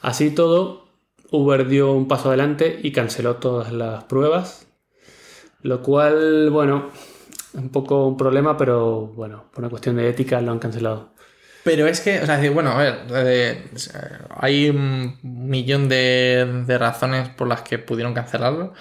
Así 0.00 0.30
todo, 0.30 0.86
Uber 1.30 1.66
dio 1.66 1.92
un 1.92 2.06
paso 2.08 2.28
adelante 2.28 2.78
y 2.82 2.92
canceló 2.92 3.36
todas 3.36 3.72
las 3.72 4.04
pruebas, 4.04 4.66
lo 5.62 5.82
cual, 5.82 6.50
bueno, 6.50 6.90
un 7.54 7.70
poco 7.70 8.06
un 8.06 8.16
problema, 8.16 8.56
pero 8.56 9.06
bueno, 9.06 9.44
por 9.52 9.60
una 9.64 9.70
cuestión 9.70 9.96
de 9.96 10.08
ética 10.08 10.40
lo 10.40 10.52
han 10.52 10.58
cancelado. 10.58 11.13
Pero 11.64 11.86
es 11.86 12.00
que, 12.00 12.20
o 12.20 12.26
sea, 12.26 12.36
decir, 12.36 12.50
bueno, 12.52 12.72
a 12.72 12.76
ver, 12.78 12.98
eh, 13.14 13.64
hay 14.36 14.68
un 14.68 15.18
millón 15.22 15.88
de, 15.88 16.62
de 16.66 16.78
razones 16.78 17.30
por 17.30 17.48
las 17.48 17.62
que 17.62 17.78
pudieron 17.78 18.12
cancelarlo. 18.12 18.74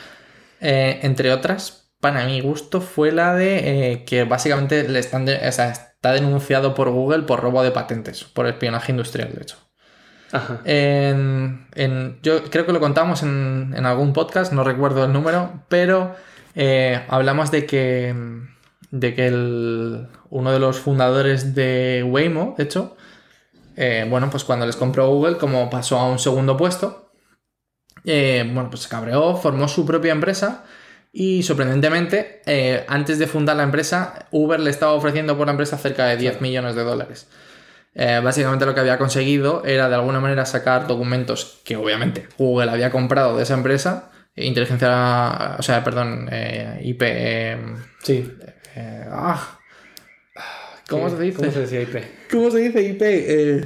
Eh, 0.59 0.99
entre 1.03 1.31
otras, 1.31 1.91
para 2.01 2.25
mi 2.25 2.41
gusto, 2.41 2.81
fue 2.81 3.11
la 3.13 3.35
de 3.35 3.91
eh, 3.93 4.03
que 4.05 4.25
básicamente 4.25 4.87
le 4.89 4.99
están 4.99 5.25
de- 5.25 5.47
o 5.47 5.51
sea, 5.53 5.69
está 5.71 6.11
denunciado 6.11 6.73
por 6.73 6.89
Google 6.89 7.23
por 7.23 7.39
robo 7.41 7.63
de 7.63 7.71
patentes, 7.71 8.25
por 8.25 8.47
espionaje 8.47 8.91
industrial, 8.91 9.31
de 9.33 9.41
hecho. 9.43 9.57
Ajá. 10.33 10.61
En, 10.65 11.67
en- 11.75 12.19
yo 12.21 12.43
creo 12.49 12.65
que 12.65 12.73
lo 12.73 12.79
contamos 12.81 13.23
en, 13.23 13.73
en 13.77 13.85
algún 13.85 14.11
podcast, 14.13 14.51
no 14.51 14.63
recuerdo 14.65 15.05
el 15.05 15.13
número, 15.13 15.63
pero 15.69 16.15
hablamos 17.07 17.49
de 17.51 17.65
que, 17.65 18.13
de 18.91 19.15
que 19.15 19.27
el- 19.27 20.07
uno 20.33 20.51
de 20.51 20.59
los 20.59 20.79
fundadores 20.79 21.53
de 21.53 22.03
Waymo, 22.07 22.55
de 22.57 22.63
hecho, 22.63 22.97
eh, 23.75 24.07
bueno, 24.09 24.31
pues 24.31 24.43
cuando 24.43 24.65
les 24.65 24.75
compró 24.75 25.07
Google, 25.09 25.37
como 25.37 25.69
pasó 25.69 25.99
a 25.99 26.09
un 26.09 26.17
segundo 26.17 26.57
puesto, 26.57 27.11
eh, 28.03 28.43
bueno, 28.51 28.69
pues 28.71 28.81
se 28.83 28.89
cabreó, 28.89 29.35
formó 29.35 29.67
su 29.67 29.85
propia 29.85 30.11
empresa 30.11 30.63
y 31.11 31.43
sorprendentemente, 31.43 32.41
eh, 32.47 32.83
antes 32.87 33.19
de 33.19 33.27
fundar 33.27 33.57
la 33.57 33.63
empresa, 33.63 34.27
Uber 34.31 34.59
le 34.59 34.71
estaba 34.71 34.93
ofreciendo 34.93 35.37
por 35.37 35.45
la 35.45 35.51
empresa 35.51 35.77
cerca 35.77 36.07
de 36.07 36.17
10 36.17 36.41
millones 36.41 36.75
de 36.75 36.83
dólares. 36.83 37.27
Básicamente 37.95 38.65
lo 38.65 38.73
que 38.73 38.79
había 38.79 38.97
conseguido 38.97 39.63
era 39.65 39.87
de 39.87 39.93
alguna 39.93 40.19
manera 40.19 40.47
sacar 40.47 40.87
documentos 40.87 41.61
que 41.63 41.75
obviamente 41.75 42.27
Google 42.39 42.71
había 42.71 42.89
comprado 42.89 43.37
de 43.37 43.43
esa 43.43 43.53
empresa, 43.53 44.09
inteligencia, 44.35 45.57
o 45.59 45.61
sea, 45.61 45.83
perdón, 45.83 46.27
IP. 46.81 47.03
Sí. 48.01 48.33
ah, 49.11 49.59
¿Cómo 50.89 51.09
se 51.09 51.19
dice? 51.19 51.37
¿Cómo 51.37 51.51
se 51.51 51.59
decía 51.61 51.81
IP? 51.81 51.95
¿Cómo 52.31 52.51
se 52.51 52.57
dice 52.59 52.81
IP? 52.81 53.01
Eh, 53.01 53.65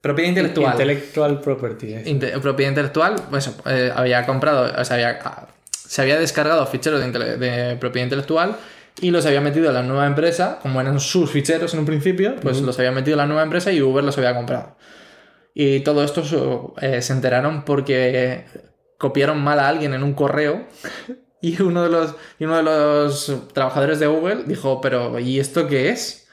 propiedad 0.00 0.28
intelectual. 0.28 0.72
Intellectual 0.72 1.40
property. 1.40 1.94
Inte- 2.04 2.38
propiedad 2.40 2.70
intelectual, 2.70 3.16
pues 3.30 3.50
eh, 3.66 3.92
había 3.94 4.24
comprado, 4.26 4.72
o 4.80 4.84
sea, 4.84 4.94
había, 4.94 5.18
ah, 5.24 5.48
se 5.70 6.02
había 6.02 6.18
descargado 6.18 6.66
ficheros 6.66 7.00
de, 7.00 7.76
propiedad 7.80 8.06
intelectual 8.06 8.56
y 9.00 9.10
los 9.10 9.26
había 9.26 9.40
metido 9.40 9.68
en 9.68 9.74
la 9.74 9.82
nueva 9.82 10.06
empresa, 10.06 10.58
como 10.62 10.80
eran 10.80 11.00
sus 11.00 11.30
ficheros 11.30 11.74
en 11.74 11.80
un 11.80 11.86
principio, 11.86 12.36
pues 12.36 12.60
los 12.62 12.78
había 12.78 12.92
metido 12.92 13.14
en 13.14 13.18
la 13.18 13.26
nueva 13.26 13.42
empresa 13.42 13.72
y 13.72 13.82
Uber 13.82 14.02
los 14.02 14.16
había 14.18 14.34
comprado. 14.34 14.76
Y 15.54 15.80
todo 15.80 16.04
esto 16.04 16.74
eh, 16.80 17.02
se 17.02 17.12
enteraron 17.12 17.64
porque 17.64 18.44
copiaron 18.98 19.42
mal 19.42 19.58
a 19.58 19.68
alguien 19.68 19.94
en 19.94 20.02
un 20.02 20.14
correo 20.14 20.66
y 21.50 21.62
uno 21.62 21.82
de 21.82 21.90
los, 21.90 22.14
y 22.38 22.44
uno 22.44 22.56
de 22.56 22.62
los 22.62 23.32
trabajadores 23.52 23.98
de 24.00 24.06
Google 24.06 24.44
dijo, 24.46 24.80
pero 24.80 25.18
¿y 25.18 25.38
esto 25.38 25.66
qué 25.66 25.90
es? 25.90 26.28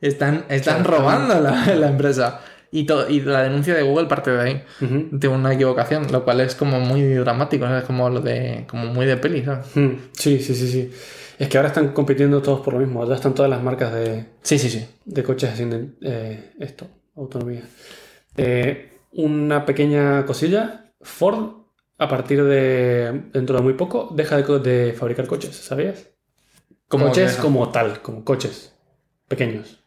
Están, 0.00 0.44
están 0.48 0.82
Claro, 0.82 0.98
robando 0.98 1.40
la, 1.40 1.74
la 1.74 1.88
empresa. 1.88 2.40
Y, 2.72 2.84
to- 2.84 3.08
y 3.08 3.20
la 3.20 3.42
denuncia 3.44 3.74
de 3.74 3.82
Google 3.82 4.06
parte 4.06 4.30
de 4.32 4.40
ahí 4.40 4.62
de 4.80 5.28
una 5.28 5.54
equivocación, 5.54 6.10
lo 6.12 6.24
cual 6.24 6.40
es 6.40 6.54
como 6.56 6.80
muy 6.80 7.02
dramático, 7.14 7.64
¿sabes? 7.64 7.84
Como 7.84 8.10
lo 8.10 8.20
de. 8.20 8.64
como 8.68 8.86
muy 8.86 9.06
de 9.06 9.16
peli, 9.16 9.44
¿sabes? 9.44 9.66
Sí, 10.12 10.40
sí, 10.40 10.54
sí, 10.54 10.68
sí. 10.68 10.90
Es 11.38 11.48
que 11.48 11.56
ahora 11.58 11.68
están 11.68 11.92
compitiendo 11.92 12.42
todos 12.42 12.60
por 12.60 12.74
lo 12.74 12.80
mismo. 12.80 13.06
Ya 13.08 13.14
están 13.14 13.34
todas 13.34 13.48
las 13.50 13.62
marcas 13.62 13.94
de, 13.94 14.26
Sí, 14.42 14.58
sí, 14.58 14.68
sí. 14.68 14.84
de 15.04 15.22
coches 15.22 15.50
haciendo 15.50 15.78
eh, 16.02 16.52
esto, 16.58 16.86
autonomía. 17.14 17.62
Eh, 18.36 18.98
una 19.12 19.64
pequeña 19.64 20.26
cosilla. 20.26 20.90
Ford, 21.00 21.65
a 21.98 22.08
partir 22.08 22.42
de 22.44 23.22
dentro 23.32 23.56
de 23.56 23.62
muy 23.62 23.74
poco, 23.74 24.10
deja 24.14 24.36
de, 24.42 24.92
fabricar 24.92 25.26
coches, 25.26 25.56
¿sabías? 25.56 26.08
¿Cómo 26.88 27.06
coches 27.06 27.36
como 27.36 27.70
tal, 27.70 28.00
como 28.02 28.24
coches 28.24 28.74
pequeños. 29.28 29.82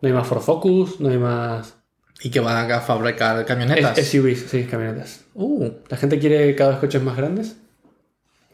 No 0.00 0.08
hay 0.08 0.12
más 0.14 0.26
Ford 0.26 0.40
Focus, 0.40 0.98
no 1.00 1.10
hay 1.10 1.18
más 1.18 1.76
Y 2.22 2.30
que 2.30 2.40
van 2.40 2.70
a 2.70 2.80
fabricar 2.80 3.44
camionetas. 3.44 3.98
SUVs, 3.98 4.46
sí, 4.48 4.64
camionetas. 4.64 5.26
Uh, 5.34 5.70
La 5.88 5.96
gente 5.96 6.18
quiere 6.18 6.54
cada 6.56 6.70
vez 6.70 6.80
coches 6.80 7.02
más 7.02 7.16
grandes 7.16 7.56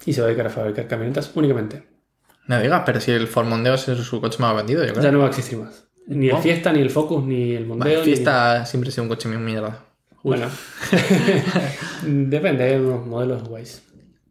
y 0.05 0.13
se 0.13 0.21
va 0.21 0.27
a 0.27 0.29
dedicar 0.29 0.47
a 0.49 0.51
fabricar 0.51 0.87
camionetas 0.89 1.31
únicamente. 1.35 1.85
no 2.49 2.61
digas, 2.61 2.83
pero 2.85 3.01
si 3.01 3.13
el 3.13 3.27
Ford 3.29 3.47
Mondeo 3.47 3.75
es 3.75 3.83
su 3.83 4.21
coche 4.21 4.39
más 4.41 4.55
vendido, 4.57 4.85
yo 4.85 4.93
creo. 4.93 5.03
Ya 5.03 5.13
no 5.13 5.21
va 5.21 5.27
a 5.27 5.29
existir 5.29 5.59
más. 5.59 5.85
Ni 6.07 6.29
el. 6.29 6.37
Fiesta, 6.39 6.73
ni 6.73 6.81
el 6.81 6.91
Focus, 6.91 7.25
ni 7.25 7.55
el 7.55 7.67
Mondeo. 7.67 7.99
Ni- 8.01 8.05
Fiesta 8.05 8.67
siempre 8.67 8.91
ha 8.91 8.93
sido 8.93 9.05
un 9.05 9.09
coche 9.09 9.29
muy 9.29 9.39
mierda. 9.39 9.86
Bueno, 10.27 10.49
depende, 12.03 12.65
hay 12.65 12.75
unos 12.81 13.07
modelos 13.07 13.45
guays. 13.45 13.81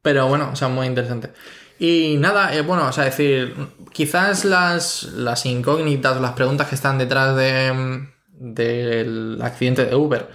Pero 0.02 0.28
bueno, 0.28 0.50
o 0.52 0.56
sea, 0.58 0.68
muy 0.68 0.88
interesante. 0.88 1.32
Y 1.80 2.18
nada, 2.20 2.54
eh, 2.54 2.60
bueno, 2.64 2.86
o 2.88 2.92
sea, 2.92 3.06
decir, 3.06 3.56
quizás 3.94 4.44
las, 4.44 5.04
las 5.14 5.46
incógnitas 5.46 6.20
las 6.20 6.34
preguntas 6.34 6.68
que 6.68 6.76
están 6.76 6.98
detrás 6.98 7.38
de, 7.38 7.72
mm, 7.72 8.54
del 8.54 9.40
accidente 9.42 9.86
de 9.86 9.96
Uber. 9.96 10.30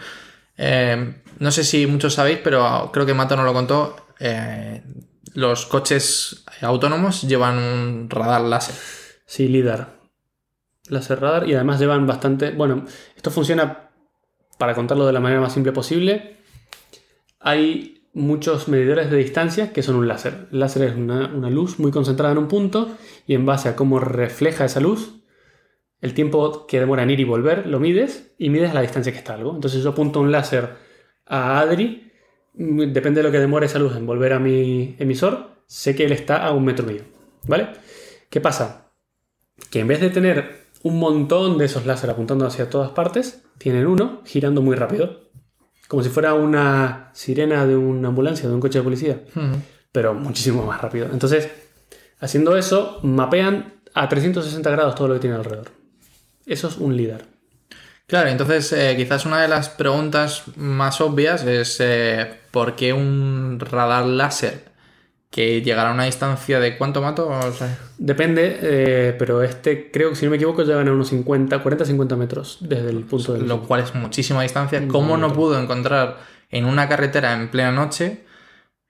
eh, 0.56 1.14
no 1.38 1.50
sé 1.50 1.62
si 1.64 1.86
muchos 1.86 2.14
sabéis, 2.14 2.38
pero 2.42 2.90
creo 2.90 3.04
que 3.04 3.12
Mato 3.12 3.36
no 3.36 3.44
lo 3.44 3.52
contó. 3.52 3.96
eh, 4.18 4.82
los 5.34 5.66
coches 5.66 6.42
autónomos 6.62 7.20
llevan 7.22 7.58
un 7.58 8.08
radar 8.08 8.40
láser. 8.40 8.74
Sí, 9.26 9.46
LIDAR. 9.46 10.00
Láser 10.88 11.20
radar 11.20 11.46
y 11.46 11.54
además 11.54 11.78
llevan 11.80 12.06
bastante. 12.06 12.50
Bueno, 12.50 12.86
esto 13.14 13.30
funciona 13.30 13.89
para 14.61 14.74
contarlo 14.74 15.06
de 15.06 15.14
la 15.14 15.20
manera 15.20 15.40
más 15.40 15.54
simple 15.54 15.72
posible. 15.72 16.36
Hay 17.40 18.04
muchos 18.12 18.68
medidores 18.68 19.11
de 19.11 19.16
distancia 19.16 19.72
que 19.72 19.82
son 19.82 19.96
un 19.96 20.06
láser. 20.06 20.48
Láser 20.50 20.82
es 20.82 20.94
una, 20.94 21.28
luz 21.48 21.78
muy 21.78 21.90
concentrada 21.90 22.32
en 22.32 22.38
un 22.38 22.46
punto 22.46 22.90
y 23.26 23.34
en 23.34 23.46
base 23.46 23.70
a 23.70 23.74
cómo 23.74 23.98
refleja 24.00 24.66
esa 24.66 24.80
luz, 24.80 25.14
el 26.02 26.12
tiempo 26.12 26.66
que 26.66 26.78
demora 26.78 27.02
en 27.02 27.11
ir 27.11 27.20
y 27.20 27.24
volver 27.24 27.66
lo 27.68 27.80
mides 27.80 28.34
y 28.36 28.50
mides 28.50 28.74
la 28.74 28.82
distancia 28.82 29.12
que 29.12 29.18
está 29.18 29.32
algo. 29.32 29.54
Entonces 29.54 29.82
yo 29.82 29.90
apunto 29.90 30.20
un 30.20 30.30
láser 30.30 30.76
a 31.24 31.58
Adri, 31.58 32.12
depende 32.52 33.22
de 33.22 33.28
lo 33.28 33.32
que 33.32 33.38
demore 33.38 33.64
esa 33.64 33.78
luz 33.78 33.96
en 33.96 34.04
volver 34.04 34.34
a 34.34 34.40
mi 34.40 34.94
emisor, 34.98 35.62
sé 35.64 35.96
que 35.96 36.04
él 36.04 36.12
está 36.12 36.44
a 36.44 36.52
un 36.52 36.66
metro 36.66 36.84
mío. 36.84 37.00
¿Vale? 37.44 37.68
¿Qué 38.28 38.42
pasa? 38.42 38.92
Que 39.70 39.80
en 39.80 39.88
vez 39.88 40.02
de 40.02 40.11
tener 40.11 40.68
un 40.82 40.98
montón 40.98 41.56
de 41.56 41.64
esos 41.64 41.86
láser 41.86 42.11
apuntando 42.11 42.46
hacia 42.46 42.68
todas 42.68 42.90
partes, 42.90 43.42
tienen 43.61 43.86
uno 43.86 44.22
girando 44.24 44.62
muy 44.62 44.74
rápido. 44.74 45.28
Como 45.86 46.02
si 46.02 46.08
fuera 46.08 46.32
una 46.32 47.11
sirena 47.12 47.66
de 47.66 47.76
una 47.76 48.08
ambulancia, 48.08 48.48
de 48.48 48.54
un 48.54 48.61
coche 48.61 48.78
de 48.78 48.84
policía, 48.84 49.20
pero 49.92 50.14
muchísimo 50.14 50.64
más 50.64 50.80
rápido. 50.80 51.08
Entonces, 51.12 51.50
haciendo 52.20 52.56
eso, 52.56 53.00
mapean 53.02 53.74
a 53.92 54.08
360 54.08 54.70
grados 54.70 54.94
todo 54.94 55.08
lo 55.08 55.14
que 55.14 55.20
tiene 55.20 55.36
alrededor. 55.36 55.68
Eso 56.46 56.68
es 56.68 56.78
un 56.78 56.96
LIDAR. 56.96 57.26
Claro, 58.06 58.30
entonces 58.30 58.72
eh, 58.72 58.94
quizás 58.96 59.26
una 59.26 59.42
de 59.42 59.48
las 59.48 59.68
preguntas 59.68 60.44
más 60.56 61.00
obvias 61.00 61.44
es 61.44 61.76
eh, 61.80 62.32
¿por 62.50 62.76
qué 62.76 62.92
un 62.92 63.58
radar 63.61 64.06
láser 64.06 64.69
que 65.30 65.62
llegará 65.62 65.90
a 65.90 65.94
una 65.94 66.04
distancia 66.04 66.58
de 66.60 66.76
cuánto 66.76 67.00
mato? 67.02 67.28
O 67.28 67.52
sea, 67.52 67.78
Depende, 67.98 68.58
eh, 68.62 69.14
pero 69.18 69.42
este 69.42 69.90
creo 69.90 70.10
que 70.10 70.16
si 70.16 70.24
no 70.24 70.30
me 70.30 70.36
equivoco 70.36 70.62
llegan 70.62 70.88
a 70.88 70.92
unos 70.92 71.08
50, 71.08 71.62
40-50 71.62 72.16
metros 72.16 72.58
desde 72.60 72.90
el 72.90 73.04
punto 73.04 73.34
del 73.34 73.46
lo 73.46 73.62
cual 73.62 73.82
es 73.82 73.94
muchísima 73.94 74.42
distancia. 74.42 74.86
¿Cómo 74.88 75.16
no 75.16 75.32
pudo 75.32 75.60
encontrar 75.60 76.18
en 76.50 76.64
una 76.64 76.88
carretera 76.88 77.32
en 77.34 77.50
plena 77.50 77.70
noche 77.72 78.24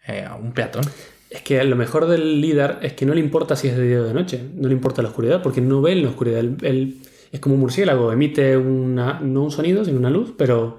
eh, 0.07 0.25
a 0.29 0.35
un 0.37 0.53
peatón? 0.53 0.85
Es 1.31 1.43
que 1.43 1.63
lo 1.65 1.77
mejor 1.77 2.07
del 2.07 2.41
LIDAR 2.41 2.81
es 2.83 2.95
que 2.95 3.07
no 3.07 3.15
le 3.15 3.21
importa 3.21 3.55
si 3.55 3.69
es 3.69 3.77
de 3.77 3.87
día 3.87 4.01
o 4.01 4.05
de 4.05 4.15
noche, 4.15 4.43
no 4.55 4.69
le 4.69 4.75
importa 4.75 5.03
la 5.03 5.09
oscuridad, 5.09 5.43
porque 5.43 5.61
no 5.61 5.81
ve 5.81 5.93
en 5.93 6.03
la 6.03 6.09
oscuridad. 6.09 6.41
Él- 6.41 6.57
él 6.63 6.99
es 7.31 7.39
como 7.41 7.55
un 7.55 7.61
murciélago, 7.61 8.13
emite 8.13 8.57
una, 8.57 9.21
no 9.21 9.45
un 9.45 9.51
sonido, 9.53 9.85
sino 9.85 9.99
una 9.99 10.11
luz, 10.11 10.35
pero 10.37 10.79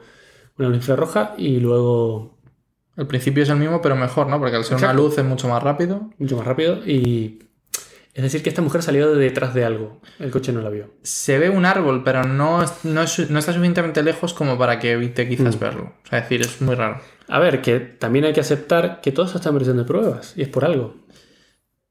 una 0.58 0.68
luz 0.68 0.78
infrarroja 0.78 1.36
y 1.38 1.60
luego 1.62 2.38
El 3.02 3.08
principio 3.08 3.44
es 3.44 3.50
el 3.50 3.58
mismo, 3.58 3.82
pero 3.82 3.96
mejor, 3.96 4.28
¿no? 4.28 4.38
Porque 4.40 4.56
al 4.56 4.64
ser 4.64 4.78
una 4.78 4.94
luz 4.94 5.18
es 5.18 5.26
mucho 5.26 5.48
más 5.48 5.62
rápido. 5.64 6.10
mucho 6.20 6.38
más 6.38 6.46
rápido. 6.46 6.76
Y 6.86 7.40
es 8.14 8.24
decir, 8.24 8.44
que 8.44 8.50
esta 8.50 8.62
mujer 8.62 8.84
salió 8.84 9.12
de 9.14 9.20
detrás 9.24 9.54
de 9.54 9.66
algo, 9.66 10.02
el 10.20 10.30
coche 10.32 10.52
no 10.52 10.62
la 10.62 10.70
vio. 10.70 10.92
Se 11.02 11.40
ve 11.40 11.50
un 11.50 11.66
árbol, 11.66 12.04
pero 12.04 12.24
no, 12.26 12.64
no, 12.84 13.02
es- 13.04 13.30
no 13.30 13.40
está 13.40 13.54
suficientemente 13.54 14.04
lejos 14.04 14.34
como 14.34 14.58
para 14.58 14.80
que 14.80 14.92
evite 14.92 15.28
quizás 15.28 15.60
verlo. 15.60 15.94
O 16.06 16.08
sea, 16.10 16.20
es 16.20 16.26
decir, 16.30 16.42
es 16.42 16.62
muy 16.62 16.76
raro. 16.76 17.02
A 17.28 17.40
ver, 17.40 17.62
que 17.62 17.80
también 17.80 18.26
hay 18.26 18.34
que 18.34 18.42
aceptar 18.42 19.02
que 19.02 19.12
todo 19.12 19.26
eso 19.26 19.38
está 19.38 19.50
en 19.50 19.56
versión 19.56 19.78
de 19.78 19.84
pruebas, 19.86 20.34
y 20.36 20.42
es 20.44 20.50
por 20.50 20.66
algo. 20.66 20.96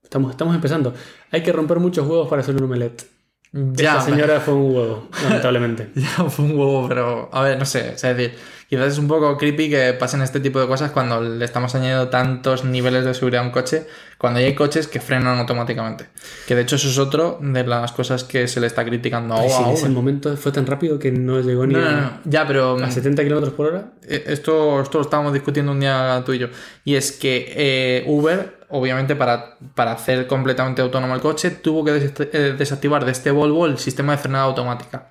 Estamos, 0.02 0.30
estamos 0.32 0.54
empezando. 0.54 0.92
Hay 1.30 1.42
que 1.42 1.52
romper 1.52 1.78
muchos 1.78 2.06
huevos 2.06 2.28
para 2.28 2.42
hacer 2.42 2.54
un 2.56 2.64
omelette. 2.64 3.04
Ya, 3.52 3.98
Esta 3.98 4.02
señora 4.02 4.40
fue 4.40 4.54
un 4.54 4.74
huevo, 4.76 5.08
lamentablemente. 5.24 5.90
Ya 5.94 6.24
fue 6.28 6.44
un 6.44 6.52
huevo, 6.52 6.86
pero 6.88 7.28
a 7.32 7.42
ver, 7.42 7.58
no 7.58 7.64
sé, 7.64 7.92
o 7.94 7.98
sea, 7.98 8.12
es 8.12 8.16
decir, 8.16 8.38
quizás 8.70 8.92
es 8.92 8.98
un 8.98 9.08
poco 9.08 9.36
creepy 9.36 9.68
que 9.68 9.92
pasen 9.94 10.22
este 10.22 10.38
tipo 10.38 10.60
de 10.60 10.68
cosas 10.68 10.92
cuando 10.92 11.20
le 11.20 11.44
estamos 11.44 11.74
añadiendo 11.74 12.08
tantos 12.08 12.64
niveles 12.64 13.04
de 13.04 13.12
seguridad 13.14 13.42
a 13.42 13.44
un 13.44 13.50
coche, 13.50 13.84
cuando 14.16 14.38
ya 14.38 14.46
hay 14.46 14.54
coches 14.54 14.86
que 14.86 15.00
frenan 15.00 15.38
automáticamente. 15.40 16.06
Que 16.46 16.54
de 16.54 16.62
hecho 16.62 16.76
eso 16.76 16.88
es 16.88 16.96
otro 16.98 17.40
de 17.42 17.66
las 17.66 17.90
cosas 17.90 18.22
que 18.22 18.46
se 18.46 18.60
le 18.60 18.68
está 18.68 18.84
criticando 18.84 19.34
a 19.34 19.42
sí, 19.42 19.62
a 19.64 19.72
ese 19.72 19.88
momento 19.88 20.36
fue 20.36 20.52
tan 20.52 20.66
rápido 20.66 21.00
que 21.00 21.10
no 21.10 21.40
llegó 21.40 21.66
ni 21.66 21.74
No, 21.74 21.80
no, 21.80 21.88
a, 21.88 21.92
no, 22.00 22.20
ya, 22.24 22.46
pero 22.46 22.76
a 22.76 22.90
70 22.90 23.24
kilómetros 23.24 23.54
por 23.54 23.66
hora. 23.66 23.92
eh, 24.06 24.22
esto, 24.28 24.80
esto 24.80 24.98
lo 24.98 25.02
estábamos 25.02 25.32
discutiendo 25.32 25.72
un 25.72 25.80
día 25.80 26.22
tú 26.24 26.32
y 26.32 26.38
yo. 26.38 26.46
Y 26.84 26.94
es 26.94 27.10
que 27.10 27.52
eh, 27.56 28.04
Uber, 28.06 28.60
obviamente, 28.68 29.16
para, 29.16 29.56
para 29.74 29.92
hacer 29.92 30.28
completamente 30.28 30.80
autónomo 30.80 31.16
el 31.16 31.20
coche, 31.20 31.50
tuvo 31.50 31.84
que 31.84 31.96
eh, 31.96 32.54
desactivar 32.56 33.04
de 33.04 33.10
este 33.10 33.32
Volvo 33.32 33.66
el 33.66 33.78
sistema 33.78 34.12
de 34.12 34.18
frenada 34.18 34.44
automática. 34.44 35.08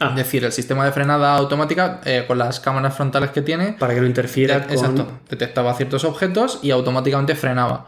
Ah. 0.00 0.08
Es 0.10 0.16
decir, 0.16 0.44
el 0.44 0.52
sistema 0.52 0.84
de 0.84 0.92
frenada 0.92 1.36
automática 1.36 2.00
eh, 2.04 2.24
con 2.26 2.36
las 2.38 2.58
cámaras 2.60 2.96
frontales 2.96 3.30
que 3.30 3.42
tiene, 3.42 3.74
Para 3.78 3.94
que 3.94 4.00
no 4.00 4.06
interfiera 4.06 4.58
de- 4.60 4.66
con... 4.66 4.72
exacto, 4.74 5.08
detectaba 5.30 5.72
ciertos 5.74 6.04
objetos 6.04 6.58
y 6.62 6.70
automáticamente 6.72 7.34
frenaba. 7.36 7.86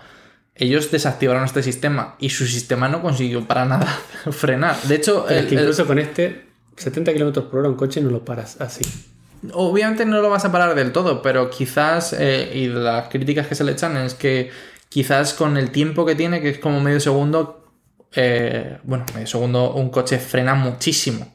Ellos 0.54 0.90
desactivaron 0.90 1.44
este 1.44 1.62
sistema 1.62 2.14
y 2.18 2.30
su 2.30 2.46
sistema 2.46 2.88
no 2.88 3.02
consiguió 3.02 3.46
para 3.46 3.64
nada 3.64 3.86
frenar. 4.30 4.80
De 4.84 4.94
hecho, 4.94 5.28
es 5.28 5.46
que 5.46 5.54
el- 5.54 5.61
incluso 5.61 5.86
con 5.86 5.98
este, 5.98 6.46
70 6.76 7.12
kilómetros 7.12 7.46
por 7.46 7.61
hora 7.61 7.68
un 7.68 7.74
coche 7.76 8.00
no 8.00 8.11
lo 8.11 8.24
paras 8.24 8.61
así. 8.61 8.84
Obviamente 9.52 10.07
no 10.07 10.20
lo 10.22 10.30
vas 10.30 10.44
a 10.44 10.52
parar 10.52 10.74
del 10.74 10.92
todo, 10.92 11.20
pero 11.22 11.50
quizás, 11.50 12.14
eh, 12.18 12.50
y 12.54 12.68
las 12.68 13.09
críticas 13.09 13.46
que 13.46 13.54
se 13.54 13.64
le 13.64 13.72
echan 13.72 13.96
es 13.98 14.14
que 14.14 14.50
quizás 14.88 15.34
con 15.34 15.57
el 15.59 15.70
tiempo 15.70 16.07
que 16.07 16.14
tiene, 16.14 16.40
que 16.40 16.48
es 16.50 16.59
como 16.59 16.80
medio 16.80 17.00
segundo, 17.00 17.68
eh, 18.14 18.78
bueno, 18.84 19.04
medio 19.14 19.26
segundo, 19.26 19.74
un 19.74 19.90
coche 19.90 20.18
frena 20.18 20.54
muchísimo. 20.54 21.34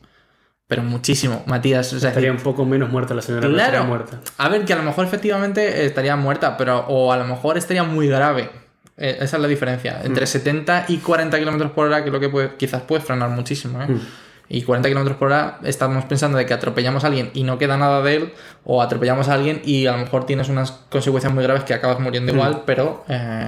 Pero 0.71 0.83
muchísimo, 0.83 1.43
Matías. 1.47 1.91
O 1.91 1.99
sea, 1.99 2.09
Estaría 2.11 2.31
un 2.31 2.37
poco 2.37 2.63
menos 2.63 2.89
muerta 2.89 3.13
la 3.13 3.21
señora, 3.21 3.45
Claro. 3.49 3.61
estaría 3.61 3.83
muerta. 3.85 4.21
A 4.37 4.47
ver, 4.47 4.63
que 4.63 4.71
a 4.71 4.77
lo 4.77 4.83
mejor 4.83 5.03
efectivamente 5.05 5.85
estaría 5.85 6.15
muerta, 6.15 6.55
pero 6.55 6.85
o 6.87 7.11
a 7.11 7.17
lo 7.17 7.25
mejor 7.25 7.57
estaría 7.57 7.83
muy 7.83 8.07
grave. 8.07 8.49
Eh, 8.95 9.17
esa 9.19 9.35
es 9.35 9.41
la 9.41 9.49
diferencia. 9.49 9.99
Mm. 10.01 10.05
Entre 10.05 10.25
70 10.25 10.85
y 10.87 10.99
40 10.99 11.37
kilómetros 11.37 11.71
por 11.73 11.87
hora, 11.87 12.01
que 12.03 12.07
es 12.07 12.13
lo 12.13 12.21
que 12.21 12.29
puede- 12.29 12.55
quizás 12.55 12.83
puede 12.83 13.01
frenar 13.01 13.29
muchísimo. 13.31 13.81
¿eh? 13.81 13.87
Mm. 13.89 13.99
Y 14.47 14.61
40 14.61 14.87
kilómetros 14.87 15.17
por 15.17 15.27
hora 15.27 15.59
estamos 15.63 16.05
pensando 16.05 16.37
de 16.37 16.45
que 16.45 16.53
atropellamos 16.53 17.03
a 17.03 17.07
alguien 17.07 17.31
y 17.33 17.43
no 17.43 17.57
queda 17.57 17.75
nada 17.75 18.01
de 18.01 18.15
él, 18.15 18.33
o 18.63 18.81
atropellamos 18.81 19.27
a 19.27 19.33
alguien 19.33 19.61
y 19.65 19.87
a 19.87 19.91
lo 19.91 19.97
mejor 19.97 20.25
tienes 20.25 20.47
unas 20.47 20.71
consecuencias 20.89 21.33
muy 21.33 21.43
graves 21.43 21.65
que 21.65 21.73
acabas 21.73 21.99
Mm. 21.99 22.03
muriendo 22.03 22.31
igual, 22.31 22.63
pero. 22.65 23.03
eh, 23.09 23.45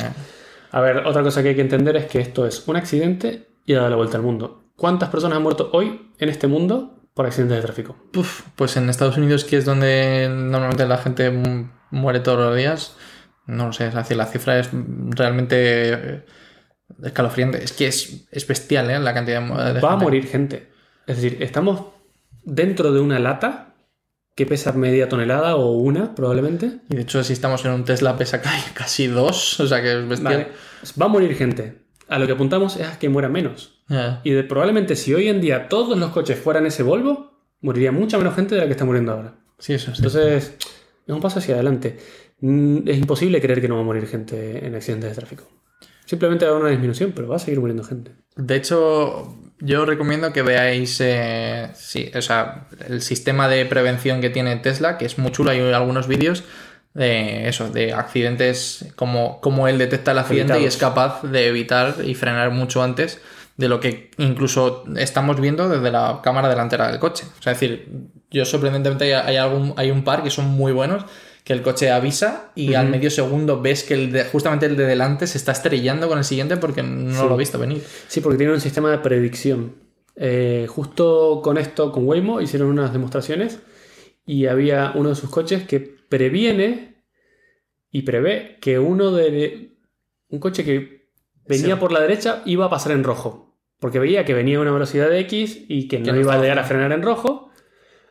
A 0.73 0.81
ver, 0.81 0.97
otra 1.05 1.23
cosa 1.23 1.41
que 1.41 1.49
hay 1.49 1.55
que 1.55 1.61
entender 1.61 1.95
es 1.95 2.05
que 2.07 2.19
esto 2.19 2.45
es 2.45 2.67
un 2.67 2.75
accidente 2.75 3.47
y 3.65 3.75
ha 3.75 3.77
dado 3.77 3.91
la 3.91 3.95
vuelta 3.95 4.17
al 4.17 4.23
mundo. 4.23 4.63
¿Cuántas 4.75 5.07
personas 5.09 5.37
han 5.37 5.43
muerto 5.43 5.69
hoy 5.71 6.09
en 6.17 6.29
este 6.29 6.47
mundo 6.47 6.95
por 7.13 7.25
accidentes 7.25 7.57
de 7.57 7.63
tráfico? 7.63 7.95
Pues 8.55 8.75
en 8.77 8.89
Estados 8.89 9.17
Unidos, 9.17 9.43
que 9.45 9.57
es 9.57 9.65
donde 9.65 10.27
normalmente 10.29 10.85
la 10.87 10.97
gente 10.97 11.29
mu- 11.31 11.67
muere 11.91 12.19
todos 12.21 12.39
los 12.39 12.55
días, 12.57 12.95
no 13.45 13.67
lo 13.67 13.73
sé, 13.73 13.87
es 13.87 13.93
decir, 13.95 14.17
la 14.17 14.25
cifra 14.25 14.57
es 14.59 14.69
realmente 14.71 15.55
eh, 15.93 16.25
escalofriante. 17.03 17.63
Es 17.63 17.73
que 17.73 17.87
es, 17.87 18.25
es 18.31 18.47
bestial, 18.47 18.89
¿eh? 18.89 18.99
La 18.99 19.13
cantidad 19.13 19.41
de, 19.73 19.79
Va 19.79 19.93
a 19.93 19.97
morir 19.97 20.27
gente. 20.27 20.71
Es 21.07 21.21
decir, 21.21 21.41
estamos 21.43 21.83
dentro 22.43 22.91
de 22.91 22.99
una 22.99 23.19
lata 23.19 23.75
que 24.35 24.45
pesa 24.45 24.71
media 24.71 25.07
tonelada 25.09 25.55
o 25.57 25.71
una, 25.73 26.15
probablemente. 26.15 26.79
Y 26.89 26.95
de 26.95 27.01
hecho, 27.03 27.23
si 27.23 27.33
estamos 27.33 27.63
en 27.65 27.71
un 27.71 27.85
Tesla, 27.85 28.17
pesa 28.17 28.41
ca- 28.41 28.51
casi 28.73 29.07
dos, 29.07 29.59
o 29.59 29.67
sea 29.67 29.81
que 29.81 29.99
es 29.99 30.07
bestial. 30.07 30.33
Vale. 30.33 30.47
Va 30.99 31.05
a 31.05 31.09
morir 31.09 31.35
gente. 31.35 31.83
A 32.09 32.17
lo 32.19 32.25
que 32.25 32.33
apuntamos 32.33 32.75
es 32.77 32.87
a 32.87 32.97
que 32.99 33.09
muera 33.09 33.29
menos. 33.29 33.72
Y 34.23 34.31
de- 34.31 34.43
probablemente 34.43 34.95
si 34.95 35.13
hoy 35.13 35.27
en 35.27 35.41
día 35.41 35.67
todos 35.69 35.97
los 35.97 36.11
coches 36.11 36.39
fueran 36.39 36.65
ese 36.65 36.83
Volvo, 36.83 37.31
moriría 37.61 37.91
mucha 37.91 38.17
menos 38.17 38.35
gente 38.35 38.55
de 38.55 38.61
la 38.61 38.67
que 38.67 38.71
está 38.73 38.85
muriendo 38.85 39.11
ahora. 39.11 39.35
Sí, 39.59 39.73
eso 39.73 39.91
sí. 39.93 39.97
Entonces, 40.03 40.55
es 41.07 41.13
un 41.13 41.21
paso 41.21 41.39
hacia 41.39 41.55
adelante. 41.55 41.97
Mm, 42.41 42.87
Es 42.87 42.97
imposible 42.97 43.39
creer 43.41 43.61
que 43.61 43.67
no 43.67 43.75
va 43.75 43.81
a 43.81 43.85
morir 43.85 44.07
gente 44.07 44.65
en 44.65 44.75
accidentes 44.75 45.09
de 45.11 45.15
tráfico. 45.15 45.43
Simplemente 46.05 46.43
va 46.45 46.51
a 46.51 46.53
haber 46.55 46.63
una 46.63 46.71
disminución, 46.71 47.13
pero 47.15 47.27
va 47.29 47.37
a 47.37 47.39
seguir 47.39 47.59
muriendo 47.61 47.83
gente. 47.83 48.11
De 48.35 48.55
hecho, 48.57 49.37
yo 49.59 49.85
recomiendo 49.85 50.33
que 50.33 50.41
veáis 50.41 50.99
eh, 51.01 51.69
sí, 51.75 52.11
o 52.13 52.21
sea, 52.21 52.67
el 52.89 53.01
sistema 53.01 53.47
de 53.47 53.65
prevención 53.65 54.19
que 54.19 54.29
tiene 54.29 54.57
Tesla, 54.57 54.97
que 54.97 55.05
es 55.05 55.17
muy 55.17 55.31
chulo. 55.31 55.51
Hay 55.51 55.59
algunos 55.71 56.07
vídeos 56.07 56.43
de 56.93 57.47
eso, 57.47 57.69
de 57.69 57.93
accidentes, 57.93 58.85
como, 58.95 59.39
como 59.39 59.67
él 59.69 59.77
detecta 59.77 60.11
el 60.11 60.17
accidente 60.19 60.59
y 60.61 60.65
es 60.65 60.75
capaz 60.77 61.23
de 61.23 61.47
evitar 61.47 61.95
y 62.03 62.13
frenar 62.15 62.51
mucho 62.51 62.83
antes 62.83 63.19
de 63.57 63.67
lo 63.69 63.79
que 63.79 64.09
incluso 64.17 64.83
estamos 64.97 65.39
viendo 65.39 65.69
desde 65.69 65.91
la 65.91 66.21
cámara 66.23 66.49
delantera 66.49 66.87
del 66.89 66.99
coche. 66.99 67.25
O 67.39 67.41
sea, 67.41 67.53
es 67.53 67.59
decir, 67.59 67.87
yo 68.31 68.45
sorprendentemente 68.45 69.13
hay, 69.15 69.35
algún, 69.37 69.73
hay 69.77 69.91
un 69.91 70.03
par 70.03 70.23
que 70.23 70.29
son 70.31 70.45
muy 70.47 70.71
buenos 70.71 71.05
que 71.43 71.53
el 71.53 71.61
coche 71.61 71.91
avisa 71.91 72.51
y 72.55 72.73
al 72.73 72.87
medio 72.89 73.11
segundo 73.11 73.61
ves 73.61 73.83
que 73.83 73.93
el 73.95 74.11
de- 74.13 74.23
justamente 74.23 74.65
el 74.65 74.77
de 74.77 74.85
delante 74.85 75.27
se 75.27 75.37
está 75.37 75.51
estrellando 75.51 76.07
con 76.07 76.17
el 76.17 76.23
siguiente 76.23 76.55
porque 76.57 76.81
no 76.83 77.11
Sí. 77.21 77.27
lo 77.27 77.33
ha 77.33 77.37
visto 77.37 77.59
venir. 77.59 77.83
Sí, 78.07 78.21
porque 78.21 78.37
tiene 78.37 78.53
un 78.53 78.61
sistema 78.61 78.89
de 78.91 78.99
predicción. 78.99 79.75
Eh, 80.15 80.67
justo 80.69 81.41
con 81.43 81.57
esto, 81.57 81.91
con 81.91 82.07
Waymo, 82.07 82.39
hicieron 82.39 82.69
unas 82.69 82.93
demostraciones 82.93 83.59
y 84.25 84.45
había 84.45 84.93
uno 84.95 85.09
de 85.09 85.15
sus 85.15 85.29
coches 85.29 85.63
que 85.63 85.79
previene 85.81 87.03
y 87.91 88.03
prevé 88.03 88.57
que 88.61 88.79
uno 88.79 89.11
de 89.11 89.75
un 90.29 90.39
coche 90.39 90.63
que 90.63 91.02
venía 91.47 91.75
Sí. 91.75 91.79
por 91.79 91.91
la 91.91 91.99
derecha 91.99 92.41
iba 92.45 92.65
a 92.65 92.69
pasar 92.69 92.91
en 92.93 93.03
rojo. 93.03 93.55
Porque 93.79 93.99
veía 93.99 94.23
que 94.25 94.33
venía 94.33 94.57
a 94.57 94.61
una 94.61 94.71
velocidad 94.71 95.09
de 95.09 95.19
X 95.19 95.65
y 95.67 95.87
que 95.87 95.99
no, 95.99 96.15
iba 96.17 96.33
a 96.35 96.41
llegar 96.41 96.59
a 96.59 96.63
frenar 96.63 96.91
en 96.93 97.01
rojo. 97.01 97.49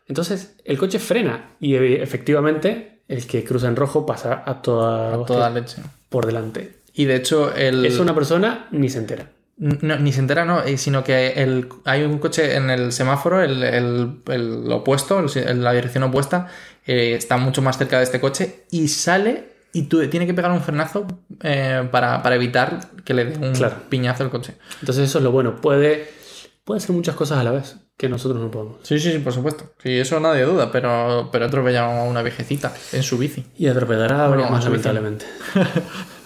Entonces 0.07 0.57
el 0.65 0.79
coche 0.79 0.99
frena 0.99 1.51
y 1.61 1.75
eh, 1.77 2.03
efectivamente 2.03 3.03
el 3.09 3.27
que 3.27 3.45
cruza 3.45 3.69
en 3.69 3.77
rojo 3.77 4.05
pasa 4.07 4.43
a 4.47 4.61
toda, 4.63 5.15
A 5.15 5.25
toda 5.25 5.51
leche. 5.51 5.83
por 6.09 6.27
delante. 6.27 6.77
Y 6.95 7.07
de 7.07 7.17
hecho, 7.17 7.55
el. 7.55 7.87
Es 7.87 7.99
una 7.99 8.15
persona 8.15 8.69
ni 8.71 8.91
se 8.91 8.99
entera. 8.99 9.31
No, 9.57 9.97
ni 9.99 10.13
se 10.13 10.21
entera, 10.21 10.45
no, 10.45 10.63
eh, 10.65 10.77
sino 10.77 11.05
que 11.05 11.29
el, 11.35 11.69
hay 11.85 12.03
un 12.03 12.19
coche 12.19 12.57
en 12.57 12.69
el 12.71 12.91
semáforo, 12.91 13.43
el, 13.43 13.63
el- 13.63 14.17
el 14.29 14.73
opuesto, 14.73 15.23
la 15.23 15.73
dirección 15.73 16.03
opuesta, 16.05 16.49
eh, 16.87 17.15
está 17.17 17.37
mucho 17.37 17.63
más 17.63 17.79
cerca 17.79 17.99
de 17.99 18.05
este 18.05 18.19
coche 18.19 18.65
y 18.71 18.89
sale 18.89 19.52
y 19.73 19.83
tú, 19.83 20.07
tiene 20.09 20.27
que 20.27 20.35
pegar 20.35 20.51
un 20.53 20.61
frenazo 20.61 21.07
eh, 21.43 21.87
para, 21.91 22.23
para 22.23 22.35
evitar 22.37 22.81
que 23.05 23.15
le 23.15 23.25
dé 23.27 23.47
un 23.47 23.53
Claro. 23.55 23.77
piñazo 23.89 24.23
al 24.25 24.31
coche. 24.31 24.55
Entonces 24.81 25.09
eso 25.09 25.19
es 25.19 25.25
lo 25.25 25.33
bueno. 25.33 25.57
Puede, 25.57 26.09
puede 26.65 26.79
hacer 26.79 26.95
muchas 26.95 27.15
cosas 27.15 27.39
a 27.39 27.45
la 27.45 27.51
vez 27.53 27.77
que 27.97 28.09
nosotros 28.09 28.41
no 28.41 28.51
podemos. 28.51 28.77
Sí, 28.83 28.99
sí, 28.99 29.13
sí, 29.13 29.19
por 29.19 29.33
supuesto. 29.33 29.73
Sí, 29.83 29.97
eso 29.99 30.19
nadie 30.21 30.43
duda, 30.43 30.71
pero, 30.73 31.29
pero 31.31 31.47
a 31.47 32.03
una 32.05 32.23
viejecita 32.23 32.73
en 32.93 33.03
su 33.03 33.17
bici. 33.19 33.47
Y 33.57 33.67
atropellará 33.69 34.25
a 34.25 34.29
Bueno, 34.29 34.49
más, 34.51 34.65
lamentablemente. 34.65 35.25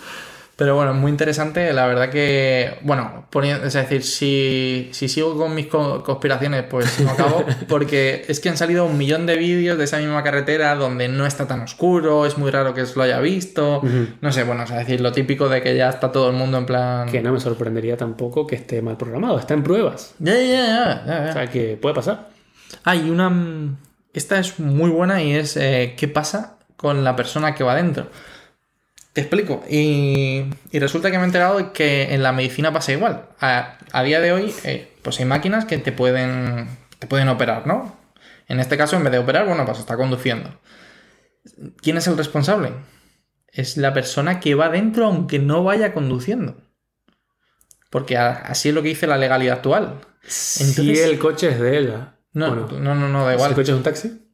Pero 0.56 0.74
bueno, 0.74 0.94
muy 0.94 1.10
interesante. 1.10 1.70
La 1.74 1.86
verdad 1.86 2.08
que, 2.08 2.78
bueno, 2.80 3.26
es 3.44 3.74
decir, 3.74 4.02
si, 4.02 4.88
si 4.92 5.06
sigo 5.06 5.36
con 5.36 5.54
mis 5.54 5.66
co- 5.66 6.02
conspiraciones, 6.02 6.62
pues 6.64 6.98
no 7.00 7.10
acabo. 7.10 7.44
Porque 7.68 8.24
es 8.26 8.40
que 8.40 8.48
han 8.48 8.56
salido 8.56 8.86
un 8.86 8.96
millón 8.96 9.26
de 9.26 9.36
vídeos 9.36 9.76
de 9.76 9.84
esa 9.84 9.98
misma 9.98 10.22
carretera 10.22 10.74
donde 10.74 11.08
no 11.08 11.26
está 11.26 11.46
tan 11.46 11.60
oscuro, 11.60 12.24
es 12.24 12.38
muy 12.38 12.50
raro 12.50 12.72
que 12.72 12.84
lo 12.96 13.02
haya 13.02 13.20
visto. 13.20 13.80
Ujú. 13.80 14.06
No 14.22 14.32
sé, 14.32 14.44
bueno, 14.44 14.62
es 14.62 14.70
decir, 14.70 15.02
lo 15.02 15.12
típico 15.12 15.50
de 15.50 15.60
que 15.60 15.76
ya 15.76 15.90
está 15.90 16.10
todo 16.10 16.30
el 16.30 16.36
mundo 16.36 16.56
en 16.56 16.64
plan. 16.64 17.08
Que 17.10 17.20
no 17.20 17.32
me 17.34 17.40
sorprendería 17.40 17.98
tampoco 17.98 18.46
que 18.46 18.54
esté 18.56 18.80
mal 18.80 18.96
programado. 18.96 19.38
Está 19.38 19.52
en 19.52 19.62
pruebas. 19.62 20.14
Ya, 20.20 20.34
ya, 20.36 21.04
ya. 21.06 21.26
O 21.28 21.32
sea 21.34 21.46
que 21.50 21.76
puede 21.76 21.94
pasar. 21.94 22.28
Ah, 22.82 22.96
y 22.96 23.10
una. 23.10 23.76
Esta 24.14 24.38
es 24.38 24.58
muy 24.58 24.88
buena 24.88 25.22
y 25.22 25.32
es 25.34 25.58
eh, 25.58 25.94
qué 25.98 26.08
pasa 26.08 26.54
con 26.78 27.04
la 27.04 27.14
persona 27.14 27.54
que 27.54 27.62
va 27.62 27.74
dentro. 27.74 28.06
Te 29.16 29.22
explico. 29.22 29.64
Y, 29.70 30.44
y 30.72 30.78
resulta 30.78 31.10
que 31.10 31.16
me 31.16 31.22
he 31.22 31.26
enterado 31.26 31.72
que 31.72 32.12
en 32.12 32.22
la 32.22 32.32
medicina 32.32 32.70
pasa 32.70 32.92
igual. 32.92 33.30
A, 33.40 33.78
a 33.92 34.02
día 34.02 34.20
de 34.20 34.30
hoy, 34.30 34.54
eh, 34.64 34.92
pues 35.00 35.18
hay 35.18 35.24
máquinas 35.24 35.64
que 35.64 35.78
te 35.78 35.90
pueden, 35.90 36.68
te 36.98 37.06
pueden 37.06 37.30
operar, 37.30 37.66
¿no? 37.66 37.96
En 38.46 38.60
este 38.60 38.76
caso, 38.76 38.94
en 38.94 39.04
vez 39.04 39.12
de 39.12 39.18
operar, 39.18 39.46
bueno, 39.46 39.64
pues 39.64 39.78
está 39.78 39.96
conduciendo. 39.96 40.60
¿Quién 41.80 41.96
es 41.96 42.06
el 42.08 42.18
responsable? 42.18 42.72
Es 43.48 43.78
la 43.78 43.94
persona 43.94 44.38
que 44.38 44.54
va 44.54 44.68
dentro 44.68 45.06
aunque 45.06 45.38
no 45.38 45.64
vaya 45.64 45.94
conduciendo. 45.94 46.58
Porque 47.88 48.18
a- 48.18 48.32
así 48.32 48.68
es 48.68 48.74
lo 48.74 48.82
que 48.82 48.88
dice 48.90 49.06
la 49.06 49.16
legalidad 49.16 49.56
actual. 49.56 50.00
si 50.26 50.98
el 51.00 51.18
coche 51.18 51.48
es 51.48 51.58
de 51.58 51.78
ella. 51.78 52.18
No, 52.34 52.48
Bueno, 52.54 52.68
no, 52.80 52.94
no, 52.94 53.08
no, 53.08 53.24
da 53.24 53.30
si 53.30 53.36
igual. 53.36 53.50
el 53.52 53.54
coche 53.56 53.72
es 53.72 53.76
un 53.78 53.82
taxi. 53.82 54.25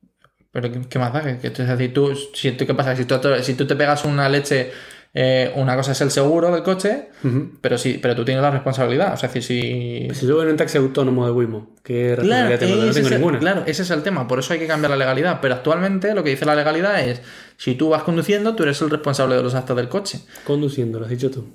Pero 0.52 0.70
¿qué, 0.88 0.98
más 0.98 1.12
da? 1.12 1.38
Que, 1.38 1.50
tú- 1.50 1.62
es 1.62 1.68
decir, 1.68 1.92
tú, 1.94 2.14
si 2.34 2.52
tú, 2.52 2.66
¿qué 2.66 2.74
pasa? 2.74 2.94
Si 2.94 3.04
tú, 3.06 3.14
si 3.42 3.54
tú 3.54 3.66
te 3.66 3.74
pegas 3.74 4.04
una 4.04 4.28
leche, 4.28 4.70
eh, 5.14 5.50
una 5.56 5.76
cosa 5.76 5.92
es 5.92 6.00
el 6.02 6.10
seguro 6.10 6.50
del 6.52 6.62
coche, 6.62 7.08
pero 7.60 7.78
sí, 7.78 7.98
pero 8.00 8.14
tú 8.14 8.24
tienes 8.24 8.42
la 8.42 8.50
responsabilidad. 8.50 9.14
O 9.14 9.16
sea, 9.16 9.30
si... 9.30 9.40
Si 10.12 10.26
yo 10.26 10.36
voy 10.36 10.44
en 10.44 10.50
un 10.50 10.56
taxi 10.56 10.76
autónomo 10.78 11.24
de 11.26 11.32
Wimo, 11.32 11.74
¿qué 11.82 12.16
responsabilidad 12.16 12.58
tengo? 12.58 12.76
No 12.76 12.92
tengo 12.92 13.08
el, 13.08 13.14
ninguna. 13.14 13.38
claro, 13.38 13.62
ese 13.66 13.82
es 13.82 13.90
el 13.90 14.02
tema. 14.02 14.28
Por 14.28 14.38
eso 14.38 14.52
hay 14.52 14.58
que 14.58 14.66
cambiar 14.66 14.90
la 14.90 14.96
legalidad. 14.96 15.38
Pero 15.40 15.54
actualmente 15.54 16.14
lo 16.14 16.22
que 16.22 16.30
dice 16.30 16.44
la 16.44 16.54
legalidad 16.54 17.00
es, 17.06 17.22
si 17.56 17.74
tú 17.74 17.88
vas 17.88 18.02
conduciendo, 18.02 18.54
tú 18.54 18.62
eres 18.64 18.80
el 18.82 18.90
responsable 18.90 19.36
de 19.36 19.42
los 19.42 19.54
actos 19.54 19.76
del 19.76 19.88
coche. 19.88 20.20
Conduciendo, 20.44 20.98
lo 20.98 21.06
has 21.06 21.10
dicho 21.10 21.30
tú. 21.30 21.46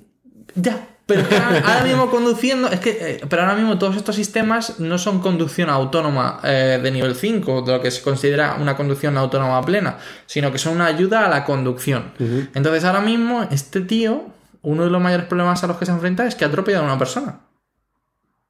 Ya, 0.58 0.88
pero 1.08 1.24
ahora, 1.66 1.84
mismo 1.86 2.12
conduciendo, 2.12 2.68
es 2.68 2.82
que, 2.82 2.98
eh, 3.00 3.22
pero 3.30 3.44
ahora 3.44 3.56
mismo 3.56 3.80
todos 3.80 3.96
estos 3.96 4.14
sistemas 4.14 4.80
no 4.82 4.98
son 4.98 5.22
conducción 5.22 5.70
autónoma 5.70 6.42
eh, 6.44 6.80
de 6.84 6.92
nivel 6.92 7.16
5, 7.16 7.62
de 7.62 7.72
lo 7.72 7.82
que 7.82 7.92
se 7.92 8.02
considera 8.02 8.58
una 8.60 8.76
conducción 8.76 9.18
autónoma 9.18 9.62
plena, 9.64 9.98
sino 10.26 10.52
que 10.52 10.58
son 10.58 10.74
una 10.74 10.88
ayuda 10.88 11.26
a 11.26 11.30
la 11.30 11.46
conducción. 11.46 12.12
Entonces 12.54 12.84
ahora 12.84 13.00
mismo 13.00 13.48
este 13.50 13.80
tío, 13.80 14.26
uno 14.64 14.84
de 14.84 14.90
los 14.90 15.02
mayores 15.02 15.28
problemas 15.28 15.64
a 15.64 15.68
los 15.68 15.78
que 15.78 15.86
se 15.86 15.94
enfrenta 15.94 16.28
es 16.28 16.36
que 16.36 16.44
ha 16.44 16.50
atropellado 16.50 16.84
a 16.84 16.88
una 16.88 17.00
persona. 17.00 17.40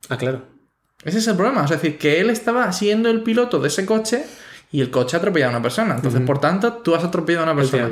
Ah, 0.10 0.18
claro. 0.18 0.42
Ese 1.04 1.20
es 1.20 1.28
el 1.28 1.36
problema, 1.36 1.64
es 1.64 1.70
decir, 1.70 2.00
que 2.00 2.20
él 2.20 2.32
estaba 2.32 2.72
siendo 2.72 3.10
el 3.10 3.22
piloto 3.22 3.60
de 3.60 3.68
ese 3.68 3.86
coche 3.86 4.26
y 4.72 4.82
el 4.82 4.90
coche 4.90 5.16
ha 5.16 5.20
atropellado 5.20 5.52
a 5.52 5.58
una 5.58 5.64
persona. 5.64 5.96
Entonces, 5.96 6.22
por 6.22 6.42
tanto, 6.42 6.74
tú 6.74 6.96
has 6.96 7.04
atropellado 7.04 7.46
a 7.48 7.52
una 7.52 7.62
persona. 7.62 7.90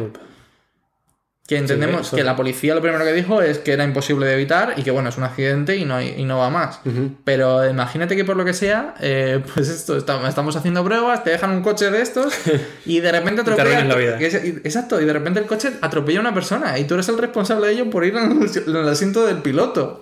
Que 1.47 1.57
entendemos 1.57 2.09
que 2.09 2.23
la 2.23 2.35
policía 2.35 2.73
lo 2.73 2.81
primero 2.81 3.05
que 3.05 3.13
dijo 3.13 3.39
es 3.43 3.59
que 3.59 3.73
era 3.73 3.83
imposible 3.83 4.25
de 4.25 4.33
evitar 4.33 4.73
y 4.77 4.81
que 4.83 4.89
bueno, 4.89 5.09
es 5.09 5.17
un 5.17 5.25
accidente 5.25 5.77
y 5.77 5.85
no, 5.85 6.01
y 6.01 6.23
no 6.25 6.39
va 6.39 6.49
más. 6.49 6.79
Pero 7.23 7.69
imagínate 7.69 8.15
que 8.15 8.25
por 8.25 8.35
lo 8.35 8.43
que 8.43 8.53
sea, 8.55 8.95
eh, 8.99 9.43
pues 9.53 9.69
esto, 9.69 9.95
está- 9.95 10.27
estamos 10.27 10.55
haciendo 10.55 10.83
pruebas, 10.83 11.23
te 11.23 11.29
dejan 11.29 11.51
un 11.51 11.61
coche 11.61 11.91
de 11.91 12.01
estos 12.01 12.33
y 12.87 12.99
de 12.99 13.11
repente 13.11 13.43
te 13.43 13.51
atropella. 13.51 13.83
la 13.85 13.95
vida. 13.95 14.19
es- 14.19 14.33
Exacto, 14.33 14.99
y 14.99 15.05
de 15.05 15.13
repente 15.13 15.39
el 15.39 15.45
coche 15.45 15.69
atropella 15.81 16.17
a 16.17 16.21
una 16.21 16.33
persona 16.33 16.79
y 16.79 16.85
tú 16.85 16.95
eres 16.95 17.09
el 17.09 17.17
responsable 17.19 17.67
de 17.67 17.73
ello 17.73 17.89
por 17.91 18.03
ir 18.05 18.15
en 18.15 18.41
el, 18.41 18.49
en 18.67 18.75
el 18.75 18.89
asiento 18.89 19.25
del 19.27 19.37
piloto. 19.43 19.99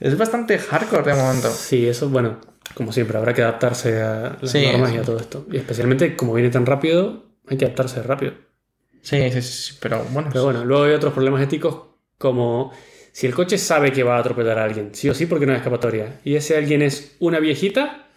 Es 0.00 0.16
bastante 0.16 0.58
hardcore 0.58 1.12
de 1.12 1.14
momento. 1.14 1.50
Sí, 1.50 1.86
eso, 1.86 2.08
bueno, 2.08 2.38
como 2.72 2.92
siempre, 2.92 3.18
habrá 3.18 3.34
que 3.34 3.42
adaptarse 3.42 4.00
a 4.02 4.36
las 4.40 4.50
Sí, 4.50 4.66
normas 4.72 4.92
y 4.94 4.96
a 4.96 5.02
todo 5.02 5.18
esto. 5.18 5.44
Y 5.52 5.58
especialmente 5.58 6.16
como 6.16 6.32
viene 6.32 6.48
tan 6.50 6.64
rápido, 6.64 7.26
hay 7.48 7.58
que 7.58 7.66
adaptarse 7.66 8.02
rápido. 8.02 8.32
Sí, 9.06 9.30
sí, 9.30 9.42
sí, 9.42 9.74
pero 9.80 10.04
bueno. 10.10 10.30
Pero 10.32 10.44
bueno, 10.44 10.64
luego 10.64 10.84
hay 10.84 10.92
otros 10.94 11.12
problemas 11.12 11.40
éticos 11.42 11.78
como 12.18 12.72
si 13.12 13.26
el 13.26 13.34
coche 13.34 13.56
sabe 13.56 13.92
que 13.92 14.02
va 14.02 14.16
a 14.16 14.20
atropellar 14.20 14.58
a 14.58 14.64
alguien, 14.64 14.90
sí 14.94 15.08
o 15.08 15.14
sí, 15.14 15.26
porque 15.26 15.46
no 15.46 15.52
hay 15.52 15.58
escapatoria. 15.58 16.20
Y 16.24 16.34
ese 16.34 16.56
alguien 16.56 16.82
es 16.82 17.14
una 17.20 17.38
viejita 17.38 18.08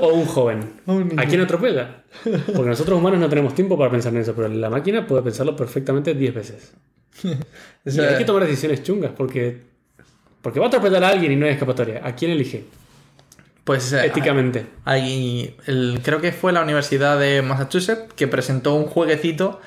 o 0.00 0.08
un 0.14 0.24
joven. 0.24 0.72
Niño. 0.86 1.20
¿A 1.20 1.24
quién 1.26 1.40
atropella? 1.42 2.04
Porque 2.24 2.70
nosotros 2.70 2.98
humanos 2.98 3.20
no 3.20 3.28
tenemos 3.28 3.54
tiempo 3.54 3.76
para 3.76 3.90
pensar 3.90 4.14
en 4.14 4.22
eso, 4.22 4.34
pero 4.34 4.48
la 4.48 4.70
máquina 4.70 5.06
puede 5.06 5.22
pensarlo 5.22 5.54
perfectamente 5.54 6.14
10 6.14 6.34
veces. 6.34 6.72
O 7.86 7.90
Y 7.90 8.00
hay 8.00 8.16
que 8.16 8.24
tomar 8.24 8.44
decisiones 8.46 8.82
chungas 8.82 9.12
porque, 9.14 9.60
porque 10.40 10.58
va 10.58 10.66
a 10.66 10.68
atropellar 10.68 11.04
a 11.04 11.08
alguien 11.10 11.32
y 11.32 11.36
no 11.36 11.44
hay 11.44 11.52
escapatoria. 11.52 12.00
¿A 12.02 12.14
quién 12.14 12.30
elige? 12.30 12.64
pues 13.64 13.92
eh, 13.92 14.06
Éticamente. 14.06 14.66
hay, 14.84 15.56
el- 15.66 16.00
creo 16.02 16.20
que 16.20 16.32
fue 16.32 16.52
la 16.52 16.62
Universidad 16.62 17.18
de 17.18 17.40
Massachusetts 17.42 18.12
que 18.14 18.26
presentó 18.28 18.74
un 18.74 18.84
jueguecito 18.86 19.60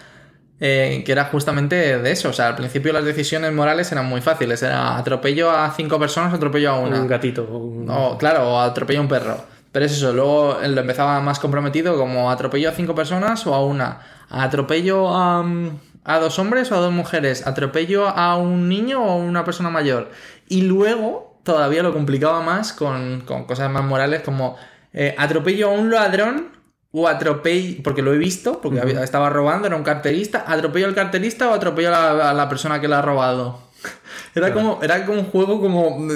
eh, 0.59 1.03
que 1.05 1.11
era 1.11 1.25
justamente 1.25 1.99
de 1.99 2.11
eso. 2.11 2.29
O 2.29 2.33
sea, 2.33 2.47
al 2.47 2.55
principio 2.55 2.91
las 2.93 3.05
decisiones 3.05 3.53
morales 3.53 3.91
eran 3.91 4.05
muy 4.05 4.21
fáciles. 4.21 4.63
Era 4.63 4.97
atropello 4.97 5.51
a 5.51 5.71
cinco 5.71 5.99
personas, 5.99 6.33
atropello 6.33 6.71
a 6.71 6.79
una. 6.79 6.99
Un 7.01 7.07
gatito. 7.07 7.43
un- 7.43 7.89
O, 7.89 8.17
claro, 8.17 8.49
o 8.49 8.59
atropello 8.59 8.99
a 8.99 9.03
un 9.03 9.07
perro. 9.07 9.37
Pero 9.71 9.85
es 9.85 9.91
eso, 9.91 10.13
luego 10.13 10.57
lo 10.65 10.81
empezaba 10.81 11.19
más 11.19 11.39
comprometido 11.39 11.97
como 11.97 12.31
atropello 12.31 12.69
a 12.69 12.71
cinco 12.71 12.95
personas 12.95 13.45
o 13.45 13.53
a 13.53 13.63
una. 13.63 13.99
Atropello 14.29 15.09
a, 15.15 15.43
mm, 15.43 15.79
a 16.05 16.19
dos 16.19 16.39
hombres 16.39 16.71
o 16.71 16.75
a 16.75 16.79
dos 16.79 16.91
mujeres. 16.93 17.45
Atropello 17.45 18.07
a 18.07 18.37
un 18.37 18.69
niño 18.69 19.03
o 19.03 19.11
a 19.11 19.15
una 19.15 19.43
persona 19.43 19.69
mayor. 19.69 20.09
Y 20.47 20.61
luego 20.63 21.37
todavía 21.43 21.83
lo 21.83 21.93
complicaba 21.93 22.41
más 22.41 22.73
con, 22.73 23.21
con 23.21 23.45
cosas 23.45 23.69
más 23.69 23.83
morales 23.83 24.21
como 24.21 24.57
eh, 24.93 25.13
atropello 25.17 25.69
a 25.69 25.73
un 25.73 25.91
ladrón 25.91 26.47
o 26.91 27.07
atropello, 27.07 27.81
porque 27.83 28.01
lo 28.01 28.13
he 28.13 28.17
visto, 28.17 28.61
porque 28.61 28.79
había- 28.79 29.03
estaba 29.03 29.29
robando, 29.29 29.67
era 29.67 29.75
un 29.75 29.83
carterista, 29.83 30.45
atropello 30.47 30.87
al 30.87 30.95
carterista 30.95 31.49
o 31.49 31.53
atropello 31.53 31.89
a 31.89 31.91
la, 32.13 32.29
a 32.31 32.33
la 32.33 32.47
persona 32.49 32.79
que 32.81 32.87
lo 32.87 32.95
ha 32.95 33.01
robado. 33.01 33.59
Era 34.35 34.53
como, 34.53 34.79
era 34.83 35.03
como 35.05 35.19
un 35.19 35.25
juego 35.25 35.59
como, 35.59 36.07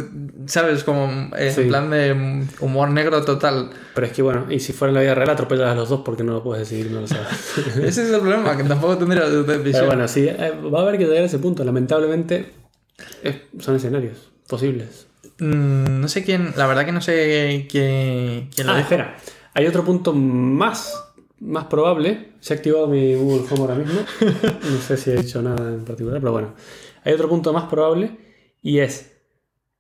¿sabes? 0.45 0.84
Como 0.84 1.30
eh, 1.36 1.51
Sí. 1.51 1.61
en 1.61 1.67
plan 1.69 1.89
de 1.89 2.45
humor 2.59 2.89
negro 2.89 3.24
total. 3.24 3.72
Pero 3.95 4.05
es 4.07 4.13
que 4.13 4.22
bueno, 4.22 4.45
y 4.49 4.59
si 4.59 4.74
fuera 4.74 4.89
en 4.89 4.95
la 4.95 5.01
vida 5.01 5.15
real 5.15 5.30
atropellas 5.32 5.69
a 5.69 5.76
los 5.76 5.89
dos 5.89 6.01
porque 6.05 6.24
no 6.24 6.34
lo 6.34 6.43
puedes 6.43 6.69
decidir, 6.69 6.91
no 6.91 7.01
lo 7.01 7.07
sabes. 7.07 7.28
Ese 7.78 8.03
es 8.03 8.11
el 8.11 8.19
problema, 8.19 8.55
que 8.55 8.63
tampoco 8.63 8.97
tendría. 8.97 9.24
Pero 9.26 9.86
bueno, 9.88 10.07
sí, 10.07 10.28
eh, 10.28 10.51
va 10.72 10.80
a 10.80 10.82
haber 10.84 10.99
que 10.99 11.05
llegar 11.05 11.24
a 11.24 11.26
ese 11.26 11.39
punto. 11.39 11.63
Lamentablemente 11.63 12.51
son 13.59 13.76
escenarios 13.76 14.32
posibles. 14.47 15.07
Mm, 15.39 16.01
no 16.01 16.07
sé 16.07 16.24
quién, 16.24 16.53
la 16.57 16.67
verdad 16.67 16.86
que 16.86 16.91
no 16.91 17.01
sé 17.01 17.65
quién, 17.69 18.49
quién 18.53 18.67
lo 18.67 18.74
Ah, 18.74 18.78
dijo. 18.78 18.89
espera. 18.89 19.17
Hay 19.54 19.68
otro 19.68 19.84
punto 19.84 20.14
más, 20.14 20.93
más 21.39 21.66
probable. 21.66 22.34
Se 22.39 22.54
ha 22.54 22.58
activado 22.58 22.88
mi 22.88 23.16
Google 23.16 23.45
Home 23.49 23.62
ahora 23.62 23.76
mismo. 23.76 23.99
No 24.72 24.78
sé 24.80 24.97
si 24.97 25.12
he 25.12 25.16
dicho 25.16 25.41
nada 25.41 25.70
en 25.74 25.84
particular, 25.86 26.20
pero 26.20 26.32
bueno. 26.32 26.54
Hay 27.04 27.14
otro 27.14 27.28
punto 27.30 27.52
más 27.54 27.66
probable 27.70 28.18
y 28.62 28.80
es, 28.80 29.12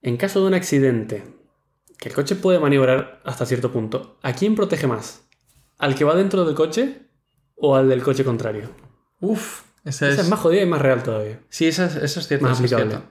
en 0.01 0.17
caso 0.17 0.41
de 0.41 0.47
un 0.47 0.53
accidente, 0.55 1.23
que 1.97 2.09
el 2.09 2.15
coche 2.15 2.35
puede 2.35 2.59
maniobrar 2.59 3.21
hasta 3.23 3.45
cierto 3.45 3.71
punto, 3.71 4.17
¿a 4.23 4.33
quién 4.33 4.55
protege 4.55 4.87
más? 4.87 5.21
¿Al 5.77 5.95
que 5.95 6.03
va 6.03 6.15
dentro 6.15 6.45
del 6.45 6.55
coche 6.55 7.03
o 7.55 7.75
al 7.75 7.87
del 7.89 8.01
coche 8.03 8.23
contrario? 8.23 8.69
Uf, 9.19 9.61
ese 9.85 10.07
es... 10.07 10.13
Esa 10.13 10.21
es 10.23 10.29
más 10.29 10.39
jodida 10.39 10.63
y 10.63 10.65
más 10.65 10.81
real 10.81 11.03
todavía. 11.03 11.39
Sí, 11.49 11.67
eso 11.67 11.85
es, 11.85 11.95
eso 11.95 12.19
es 12.19 12.27
cierto. 12.27 12.45
Más 12.45 12.53
es 12.53 12.59
aplicable. 12.59 12.89
cierto. 12.89 13.07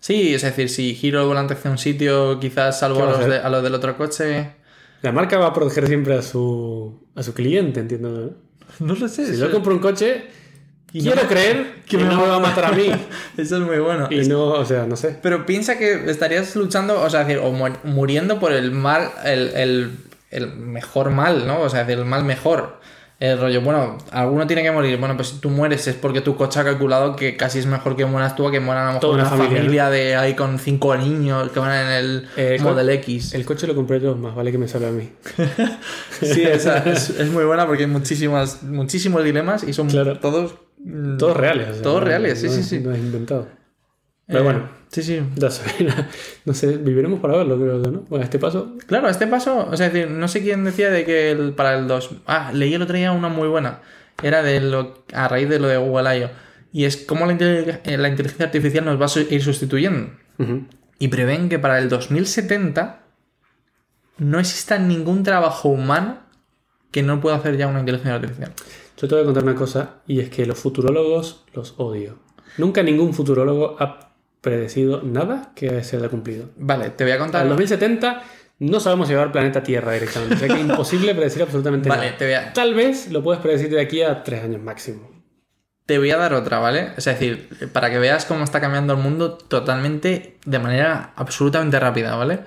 Sí, 0.00 0.34
es 0.34 0.42
decir, 0.42 0.68
si 0.68 0.94
giro 0.94 1.20
el 1.20 1.26
volante 1.26 1.54
hacia 1.54 1.70
un 1.72 1.78
sitio, 1.78 2.38
quizás 2.38 2.78
salvo 2.78 2.98
¿Qué 2.98 3.02
a 3.02 3.06
los, 3.06 3.26
de- 3.26 3.38
a 3.38 3.48
los 3.50 3.62
del 3.64 3.74
otro 3.74 3.96
coche. 3.96 4.54
La 5.02 5.12
marca 5.12 5.38
va 5.38 5.46
a 5.48 5.52
proteger 5.54 5.86
siempre 5.86 6.14
a 6.16 6.22
su, 6.22 6.98
a 7.14 7.22
su 7.22 7.32
cliente, 7.34 7.80
entiendo. 7.80 8.10
¿no? 8.80 8.86
No 8.86 8.94
lo 8.94 9.08
sé. 9.08 9.26
Si 9.32 9.38
yo 9.40 9.50
compro 9.50 9.72
un 9.74 9.78
coche, 9.80 10.24
Y 10.92 11.02
quiero 11.02 11.22
no- 11.22 11.28
creer 11.28 11.82
que 11.86 11.96
no 11.98 12.06
me 12.20 12.26
va 12.28 12.36
a 12.36 12.40
matar 12.40 12.66
a 12.66 12.72
mí. 12.72 12.90
Eso 13.36 13.56
es 13.56 13.62
muy 13.62 13.78
bueno. 13.78 14.08
Y 14.10 14.26
no, 14.28 14.44
o 14.52 14.64
sea, 14.64 14.86
no 14.86 14.96
sé. 14.96 15.16
Pero 15.22 15.46
piensa 15.46 15.78
que 15.78 16.10
estarías 16.10 16.54
luchando, 16.56 17.00
o 17.00 17.08
sea, 17.10 17.24
decir, 17.24 17.38
o 17.42 17.50
mu- 17.52 17.68
muriendo 17.84 18.38
por 18.40 18.52
el 18.52 18.70
mal, 18.72 19.10
el, 19.24 19.48
el- 19.54 19.90
el 20.30 20.54
mejor 20.56 21.10
mal, 21.10 21.46
¿no? 21.46 21.60
O 21.60 21.68
sea, 21.70 21.82
el 21.90 22.04
mal 22.04 22.24
mejor. 22.24 22.80
El 23.20 23.36
rollo, 23.40 23.60
bueno, 23.62 23.98
alguno 24.12 24.46
tiene 24.46 24.62
que 24.62 24.70
morir. 24.70 24.96
Bueno, 24.96 25.16
pues 25.16 25.30
si 25.30 25.38
tú 25.40 25.50
mueres 25.50 25.88
es 25.88 25.96
porque 25.96 26.20
tu 26.20 26.36
coche 26.36 26.60
ha 26.60 26.64
calculado 26.64 27.16
que 27.16 27.36
casi 27.36 27.58
es 27.58 27.66
mejor 27.66 27.96
que 27.96 28.06
mueras 28.06 28.36
tú 28.36 28.46
a 28.46 28.52
que 28.52 28.60
mueran 28.60 28.84
a 28.84 28.86
lo 28.86 28.92
mejor 28.94 29.00
Toda 29.00 29.14
una 29.14 29.24
familia, 29.24 29.56
familia, 29.58 29.90
de 29.90 30.14
ahí 30.14 30.34
con 30.34 30.56
cinco 30.60 30.96
niños 30.96 31.50
que 31.50 31.58
van 31.58 31.86
en 31.86 31.92
el 31.92 32.28
Eh, 32.36 32.58
Model 32.62 32.88
X. 32.90 33.34
El 33.34 33.44
coche 33.44 33.66
lo 33.66 33.74
compré 33.74 34.00
yo, 34.00 34.14
más 34.14 34.36
vale 34.36 34.52
que 34.52 34.58
me 34.58 34.68
salve 34.68 34.86
a 34.86 34.92
mí. 34.92 35.10
Sí, 36.20 36.42
esa 36.42 36.78
es, 36.78 37.10
es 37.10 37.28
muy 37.30 37.44
buena 37.44 37.66
porque 37.66 37.84
hay 37.84 37.88
muchísimas, 37.90 38.62
muchísimos 38.62 39.22
dilemas 39.24 39.62
y 39.64 39.72
son 39.72 39.88
Claro. 39.88 40.18
todos. 40.20 40.54
mm, 40.84 41.16
Todos 41.16 41.36
reales. 41.36 41.82
Todos 41.82 42.00
no- 42.00 42.06
reales, 42.06 42.40
sí, 42.40 42.46
no 42.46 42.52
sí, 42.52 42.62
sí. 42.62 42.78
No 42.80 42.92
es 42.92 42.98
inventado. 42.98 43.46
Pero 44.28 44.40
Eh, 44.40 44.42
bueno, 44.44 44.68
Sí, 44.90 45.02
sí. 45.02 45.20
No 46.44 46.54
sé, 46.54 46.76
viviremos 46.78 47.20
para 47.20 47.36
verlo, 47.36 47.56
creo 47.58 47.78
¿no? 47.78 48.00
Bueno, 48.08 48.24
este 48.24 48.38
paso. 48.38 48.74
Claro, 48.86 49.08
a 49.08 49.10
este 49.10 49.26
paso, 49.26 49.68
o 49.70 49.76
sea, 49.76 49.90
no 50.08 50.28
sé 50.28 50.42
quién 50.42 50.64
decía 50.64 50.90
de 50.90 51.04
que 51.04 51.30
el- 51.32 51.52
para 51.52 51.76
el 51.76 51.88
2. 51.88 52.10
Ah, 52.26 52.50
leí 52.54 52.72
el 52.74 52.82
otro 52.82 52.96
día 52.96 53.12
una 53.12 53.28
muy 53.28 53.48
buena. 53.48 53.80
Era 54.22 54.42
de 54.42 54.60
lo, 54.60 55.04
a 55.12 55.28
raíz 55.28 55.48
de 55.48 55.58
lo 55.58 55.68
de 55.68 55.76
Google 55.76 56.18
I.O. 56.18 56.30
Y 56.72 56.84
es 56.84 56.96
cómo 56.96 57.26
la, 57.26 57.32
eh, 57.34 57.96
la 57.98 58.08
inteligencia 58.08 58.46
artificial 58.46 58.84
nos 58.84 59.00
va 59.00 59.06
a 59.06 59.32
ir 59.34 59.42
sustituyendo. 59.42 60.10
Y 60.98 61.08
prevén 61.08 61.48
que 61.48 61.58
para 61.58 61.78
el 61.78 61.88
2070 61.88 63.00
no 64.18 64.38
exista 64.40 64.78
ningún 64.78 65.22
trabajo 65.22 65.68
humano 65.68 66.18
que 66.90 67.02
no 67.02 67.20
pueda 67.20 67.36
hacer 67.36 67.56
ya 67.56 67.66
una 67.68 67.80
inteligencia 67.80 68.14
artificial. 68.16 68.52
Yo 68.96 69.06
te 69.08 69.14
voy 69.14 69.22
a 69.22 69.26
contar 69.26 69.44
una 69.44 69.54
cosa, 69.54 69.96
y 70.06 70.20
es 70.20 70.30
que 70.30 70.46
los 70.46 70.58
futurólogos 70.58 71.44
los 71.54 71.74
odio. 71.76 72.18
Nunca 72.56 72.82
ningún 72.82 73.14
futurólogo 73.14 73.76
ha 73.78 74.07
predecido 74.40 75.02
nada 75.02 75.52
que 75.54 75.82
se 75.84 75.96
haya 75.96 76.08
cumplido. 76.08 76.50
Vale, 76.56 76.90
te 76.90 77.04
voy 77.04 77.12
a 77.12 77.18
contar. 77.18 77.42
el 77.42 77.48
2070 77.48 78.22
no 78.60 78.80
sabemos 78.80 79.08
llevar 79.08 79.30
planeta 79.32 79.62
Tierra 79.62 79.92
directamente. 79.92 80.34
O 80.34 80.38
sea 80.38 80.48
que 80.48 80.54
es 80.54 80.60
imposible 80.68 81.14
predecir 81.14 81.42
absolutamente 81.42 81.88
Vale, 81.88 82.06
nada. 82.06 82.18
te 82.18 82.24
voy, 82.24 82.34
a, 82.34 82.52
Tal 82.52 82.74
vez 82.74 83.10
lo 83.10 83.22
puedes 83.22 83.40
predecir 83.40 83.70
de 83.70 83.80
aquí 83.80 84.02
a 84.02 84.22
tres 84.24 84.42
años 84.44 84.60
máximo. 84.60 85.10
te 85.86 85.98
voy 85.98 86.10
a 86.10 86.16
dar 86.16 86.34
otra, 86.34 86.58
¿vale? 86.58 86.90
Es 86.96 87.04
decir, 87.04 87.48
para 87.72 87.90
que 87.90 87.98
veas 87.98 88.24
cómo 88.24 88.44
está 88.44 88.60
cambiando 88.60 88.92
el 88.94 88.98
mundo 89.00 89.34
totalmente, 89.38 90.36
de 90.44 90.58
manera 90.58 91.12
absolutamente 91.16 91.78
rápida, 91.80 92.14
¿vale? 92.16 92.40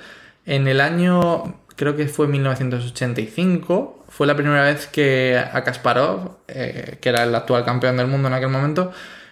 En 0.45 0.67
el 0.67 0.81
año, 0.81 1.59
creo 1.75 1.95
que 1.95 2.07
fue 2.07 2.27
1985, 2.27 4.05
fue 4.09 4.27
la 4.27 4.35
primera 4.35 4.63
vez 4.63 4.87
que 4.87 5.37
a 5.39 5.63
Kasparov, 5.63 6.37
eh, 6.47 6.97
que 7.01 7.09
era 7.09 7.23
el 7.23 7.33
actual 7.33 7.63
campeón 7.63 7.97
del 7.97 8.07
mundo 8.07 8.27
en 8.27 8.33
aquel 8.33 8.49
momento, 8.49 8.91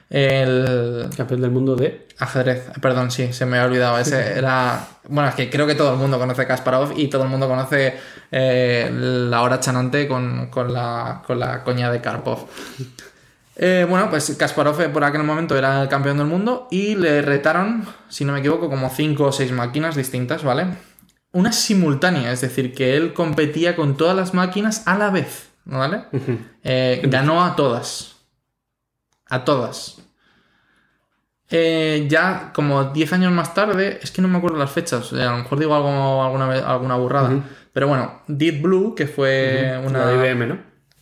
el 0.09 1.07
Campeón 1.15 1.41
del 1.41 1.51
mundo 1.51 1.75
de. 1.75 2.07
ajedrez, 2.17 2.71
perdón, 2.81 3.11
sí, 3.11 3.31
se 3.31 3.45
me 3.45 3.57
había 3.57 3.69
olvidado, 3.69 3.99
ese 3.99 4.37
era... 4.37 4.87
Bueno, 5.07 5.29
es 5.29 5.35
que 5.35 5.49
creo 5.49 5.67
que 5.67 5.75
todo 5.75 5.93
el 5.93 5.99
mundo 5.99 6.17
conoce 6.17 6.47
Kasparov 6.47 6.93
y 6.97 7.07
todo 7.07 7.23
el 7.23 7.29
mundo 7.29 7.47
conoce 7.47 7.95
eh, 8.31 8.89
la 8.91 9.41
hora 9.43 9.59
chanante 9.59 10.07
con, 10.07 10.47
con 10.47 10.73
la, 10.73 11.21
con 11.25 11.39
la 11.39 11.63
coña 11.63 11.91
de 11.91 12.01
Karpov. 12.01 12.47
Eh, 13.61 13.85
bueno, 13.89 14.09
pues 14.09 14.35
Kasparov 14.37 14.79
eh, 14.81 14.87
por 14.87 15.03
aquel 15.03 15.23
momento 15.23 15.57
era 15.57 15.81
el 15.81 15.89
campeón 15.89 16.17
del 16.17 16.27
mundo 16.27 16.69
y 16.71 16.95
le 16.95 17.21
retaron, 17.21 17.85
si 18.07 18.23
no 18.23 18.31
me 18.31 18.39
equivoco, 18.39 18.69
como 18.69 18.89
5 18.89 19.21
o 19.25 19.31
6 19.33 19.51
máquinas 19.51 19.95
distintas, 19.95 20.43
¿vale? 20.43 20.67
Una 21.33 21.51
simultánea, 21.51 22.31
es 22.31 22.39
decir, 22.39 22.73
que 22.73 22.95
él 22.95 23.13
competía 23.13 23.75
con 23.75 23.97
todas 23.97 24.15
las 24.15 24.33
máquinas 24.33 24.87
a 24.87 24.97
la 24.97 25.09
vez, 25.09 25.49
¿vale? 25.65 26.05
Eh, 26.63 27.01
ganó 27.03 27.43
a 27.43 27.57
todas. 27.57 28.18
A 29.29 29.45
todas. 29.45 29.97
Eh, 31.51 32.05
ya 32.09 32.51
como 32.53 32.85
10 32.85 33.11
años 33.13 33.31
más 33.31 33.53
tarde, 33.55 33.99
es 34.03 34.11
que 34.11 34.21
no 34.21 34.27
me 34.27 34.37
acuerdo 34.37 34.57
las 34.57 34.71
fechas, 34.71 35.11
eh, 35.13 35.21
a 35.23 35.31
lo 35.31 35.37
mejor 35.39 35.57
digo 35.59 35.73
algo, 35.75 36.23
alguna, 36.23 36.47
vez- 36.47 36.63
alguna 36.63 36.95
burrada. 36.95 37.29
Pero 37.73 37.87
bueno, 37.87 38.21
Deep 38.27 38.61
Blue, 38.61 38.93
que 38.95 39.07
fue 39.07 39.81
una 39.83 39.99
La 39.99 40.05
de 40.11 40.15
IBM, 40.31 40.47
¿no? 40.47 40.59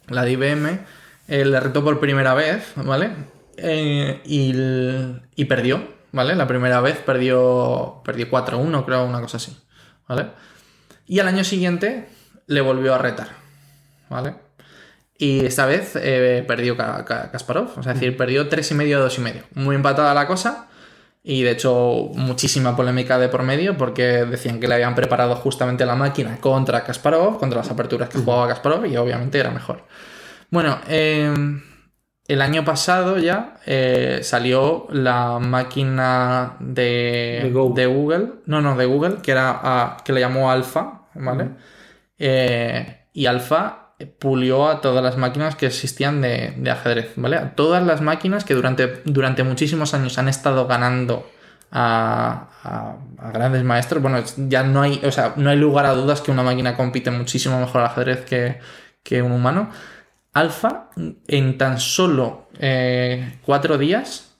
la 0.07 0.23
de 0.23 0.31
IBM, 0.31 0.79
eh, 1.27 1.43
le 1.43 1.59
retó 1.59 1.83
por 1.83 1.99
primera 1.99 2.33
vez, 2.33 2.71
¿vale? 2.77 3.11
Eh, 3.57 4.21
y, 4.25 4.53
y 5.35 5.45
perdió, 5.45 5.85
¿vale? 6.13 6.33
La 6.35 6.47
primera 6.47 6.79
vez 6.79 6.97
perdió, 6.99 8.01
perdió 8.05 8.29
4-1, 8.29 8.85
creo, 8.85 9.03
una 9.03 9.19
cosa 9.19 9.35
así, 9.37 9.57
¿vale? 10.07 10.27
Y 11.07 11.19
al 11.19 11.27
año 11.27 11.43
siguiente 11.43 12.07
le 12.45 12.61
volvió 12.61 12.95
a 12.95 12.99
retar, 12.99 13.27
¿vale? 14.09 14.35
Y 15.19 15.45
esta 15.45 15.65
vez 15.65 15.93
eh, 15.95 16.43
perdió 16.47 16.77
Ka- 16.77 17.03
Ka- 17.05 17.31
Kasparov, 17.31 17.69
o 17.79 17.83
sea, 17.83 17.93
es 17.93 17.99
decir, 17.99 18.15
perdió 18.17 18.47
3,5 18.49 18.95
a 18.95 18.99
2,5. 18.99 19.43
Muy 19.55 19.75
empatada 19.75 20.13
la 20.13 20.27
cosa. 20.27 20.67
Y 21.23 21.43
de 21.43 21.51
hecho, 21.51 22.11
muchísima 22.15 22.75
polémica 22.75 23.17
de 23.19 23.27
por 23.27 23.43
medio, 23.43 23.77
porque 23.77 24.03
decían 24.25 24.59
que 24.61 24.67
le 24.67 24.75
habían 24.75 24.95
preparado 24.95 25.35
justamente 25.35 25.85
la 25.85 25.95
máquina 25.95 26.37
contra 26.39 26.83
Kasparov, 26.85 27.37
contra 27.39 27.59
las 27.59 27.69
aperturas 27.69 28.09
que 28.09 28.19
jugaba 28.19 28.47
Kasparov, 28.47 28.85
y 28.85 28.95
obviamente 28.95 29.37
era 29.39 29.51
mejor. 29.51 29.83
Bueno, 30.51 30.79
eh, 30.87 31.33
el 32.27 32.41
año 32.41 32.63
pasado 32.63 33.17
ya 33.17 33.57
eh, 33.65 34.19
salió 34.23 34.87
la 34.91 35.39
máquina 35.39 36.55
de, 36.59 37.39
De 37.43 37.51
Go. 37.51 37.73
de 37.75 37.85
Google, 37.87 38.27
no, 38.45 38.61
no, 38.61 38.77
de 38.77 38.85
Google, 38.85 39.17
que 39.21 39.31
era 39.31 39.97
que 40.05 40.13
le 40.13 40.21
llamó 40.21 40.51
Alpha, 40.51 41.01
¿vale? 41.15 41.49
Eh, 42.19 43.05
y 43.13 43.25
Alpha 43.25 43.86
pulió 44.19 44.69
a 44.69 44.81
todas 44.81 45.03
las 45.03 45.17
máquinas 45.17 45.55
que 45.55 45.65
existían 45.67 46.21
de, 46.21 46.53
de 46.57 46.69
ajedrez, 46.71 47.13
¿vale? 47.15 47.37
A 47.37 47.55
todas 47.55 47.83
las 47.85 48.01
máquinas 48.01 48.43
que 48.43 48.53
durante, 48.53 49.01
durante 49.05 49.43
muchísimos 49.43 49.93
años 49.93 50.17
han 50.17 50.27
estado 50.29 50.67
ganando 50.67 51.27
a, 51.71 52.49
a- 52.63 52.95
a 53.27 53.31
grandes 53.31 53.63
maestros. 53.63 54.01
Bueno, 54.01 54.23
ya 54.37 54.63
no 54.63 54.81
hay, 54.81 55.01
o 55.03 55.11
sea, 55.11 55.33
no 55.37 55.49
hay 55.49 55.57
lugar 55.57 55.85
a 55.85 55.93
dudas 55.93 56.21
que 56.21 56.31
una 56.31 56.43
máquina 56.43 56.75
compite 56.77 57.09
muchísimo 57.11 57.59
mejor 57.59 57.81
al 57.81 57.87
ajedrez 57.87 58.23
que, 58.25 58.59
que 59.03 59.21
un 59.21 59.31
humano. 59.31 59.69
Alfa, 60.33 60.89
en 61.27 61.57
tan 61.57 61.79
solo 61.79 62.49
eh, 62.59 63.39
cuatro 63.43 63.77
días 63.79 64.35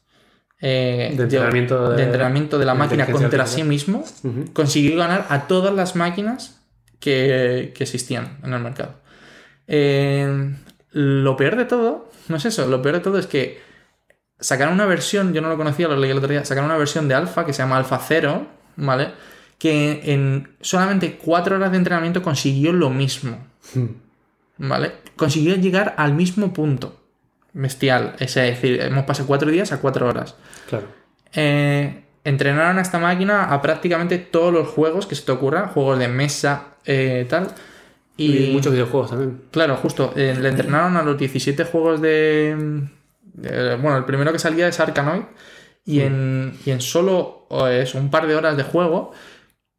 eh, 0.62 1.14
De 1.16 1.24
entrenamiento 1.24 1.90
de- 1.90 2.04
entrenamiento 2.04 2.60
de 2.60 2.66
la 2.66 2.74
de 2.74 2.80
máquina 2.80 3.06
contra 3.24 3.46
sí 3.48 3.64
mismo, 3.64 4.04
consiguió 4.54 4.98
ganar 4.98 5.26
a 5.30 5.48
todas 5.48 5.74
las 5.74 5.96
máquinas 5.96 6.62
que, 7.00 7.74
que 7.76 7.84
existían 7.84 8.38
en 8.44 8.54
el 8.54 8.60
mercado. 8.62 8.96
Eh, 9.68 10.56
lo 10.92 11.38
peor 11.38 11.56
de 11.56 11.66
todo, 11.66 12.10
no 12.28 12.38
es 12.38 12.46
eso, 12.46 12.68
lo 12.68 12.82
peor 12.82 12.96
de 12.96 13.02
todo 13.02 13.18
es 13.20 13.28
que 13.28 13.62
sacaron 14.40 14.74
una 14.76 14.86
versión, 14.86 15.34
yo 15.34 15.42
no 15.42 15.50
lo 15.50 15.58
conocía, 15.58 15.88
lo 15.88 15.98
leí 15.98 16.12
el 16.12 16.18
otro 16.18 16.30
día, 16.30 16.46
sacaron 16.46 16.70
una 16.70 16.78
versión 16.78 17.08
de 17.08 17.16
alfa 17.16 17.46
que 17.46 17.54
se 17.54 17.62
llama 17.64 17.78
Alfa 17.78 18.00
Cero, 18.00 18.48
¿vale? 18.76 19.12
Que 19.58 20.02
en 20.14 20.56
solamente 20.62 21.18
cuatro 21.18 21.56
horas 21.56 21.72
de 21.72 21.78
entrenamiento 21.78 22.22
consiguió 22.22 22.74
lo 22.74 22.90
mismo, 22.90 23.46
Mm. 23.74 24.68
¿vale? 24.70 24.94
Consiguió 25.16 25.56
llegar 25.56 25.94
al 25.98 26.14
mismo 26.14 26.54
punto. 26.54 27.02
Bestial, 27.54 28.16
es 28.20 28.36
decir, 28.36 28.80
hemos 28.82 29.04
pasado 29.06 29.28
cuatro 29.28 29.50
días 29.50 29.72
a 29.72 29.80
cuatro 29.80 30.08
horas. 30.08 30.36
Claro. 30.70 30.88
Eh, 31.34 32.04
entrenaron 32.24 32.78
a 32.78 32.82
esta 32.82 33.00
máquina 33.00 33.46
a 33.46 33.62
prácticamente 33.62 34.20
todos 34.20 34.54
los 34.54 34.68
juegos 34.68 35.08
que 35.08 35.16
se 35.16 35.24
te 35.24 35.32
ocurran, 35.32 35.68
juegos 35.70 35.98
de 36.00 36.08
mesa, 36.08 36.76
eh, 36.86 37.26
tal. 37.30 37.48
Y, 38.18 38.46
Y, 38.50 38.54
muchos 38.54 38.74
videojuegos 38.74 39.12
también. 39.12 39.42
Claro, 39.52 39.76
justo. 39.78 40.12
eh, 40.16 40.36
le 40.40 40.50
entrenaron 40.50 40.98
a 40.98 41.04
los 41.04 41.18
17 41.18 41.64
juegos 41.66 42.02
de, 42.02 42.56
de- 43.34 43.76
Bueno, 43.76 43.98
el 43.98 44.06
primero 44.06 44.32
que 44.32 44.40
salía 44.40 44.68
es 44.68 44.80
Arkanoid. 44.80 45.24
Y, 45.86 46.02
en, 46.02 46.54
y 46.66 46.72
en 46.72 46.82
solo 46.82 47.48
eh, 47.50 47.80
es 47.84 47.96
un 47.96 48.10
par 48.10 48.28
de 48.28 48.36
horas 48.36 48.58
de 48.58 48.64
juego 48.64 49.14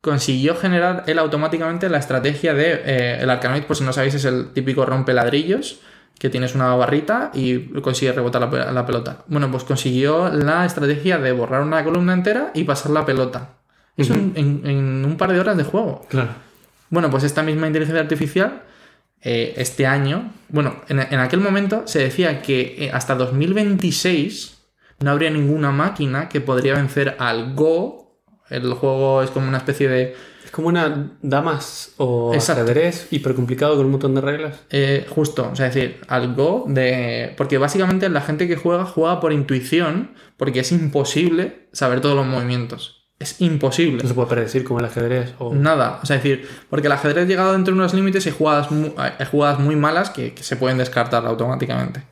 consiguió 0.01 0.55
generar 0.55 1.05
él 1.07 1.19
automáticamente 1.19 1.89
la 1.89 1.99
estrategia 1.99 2.55
de... 2.55 2.81
eh, 2.85 3.19
el 3.21 3.29
Arkanoid, 3.31 3.65
por 3.65 3.77
si 3.77 3.85
no 3.85 3.93
sabéis, 3.93 4.15
es 4.15 4.25
el 4.25 4.53
típico 4.53 4.87
rompe 4.87 5.13
ladrillos, 5.13 5.81
que 6.19 6.31
tienes 6.31 6.55
una 6.55 6.75
barrita 6.77 7.31
y 7.35 7.59
consigue 7.81 8.13
rebotar 8.13 8.41
la, 8.51 8.73
la 8.73 8.87
pelota. 8.87 9.25
Bueno, 9.27 9.51
pues 9.51 9.65
consiguió 9.65 10.29
la 10.31 10.65
estrategia 10.65 11.19
de 11.19 11.33
borrar 11.33 11.63
una 11.63 11.83
columna 11.85 12.13
entera 12.13 12.53
y 12.55 12.65
pasar 12.65 12.93
la 12.93 13.05
pelota. 13.05 13.51
Eso 13.97 14.15
en- 14.15 14.33
en- 14.37 14.61
en 14.65 15.05
un 15.05 15.17
par 15.17 15.33
de 15.33 15.41
horas 15.41 15.57
de 15.57 15.65
juego. 15.65 16.07
Claro. 16.09 16.31
Bueno, 16.91 17.11
pues 17.11 17.25
esta 17.25 17.43
misma 17.43 17.67
inteligencia 17.67 18.01
artificial, 18.03 18.63
eh, 19.21 19.55
este 19.57 19.87
año, 19.87 20.33
bueno, 20.49 20.77
en, 20.89 21.01
en 21.01 21.21
aquel 21.21 21.41
momento 21.41 21.83
se 21.87 21.99
decía 22.01 22.41
que 22.43 22.77
eh, 22.79 22.91
hasta 22.93 23.15
2026 23.15 24.59
no 25.01 25.11
habría 25.11 25.31
ninguna 25.31 25.71
máquina 25.71 26.29
que 26.29 26.41
podría 26.41 26.75
vencer 26.75 27.17
al 27.19 27.55
Go. 27.55 28.21
El 28.51 28.73
juego 28.75 29.23
es 29.23 29.31
como 29.31 29.49
una 29.49 29.59
especie 29.59 29.89
de... 29.89 30.17
Es 30.45 30.51
como 30.51 30.69
una 30.69 31.19
damas 31.21 31.93
o 31.99 32.33
ajedrez 32.35 33.09
hiper 33.11 33.35
complicado 33.35 33.77
con 33.77 33.85
un 33.85 33.93
montón 33.93 34.15
de 34.15 34.23
reglas. 34.23 34.61
eh, 34.71 35.07
justo, 35.09 35.51
o 35.53 35.57
sea, 35.57 35.67
es 35.67 35.75
decir, 35.75 36.01
al 36.09 36.35
Go 36.35 36.65
de... 36.67 37.35
Porque 37.37 37.59
básicamente 37.59 38.09
la 38.09 38.23
gente 38.23 38.49
que 38.49 38.57
juega 38.57 38.87
juega 38.87 39.21
por 39.21 39.33
intuición, 39.33 40.15
porque 40.39 40.61
es 40.61 40.73
imposible 40.73 41.69
saber 41.73 42.01
todos 42.01 42.17
los 42.17 42.27
movimientos. 42.27 42.98
Es 43.19 43.41
imposible. 43.41 44.03
No 44.03 44.09
se 44.09 44.15
puede 44.15 44.29
predecir 44.29 44.63
como 44.65 44.79
el 44.79 44.87
ajedrez 44.87 45.35
o... 45.39 45.53
Nada, 45.53 45.99
o 46.03 46.07
sea, 46.07 46.17
es 46.17 46.23
decir, 46.23 46.49
porque 46.71 46.87
el 46.87 46.93
ajedrez 46.93 47.25
ha 47.25 47.27
llegado 47.27 47.53
dentro 47.53 47.75
de 47.75 47.81
unos 47.81 47.93
límites 47.93 48.25
y 48.27 48.29
hay 48.29 48.35
jugadas 48.37 48.71
muy, 48.71 48.93
hay 48.97 49.27
jugadas 49.27 49.59
muy 49.59 49.75
malas 49.75 50.11
que, 50.11 50.35
que 50.35 50.43
se 50.45 50.57
pueden 50.57 50.79
descartar 50.79 51.27
automáticamente. 51.27 52.03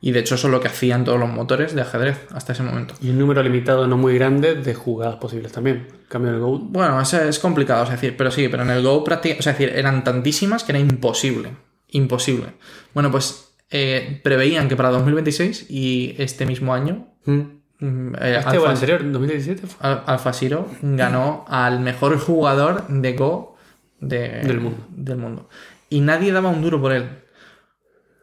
Y 0.00 0.12
de 0.12 0.20
hecho 0.20 0.36
eso 0.36 0.48
es 0.48 0.52
lo 0.52 0.60
que 0.60 0.68
hacían 0.68 1.04
todos 1.04 1.18
los 1.18 1.28
motores 1.28 1.74
de 1.74 1.80
ajedrez 1.80 2.26
hasta 2.30 2.52
ese 2.52 2.62
momento. 2.62 2.94
Y 3.00 3.10
un 3.10 3.18
número 3.18 3.42
limitado 3.42 3.88
no 3.88 3.96
muy 3.96 4.14
grande 4.14 4.54
de 4.54 4.74
jugadas 4.74 5.16
posibles 5.16 5.50
también. 5.50 5.88
En 5.90 6.08
cambio 6.08 6.28
en 6.30 6.36
el 6.36 6.40
Go... 6.42 6.58
Bueno, 6.58 7.00
eso 7.00 7.20
es 7.20 7.38
complicado, 7.38 7.84
es 7.84 7.90
decir, 7.90 8.16
pero 8.16 8.30
sí, 8.30 8.48
pero 8.48 8.62
en 8.62 8.70
el 8.70 8.82
Go 8.82 9.02
prácticamente, 9.02 9.40
o 9.40 9.42
sea, 9.42 9.52
es 9.52 9.58
decir, 9.58 9.76
eran 9.76 10.04
tantísimas 10.04 10.62
que 10.62 10.72
era 10.72 10.78
imposible. 10.78 11.50
Imposible. 11.88 12.48
Bueno, 12.92 13.10
pues 13.10 13.56
eh, 13.70 14.20
preveían 14.22 14.68
que 14.68 14.76
para 14.76 14.90
2026 14.90 15.66
y 15.70 16.14
este 16.18 16.46
mismo 16.46 16.74
año, 16.74 17.08
Mm. 17.24 17.40
Mm, 17.80 18.14
eh, 18.20 18.36
¿Este 18.38 18.58
o 18.58 18.64
el 18.64 18.70
Alpha- 18.70 18.70
anterior? 18.70 19.02
¿2017? 19.04 19.66
fue? 19.66 19.88
Al- 19.88 20.02
Alpha 20.06 20.32
Zero 20.32 20.68
ganó 20.82 21.44
al 21.48 21.80
mejor 21.80 22.18
jugador 22.18 22.86
de 22.88 23.12
Go 23.14 23.56
de- 24.00 24.40
Del 24.42 24.60
mundo. 24.60 24.86
del 24.90 25.16
mundo. 25.18 25.48
Y 25.90 26.00
nadie 26.00 26.32
daba 26.32 26.48
un 26.50 26.60
duro 26.62 26.80
por 26.80 26.92
él. 26.92 27.08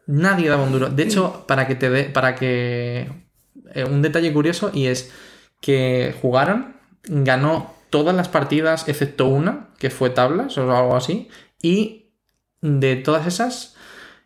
Nadie 0.06 0.48
daba 0.48 0.64
un 0.64 0.72
duro. 0.72 0.88
De 0.88 1.02
hecho, 1.04 1.44
para 1.46 1.66
que 1.66 1.74
te 1.74 1.88
dé. 1.90 2.04
Para 2.04 2.34
que. 2.34 3.08
eh, 3.74 3.84
un 3.84 4.02
detalle 4.02 4.32
curioso 4.32 4.70
y 4.74 4.86
es 4.86 5.12
que 5.60 6.14
jugaron, 6.20 6.76
ganó 7.04 7.72
todas 7.90 8.14
las 8.14 8.28
partidas 8.28 8.88
excepto 8.88 9.26
una, 9.26 9.68
que 9.78 9.90
fue 9.90 10.10
tablas 10.10 10.58
o 10.58 10.76
algo 10.76 10.96
así. 10.96 11.28
Y 11.62 12.10
de 12.60 12.96
todas 12.96 13.26
esas, 13.26 13.76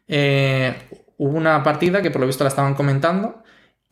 eh, 0.09 0.75
hubo 1.19 1.37
una 1.37 1.63
partida 1.63 2.01
que 2.03 2.11
por 2.11 2.21
lo 2.21 2.27
visto 2.27 2.45
la 2.45 2.49
estaban 2.49 2.75
comentando 2.75 3.43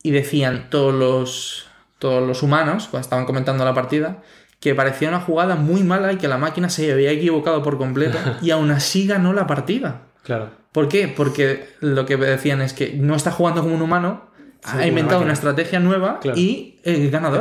y 0.05 0.11
decían 0.11 0.67
todos 0.69 0.93
los, 0.93 1.65
todos 1.97 2.25
los 2.27 2.43
humanos, 2.43 2.87
cuando 2.91 3.03
estaban 3.03 3.25
comentando 3.25 3.65
la 3.65 3.73
partida, 3.73 4.21
que 4.59 4.75
parecía 4.75 5.09
una 5.09 5.19
jugada 5.19 5.55
muy 5.55 5.83
mala 5.83 6.13
y 6.13 6.17
que 6.17 6.27
la 6.27 6.37
máquina 6.37 6.69
se 6.69 6.91
había 6.91 7.09
equivocado 7.09 7.63
por 7.63 7.79
completo 7.79 8.19
y 8.43 8.51
aún 8.51 8.69
así 8.69 9.07
ganó 9.07 9.33
la 9.33 9.47
partida. 9.47 10.03
Claro. 10.23 10.51
¿Por 10.71 10.89
qué? 10.89 11.07
Porque 11.07 11.69
lo 11.79 12.05
que 12.05 12.17
decían 12.17 12.61
es 12.61 12.73
que 12.73 12.93
no 12.93 13.15
está 13.15 13.31
jugando 13.31 13.63
como 13.63 13.73
un 13.73 13.81
humano, 13.81 14.25
Sí, 14.63 14.71
ha 14.71 14.75
una 14.77 14.87
inventado 14.87 15.21
una, 15.21 15.33
estrategia 15.33 15.79
nueva 15.79 16.19
Claro. 16.19 16.37
y 16.39 16.79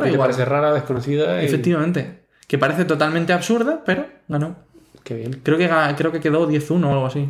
Que 0.00 0.08
te 0.08 0.14
igual. 0.14 0.28
parece 0.28 0.44
rara, 0.44 0.72
desconocida 0.74 1.42
y... 1.42 1.46
Efectivamente. 1.46 2.24
Que 2.46 2.58
parece 2.58 2.84
totalmente 2.84 3.32
absurda, 3.32 3.82
pero 3.84 4.06
ganó. 4.28 4.56
Qué 5.02 5.14
bien. 5.14 5.40
Creo 5.42 5.58
que, 5.58 5.70
creo 5.96 6.12
que 6.12 6.20
quedó 6.20 6.48
10-1 6.48 6.84
o 6.84 6.92
algo 6.92 7.06
así. 7.06 7.28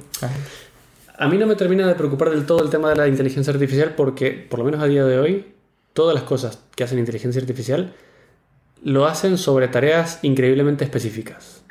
A 1.16 1.28
mí 1.28 1.38
no 1.38 1.46
me 1.46 1.54
termina 1.54 1.86
de 1.86 1.94
preocupar 1.94 2.30
del 2.30 2.44
todo 2.44 2.62
el 2.62 2.70
tema 2.70 2.88
de 2.90 2.96
la 2.96 3.06
inteligencia 3.06 3.52
artificial 3.52 3.94
porque, 3.96 4.32
por 4.32 4.58
lo 4.58 4.64
menos 4.64 4.82
a 4.82 4.86
día 4.86 5.04
de 5.04 5.18
hoy, 5.18 5.54
todas 5.92 6.14
las 6.14 6.24
cosas 6.24 6.64
que 6.74 6.82
hacen 6.82 6.98
inteligencia 6.98 7.40
artificial 7.40 7.94
lo 8.82 9.06
hacen 9.06 9.38
sobre 9.38 9.68
tareas 9.68 10.18
increíblemente 10.22 10.84
específicas. 10.84 11.62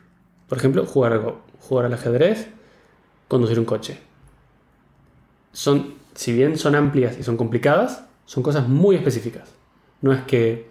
Por 0.48 0.58
ejemplo, 0.58 0.86
jugar 0.86 1.14
al 1.14 1.36
jugar 1.60 1.86
al 1.86 1.94
ajedrez, 1.94 2.48
conducir 3.28 3.60
un 3.60 3.66
coche. 3.66 4.00
Son, 5.52 5.96
si 6.16 6.34
bien 6.34 6.58
son 6.58 6.76
amplias 6.76 7.18
y 7.18 7.24
son 7.24 7.38
complicadas, 7.38 8.06
son 8.26 8.44
cosas 8.44 8.68
muy 8.68 8.96
específicas. 8.96 9.50
No 10.02 10.14
es 10.14 10.24
que 10.24 10.68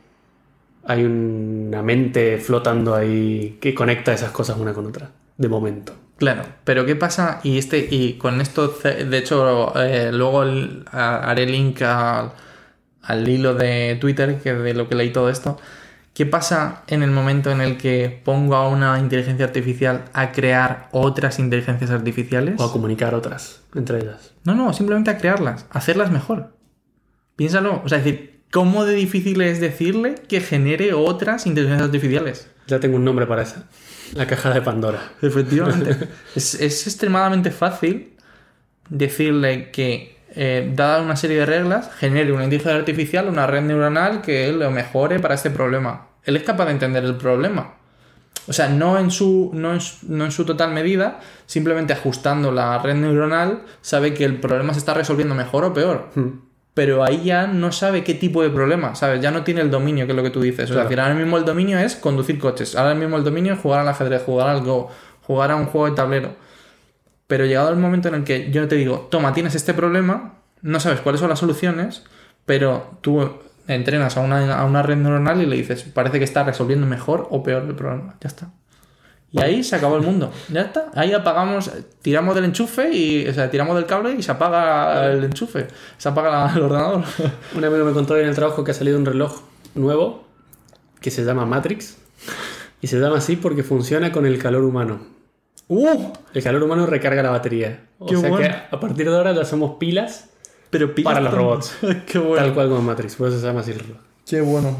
hay 0.85 1.05
una 1.05 1.83
mente 1.83 2.39
flotando 2.39 2.95
ahí 2.95 3.59
que 3.61 3.75
conecta 3.75 4.13
esas 4.13 4.33
cosas 4.33 4.59
una 4.59 4.73
con 4.73 4.87
otra, 4.87 5.13
de 5.37 5.49
momento. 5.49 5.95
Claro, 6.23 6.45
pero 6.63 6.87
¿qué 6.87 6.95
pasa? 6.95 7.41
Y 7.43 7.59
este 7.59 7.79
y 7.91 8.13
con 8.13 8.41
esto, 8.41 8.69
de 8.69 9.19
hecho, 9.19 9.73
eh, 9.83 10.13
luego 10.13 10.45
el- 10.45 10.85
a- 10.93 11.29
haré 11.29 11.47
link 11.47 11.83
al, 11.83 12.31
al 13.03 13.29
hilo 13.29 13.55
de 13.57 13.99
Twitter, 14.01 14.39
que 14.41 14.55
de 14.55 14.73
lo 14.73 14.89
que 14.89 14.95
leí 14.95 15.11
todo 15.11 15.29
esto. 15.29 15.59
¿Qué 16.15 16.25
pasa 16.25 16.85
en 16.87 17.03
el 17.03 17.11
momento 17.11 17.51
en 17.51 17.61
el 17.61 17.77
que 17.77 18.23
pongo 18.25 18.55
a 18.55 18.69
una 18.69 19.01
inteligencia 19.01 19.45
artificial 19.47 20.05
a 20.13 20.31
crear 20.31 20.89
otras 20.93 21.41
inteligencias 21.41 21.91
artificiales? 21.91 22.55
O 22.61 22.67
a 22.67 22.71
comunicar 22.73 23.17
otras 23.17 23.61
entre 23.75 23.99
ellas. 23.99 24.33
No, 24.45 24.55
no, 24.55 24.73
simplemente 24.75 25.11
a 25.11 25.19
crearlas, 25.19 25.67
a 25.73 25.79
hacerlas 25.79 26.13
mejor. 26.13 26.57
Piénsalo, 27.35 27.83
o 27.85 27.89
sea, 27.89 27.99
es 27.99 28.05
decir, 28.05 28.43
¿cómo 28.53 28.85
de 28.85 28.95
difícil 28.95 29.41
es 29.41 29.59
decirle 29.61 30.15
que 30.29 30.41
genere 30.41 30.95
otras 30.95 31.47
inteligencias 31.49 31.87
artificiales? 31.87 32.47
Ya 32.69 32.79
tengo 32.79 32.95
un 32.95 33.05
nombre 33.05 33.27
para 33.27 33.43
esa. 33.43 33.65
La 34.13 34.27
caja 34.27 34.51
de 34.51 34.63
Pandora. 34.63 35.13
Efectivamente. 35.21 36.09
es, 36.37 36.55
es 36.55 36.87
extremadamente 36.87 37.51
fácil 37.51 38.13
decirle 38.89 39.71
que, 39.71 40.19
eh, 40.35 40.71
dada 40.75 41.03
una 41.03 41.17
serie 41.17 41.39
de 41.39 41.47
reglas, 41.47 41.91
genere 41.99 42.33
una 42.33 42.45
inteligencia 42.45 42.79
artificial, 42.79 43.29
una 43.29 43.47
red 43.47 43.63
neuronal 43.63 44.23
que 44.23 44.53
lo 44.53 44.71
mejore 44.71 45.19
para 45.19 45.35
este 45.35 45.51
problema. 45.51 46.09
Él 46.25 46.37
es 46.37 46.43
capaz 46.43 46.67
de 46.67 46.73
entender 46.73 47.05
el 47.05 47.17
problema. 47.17 47.75
O 48.49 48.53
sea, 48.53 48.69
no 48.69 48.99
en 48.99 49.11
su, 49.11 49.51
no 49.55 49.73
en 49.73 49.81
su, 49.81 50.07
no 50.09 50.25
en 50.25 50.33
su 50.33 50.45
total 50.45 50.73
medida, 50.73 51.21
simplemente 51.47 51.93
ajustando 51.93 52.51
la 52.51 52.79
red 52.79 52.95
neuronal, 52.95 53.63
sabe 53.81 54.15
que 54.15 54.25
el 54.25 54.41
problema 54.41 54.73
se 54.73 54.81
está 54.81 54.95
resolviendo 54.95 55.35
mejor 55.35 55.65
o 55.65 55.73
peor. 55.73 56.11
Hmm. 56.15 56.52
Pero 56.75 57.05
ahí 57.05 57.23
ya 57.25 57.47
no 57.47 57.71
sabe 57.71 58.03
qué 58.03 58.15
tipo 58.15 58.43
de 58.43 58.49
problema, 58.49 58.95
¿sabes? 58.95 59.21
Ya 59.21 59.31
no 59.31 59.43
tiene 59.45 59.61
el 59.61 59.71
dominio, 59.71 60.07
que 60.07 60.13
es 60.13 60.17
lo 60.17 60.23
que 60.23 60.31
tú 60.31 60.41
dices. 60.41 60.65
O 60.65 60.67
sea, 60.69 60.75
Claro. 60.75 60.83
es 60.85 60.89
decir, 60.89 61.01
ahora 61.01 61.15
mismo 61.15 61.37
el 61.37 61.45
dominio 61.45 61.79
es 61.79 61.97
conducir 61.97 62.39
coches. 62.39 62.75
Ahora 62.77 62.95
mismo 62.95 63.17
el 63.19 63.25
dominio 63.25 63.53
es 63.55 63.61
jugar 63.61 63.81
al 63.81 63.89
ajedrez, 63.89 64.23
jugar 64.23 64.49
al 64.49 64.63
Go, 64.63 64.89
jugar 65.23 65.51
a 65.51 65.57
un 65.57 65.67
juego 65.67 65.91
de 65.91 65.97
tablero. 65.97 66.35
Pero 67.27 67.45
llegado 67.45 67.69
el 67.71 67.77
momento 67.77 68.09
en 68.09 68.15
el 68.15 68.25
que 68.25 68.51
yo 68.51 68.67
te 68.69 68.77
digo, 68.77 69.09
toma, 69.11 69.33
tienes 69.35 69.55
este 69.55 69.75
problema, 69.75 70.35
no 70.63 70.81
sabes 70.81 71.01
cuáles 71.01 71.21
son 71.21 71.29
las 71.31 71.39
soluciones, 71.39 72.05
pero 72.47 72.99
tú 73.03 73.29
entrenas 73.69 74.17
a 74.17 74.21
una, 74.21 74.59
a 74.59 74.65
una 74.65 74.83
red 74.83 74.97
neuronal 74.97 75.41
y 75.43 75.47
le 75.47 75.57
dices, 75.57 75.83
parece 75.85 76.19
que 76.19 76.25
está 76.25 76.43
resolviendo 76.43 76.87
mejor 76.87 77.29
o 77.31 77.43
peor 77.43 77.65
el 77.65 77.75
problema. 77.75 78.15
Ya 78.21 78.29
está. 78.29 78.51
Y 79.33 79.41
ahí 79.41 79.65
se 79.65 79.77
acabó 79.77 79.97
el 79.97 80.03
mundo. 80.03 80.31
Ya 80.53 80.61
está. 80.63 80.91
Ahí 80.95 81.13
apagamos, 81.15 81.71
tiramos 82.03 82.35
del 82.35 82.45
enchufe 82.45 82.93
y, 82.93 83.27
o 83.27 83.33
sea, 83.33 83.51
tiramos 83.51 83.75
del 83.77 83.87
cable 83.87 84.13
y 84.13 84.23
se 84.23 84.31
apaga 84.31 85.11
el 85.11 85.25
enchufe. 85.25 85.69
Se 85.97 86.09
apaga 86.11 86.31
la- 86.31 86.53
el 86.55 86.61
ordenador. 86.63 87.03
Un 87.57 87.65
amigo 87.65 87.85
me 87.85 87.93
contó 87.93 88.15
hoy 88.15 88.21
en 88.21 88.29
el 88.29 88.35
trabajo 88.35 88.63
que 88.63 88.73
ha 88.73 88.75
salido 88.75 88.99
un 88.99 89.07
reloj 89.07 89.41
nuevo 89.75 90.25
que 91.01 91.11
se 91.11 91.25
llama 91.25 91.47
Matrix. 91.47 91.97
Y 92.83 92.89
se 92.89 92.99
llama 93.01 93.17
así 93.19 93.37
porque 93.37 93.63
funciona 93.63 94.13
con 94.13 94.27
el 94.27 94.39
calor 94.39 94.65
humano. 94.65 95.01
¡Uh! 95.69 96.13
El 96.35 96.43
calor 96.43 96.63
humano 96.63 96.85
recarga 96.85 97.23
la 97.23 97.31
batería. 97.31 97.87
O 97.99 98.07
Qué 98.07 98.17
sea 98.19 98.29
bueno. 98.29 98.47
que 98.47 98.77
a 98.77 98.81
partir 98.81 99.09
de 99.09 99.17
ahora 99.17 99.33
ya 99.33 99.45
somos 99.47 99.77
pilas 99.79 100.29
Pero 100.69 100.95
Para 101.03 101.21
los 101.21 101.33
robots. 101.33 101.75
Qué 102.07 102.19
bueno. 102.19 102.37
tal 102.37 102.53
cual 102.53 102.69
como 102.69 102.83
Matrix. 102.83 103.17
Por 103.17 103.29
eso 103.29 103.41
se 103.41 103.47
llama 103.47 103.61
así 103.61 103.71
el 103.71 103.79
reloj. 103.81 103.97
Qué 104.27 104.41
bueno. 104.43 104.77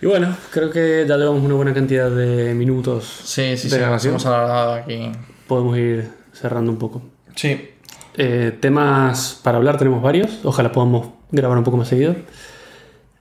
Y 0.00 0.06
bueno, 0.06 0.36
creo 0.50 0.70
que 0.70 1.04
ya 1.08 1.16
llevamos 1.16 1.42
una 1.42 1.54
buena 1.54 1.72
cantidad 1.72 2.10
de 2.10 2.54
minutos. 2.54 3.04
Sí, 3.24 3.56
sí, 3.56 3.68
de 3.68 3.74
sí. 3.74 3.78
Grabación. 3.78 4.12
hemos 4.12 4.26
alargado 4.26 4.74
aquí. 4.74 5.10
Podemos 5.46 5.76
ir 5.78 6.10
cerrando 6.32 6.70
un 6.70 6.78
poco. 6.78 7.02
Sí. 7.34 7.70
Eh, 8.18 8.56
temas 8.60 9.40
para 9.42 9.58
hablar 9.58 9.78
tenemos 9.78 10.02
varios. 10.02 10.40
Ojalá 10.44 10.72
podamos 10.72 11.08
grabar 11.30 11.56
un 11.58 11.64
poco 11.64 11.76
más 11.76 11.88
seguido. 11.88 12.16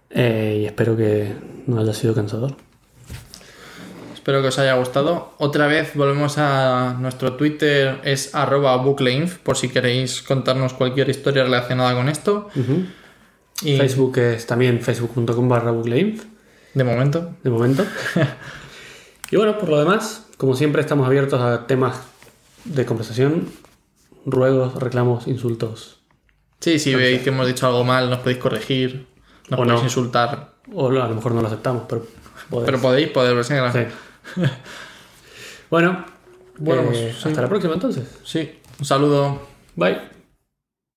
Eh, 0.10 0.60
y 0.62 0.66
espero 0.66 0.96
que 0.96 1.34
no 1.68 1.80
haya 1.80 1.94
sido 1.94 2.14
cansador. 2.14 2.56
Espero 4.14 4.42
que 4.42 4.48
os 4.48 4.58
haya 4.58 4.74
gustado. 4.76 5.34
Otra 5.38 5.68
vez 5.68 5.92
volvemos 5.94 6.38
a 6.40 6.98
nuestro 7.00 7.34
Twitter, 7.34 8.00
es 8.04 8.34
arroba 8.34 8.76
bucleinf, 8.78 9.38
por 9.38 9.56
si 9.56 9.70
queréis 9.70 10.24
contarnos 10.24 10.74
cualquier 10.74 11.10
historia 11.10 11.44
relacionada 11.44 11.94
con 11.94 12.10
esto. 12.10 12.50
Ujú. 12.56 12.86
Y 13.62 13.78
Facebook 13.78 14.18
es 14.18 14.48
también 14.48 14.82
facebook.com 14.82 15.48
barra 15.48 15.72
bucleinf, 15.72 16.24
de 16.76 16.84
momento, 16.84 17.32
de 17.44 17.50
momento. 17.50 17.86
y 19.32 19.36
bueno, 19.38 19.58
por 19.58 19.70
lo 19.70 19.80
demás, 19.80 20.28
como 20.38 20.56
siempre 20.56 20.82
estamos 20.82 21.08
abiertos 21.08 21.42
a 21.42 21.66
temas 21.66 21.98
de 22.66 22.86
conversación, 22.86 23.50
ruegos, 24.26 24.76
reclamos, 24.76 25.28
insultos. 25.28 26.00
sí, 26.60 26.78
si 26.80 26.94
veis 26.96 27.22
que 27.22 27.30
hemos 27.30 27.48
dicho 27.48 27.66
algo 27.68 27.84
mal, 27.84 28.10
nos 28.10 28.20
podéis 28.20 28.38
corregir, 28.40 29.08
nos 29.50 29.60
O 29.60 29.64
podéis 29.64 29.80
no. 29.80 29.84
insultar. 29.86 30.54
O 30.74 30.88
a 30.90 30.92
lo 31.08 31.16
mejor 31.16 31.32
no 31.34 31.42
lo 31.42 31.48
aceptamos, 31.48 31.84
pero 31.88 32.06
podéis. 32.50 32.66
Pero 32.66 32.80
podéis, 32.82 33.10
podéis, 33.10 33.48
sí, 33.48 33.54
bueno, 35.70 36.06
Bueno, 36.58 36.82
eh, 36.84 36.86
pues, 36.88 37.16
sí. 37.22 37.30
hasta 37.30 37.42
la 37.42 37.50
próxima 37.50 37.74
entonces. 37.76 38.08
Sí, 38.24 38.60
un 38.80 38.86
saludo. 38.86 39.42
Bye. 39.76 40.15